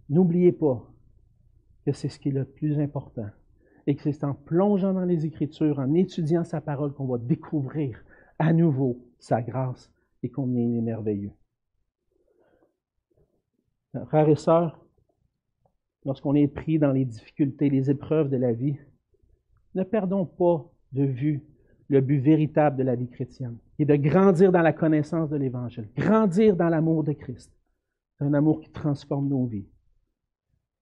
N'oubliez 0.09 0.53
pas 0.53 0.91
que 1.85 1.93
c'est 1.93 2.09
ce 2.09 2.19
qui 2.19 2.31
est 2.31 2.33
le 2.33 2.47
plus 2.47 2.81
important 2.81 3.29
et 3.87 3.95
que 3.95 4.11
c'est 4.11 4.25
en 4.25 4.33
plongeant 4.33 4.95
dans 4.95 5.05
les 5.05 5.27
Écritures, 5.27 5.81
en 5.81 5.93
étudiant 5.93 6.45
sa 6.45 6.63
parole, 6.63 6.95
qu'on 6.95 7.09
va 7.09 7.19
découvrir 7.19 8.03
à 8.39 8.55
nouveau 8.55 9.05
sa 9.19 9.43
grâce 9.43 9.93
et 10.23 10.33
il 10.35 10.79
est 10.79 10.81
merveilleux. 10.81 11.33
Frères 14.07 14.29
et 14.29 14.37
sœurs, 14.37 14.79
lorsqu'on 16.05 16.35
est 16.35 16.49
pris 16.49 16.79
dans 16.79 16.93
les 16.93 17.05
difficultés, 17.05 17.71
les 17.71 17.91
épreuves 17.91 18.29
de 18.29 18.37
la 18.37 18.53
vie, 18.53 18.77
ne 19.75 19.83
perdons 19.83 20.27
pas 20.27 20.65
de 20.93 21.05
vue 21.05 21.43
le 21.89 22.01
but 22.01 22.19
véritable 22.19 22.77
de 22.77 22.83
la 22.83 22.95
vie 22.95 23.09
chrétienne, 23.09 23.57
qui 23.77 23.83
est 23.83 23.87
de 23.87 23.97
grandir 23.97 24.53
dans 24.53 24.61
la 24.63 24.73
connaissance 24.73 25.31
de 25.31 25.37
l'Évangile, 25.37 25.89
grandir 25.97 26.55
dans 26.55 26.69
l'amour 26.69 27.03
de 27.03 27.13
Christ, 27.13 27.51
un 28.21 28.35
amour 28.35 28.61
qui 28.61 28.71
transforme 28.71 29.29
nos 29.29 29.47
vies. 29.47 29.69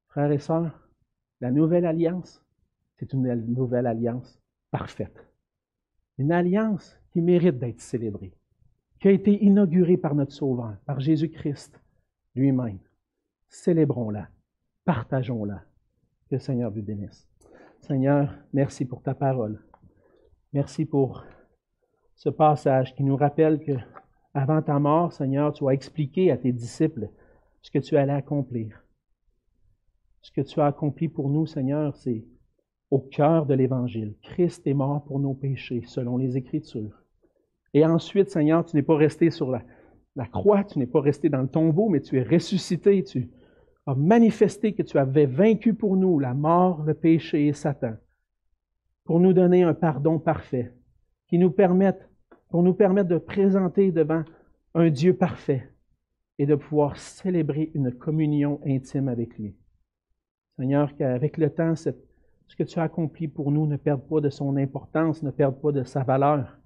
Frères 0.08 0.32
et 0.32 0.38
sœurs, 0.38 0.88
la 1.40 1.50
nouvelle 1.50 1.86
alliance, 1.86 2.42
c'est 2.96 3.12
une 3.12 3.32
nouvelle 3.46 3.86
alliance 3.86 4.40
parfaite. 4.70 5.26
Une 6.18 6.32
alliance 6.32 6.98
qui 7.12 7.20
mérite 7.20 7.58
d'être 7.58 7.80
célébrée, 7.80 8.32
qui 8.98 9.08
a 9.08 9.12
été 9.12 9.44
inaugurée 9.44 9.98
par 9.98 10.14
notre 10.14 10.32
Sauveur, 10.32 10.76
par 10.86 10.98
Jésus-Christ 10.98 11.78
lui-même. 12.34 12.78
Célébrons-la, 13.48 14.28
partageons-la. 14.84 15.62
Que 16.28 16.34
le 16.34 16.38
Seigneur 16.40 16.70
vous 16.72 16.82
bénisse. 16.82 17.28
Seigneur, 17.80 18.34
merci 18.52 18.84
pour 18.84 19.02
ta 19.02 19.14
parole. 19.14 19.62
Merci 20.52 20.84
pour 20.84 21.24
ce 22.16 22.28
passage 22.30 22.94
qui 22.94 23.04
nous 23.04 23.16
rappelle 23.16 23.60
que 23.60 23.72
avant 24.34 24.60
ta 24.60 24.78
mort, 24.78 25.12
Seigneur, 25.12 25.52
tu 25.52 25.66
as 25.68 25.72
expliqué 25.72 26.30
à 26.30 26.36
tes 26.36 26.52
disciples 26.52 27.10
ce 27.62 27.70
que 27.70 27.78
tu 27.78 27.96
allais 27.96 28.12
accomplir. 28.12 28.84
Ce 30.20 30.32
que 30.32 30.40
tu 30.40 30.60
as 30.60 30.66
accompli 30.66 31.08
pour 31.08 31.30
nous, 31.30 31.46
Seigneur, 31.46 31.96
c'est 31.96 32.24
au 32.90 32.98
cœur 32.98 33.46
de 33.46 33.54
l'Évangile. 33.54 34.16
Christ 34.22 34.66
est 34.66 34.74
mort 34.74 35.04
pour 35.04 35.20
nos 35.20 35.34
péchés, 35.34 35.82
selon 35.86 36.16
les 36.16 36.36
Écritures. 36.36 37.02
Et 37.72 37.84
ensuite, 37.84 38.30
Seigneur, 38.30 38.64
tu 38.64 38.76
n'es 38.76 38.82
pas 38.82 38.96
resté 38.96 39.30
sur 39.30 39.50
la, 39.50 39.62
la 40.16 40.26
croix, 40.26 40.64
tu 40.64 40.78
n'es 40.78 40.86
pas 40.86 41.00
resté 41.00 41.28
dans 41.28 41.42
le 41.42 41.48
tombeau, 41.48 41.88
mais 41.88 42.00
tu 42.00 42.18
es 42.18 42.22
ressuscité, 42.22 43.04
tu 43.04 43.30
as 43.86 43.94
manifesté 43.94 44.72
que 44.72 44.82
tu 44.82 44.98
avais 44.98 45.26
vaincu 45.26 45.74
pour 45.74 45.96
nous 45.96 46.18
la 46.18 46.34
mort, 46.34 46.82
le 46.82 46.94
péché 46.94 47.46
et 47.46 47.52
Satan, 47.52 47.94
pour 49.04 49.20
nous 49.20 49.34
donner 49.34 49.62
un 49.62 49.74
pardon 49.74 50.18
parfait, 50.18 50.72
qui 51.28 51.38
nous 51.38 51.50
permette, 51.50 52.08
pour 52.48 52.62
nous 52.62 52.74
permettre 52.74 53.10
de 53.10 53.18
présenter 53.18 53.92
devant 53.92 54.24
un 54.74 54.88
Dieu 54.88 55.14
parfait 55.14 55.70
et 56.38 56.46
de 56.46 56.54
pouvoir 56.54 56.96
célébrer 56.96 57.70
une 57.74 57.92
communion 57.92 58.60
intime 58.66 59.08
avec 59.08 59.38
lui. 59.38 59.54
Seigneur, 60.58 60.96
qu'avec 60.96 61.36
le 61.36 61.50
temps, 61.50 61.76
ce 61.76 61.90
que 62.56 62.62
tu 62.62 62.78
as 62.78 62.84
accompli 62.84 63.28
pour 63.28 63.52
nous 63.52 63.66
ne 63.66 63.76
perde 63.76 64.02
pas 64.08 64.20
de 64.20 64.30
son 64.30 64.56
importance, 64.56 65.22
ne 65.22 65.30
perde 65.30 65.60
pas 65.60 65.72
de 65.72 65.84
sa 65.84 66.02
valeur. 66.02 66.58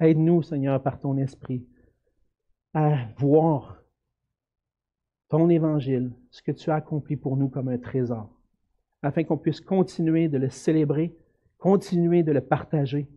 Aide-nous, 0.00 0.42
Seigneur, 0.42 0.82
par 0.82 0.98
ton 0.98 1.16
esprit, 1.16 1.64
à 2.78 3.08
voir 3.16 3.82
ton 5.28 5.48
évangile, 5.48 6.12
ce 6.30 6.42
que 6.42 6.52
tu 6.52 6.70
as 6.70 6.76
accompli 6.76 7.16
pour 7.16 7.36
nous 7.36 7.48
comme 7.48 7.68
un 7.68 7.76
trésor, 7.76 8.30
afin 9.02 9.24
qu'on 9.24 9.36
puisse 9.36 9.60
continuer 9.60 10.28
de 10.28 10.38
le 10.38 10.48
célébrer, 10.48 11.12
continuer 11.58 12.22
de 12.22 12.30
le 12.30 12.40
partager, 12.40 13.08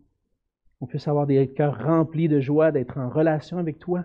qu'on 0.78 0.86
puisse 0.86 1.06
avoir 1.06 1.28
des 1.28 1.48
cœurs 1.52 1.80
remplis 1.80 2.26
de 2.26 2.40
joie 2.40 2.72
d'être 2.72 2.98
en 2.98 3.08
relation 3.08 3.56
avec 3.56 3.78
toi 3.78 4.04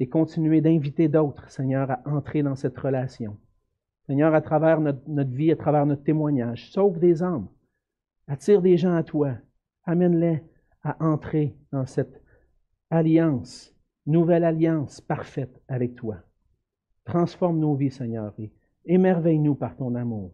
et 0.00 0.06
continuer 0.06 0.60
d'inviter 0.60 1.08
d'autres, 1.08 1.48
Seigneur, 1.48 1.90
à 1.90 2.02
entrer 2.04 2.42
dans 2.42 2.54
cette 2.54 2.78
relation. 2.78 3.38
Seigneur, 4.06 4.34
à 4.34 4.42
travers 4.42 4.82
notre, 4.82 5.00
notre, 5.08 5.30
vie, 5.30 5.50
à 5.50 5.56
travers 5.56 5.86
notre 5.86 6.04
témoignage, 6.04 6.70
sauve 6.72 6.98
des 6.98 7.22
âmes, 7.22 7.48
attire 8.28 8.60
des 8.60 8.76
gens 8.76 8.94
à 8.94 9.02
toi, 9.02 9.32
amène-les 9.84 10.42
à 10.82 11.02
entrer 11.02 11.56
dans 11.72 11.86
cette 11.86 12.22
alliance, 12.90 13.73
nouvelle 14.06 14.44
alliance 14.44 15.00
parfaite 15.00 15.62
avec 15.68 15.94
toi. 15.94 16.18
Transforme 17.04 17.58
nos 17.58 17.74
vies, 17.74 17.90
Seigneur, 17.90 18.34
et 18.38 18.52
émerveille-nous 18.86 19.54
par 19.54 19.76
ton 19.76 19.94
amour. 19.94 20.32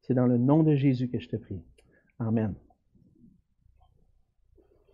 C'est 0.00 0.14
dans 0.14 0.26
le 0.26 0.38
nom 0.38 0.62
de 0.62 0.74
Jésus 0.74 1.08
que 1.08 1.18
je 1.18 1.28
te 1.28 1.36
prie. 1.36 1.62
Amen. 2.18 2.54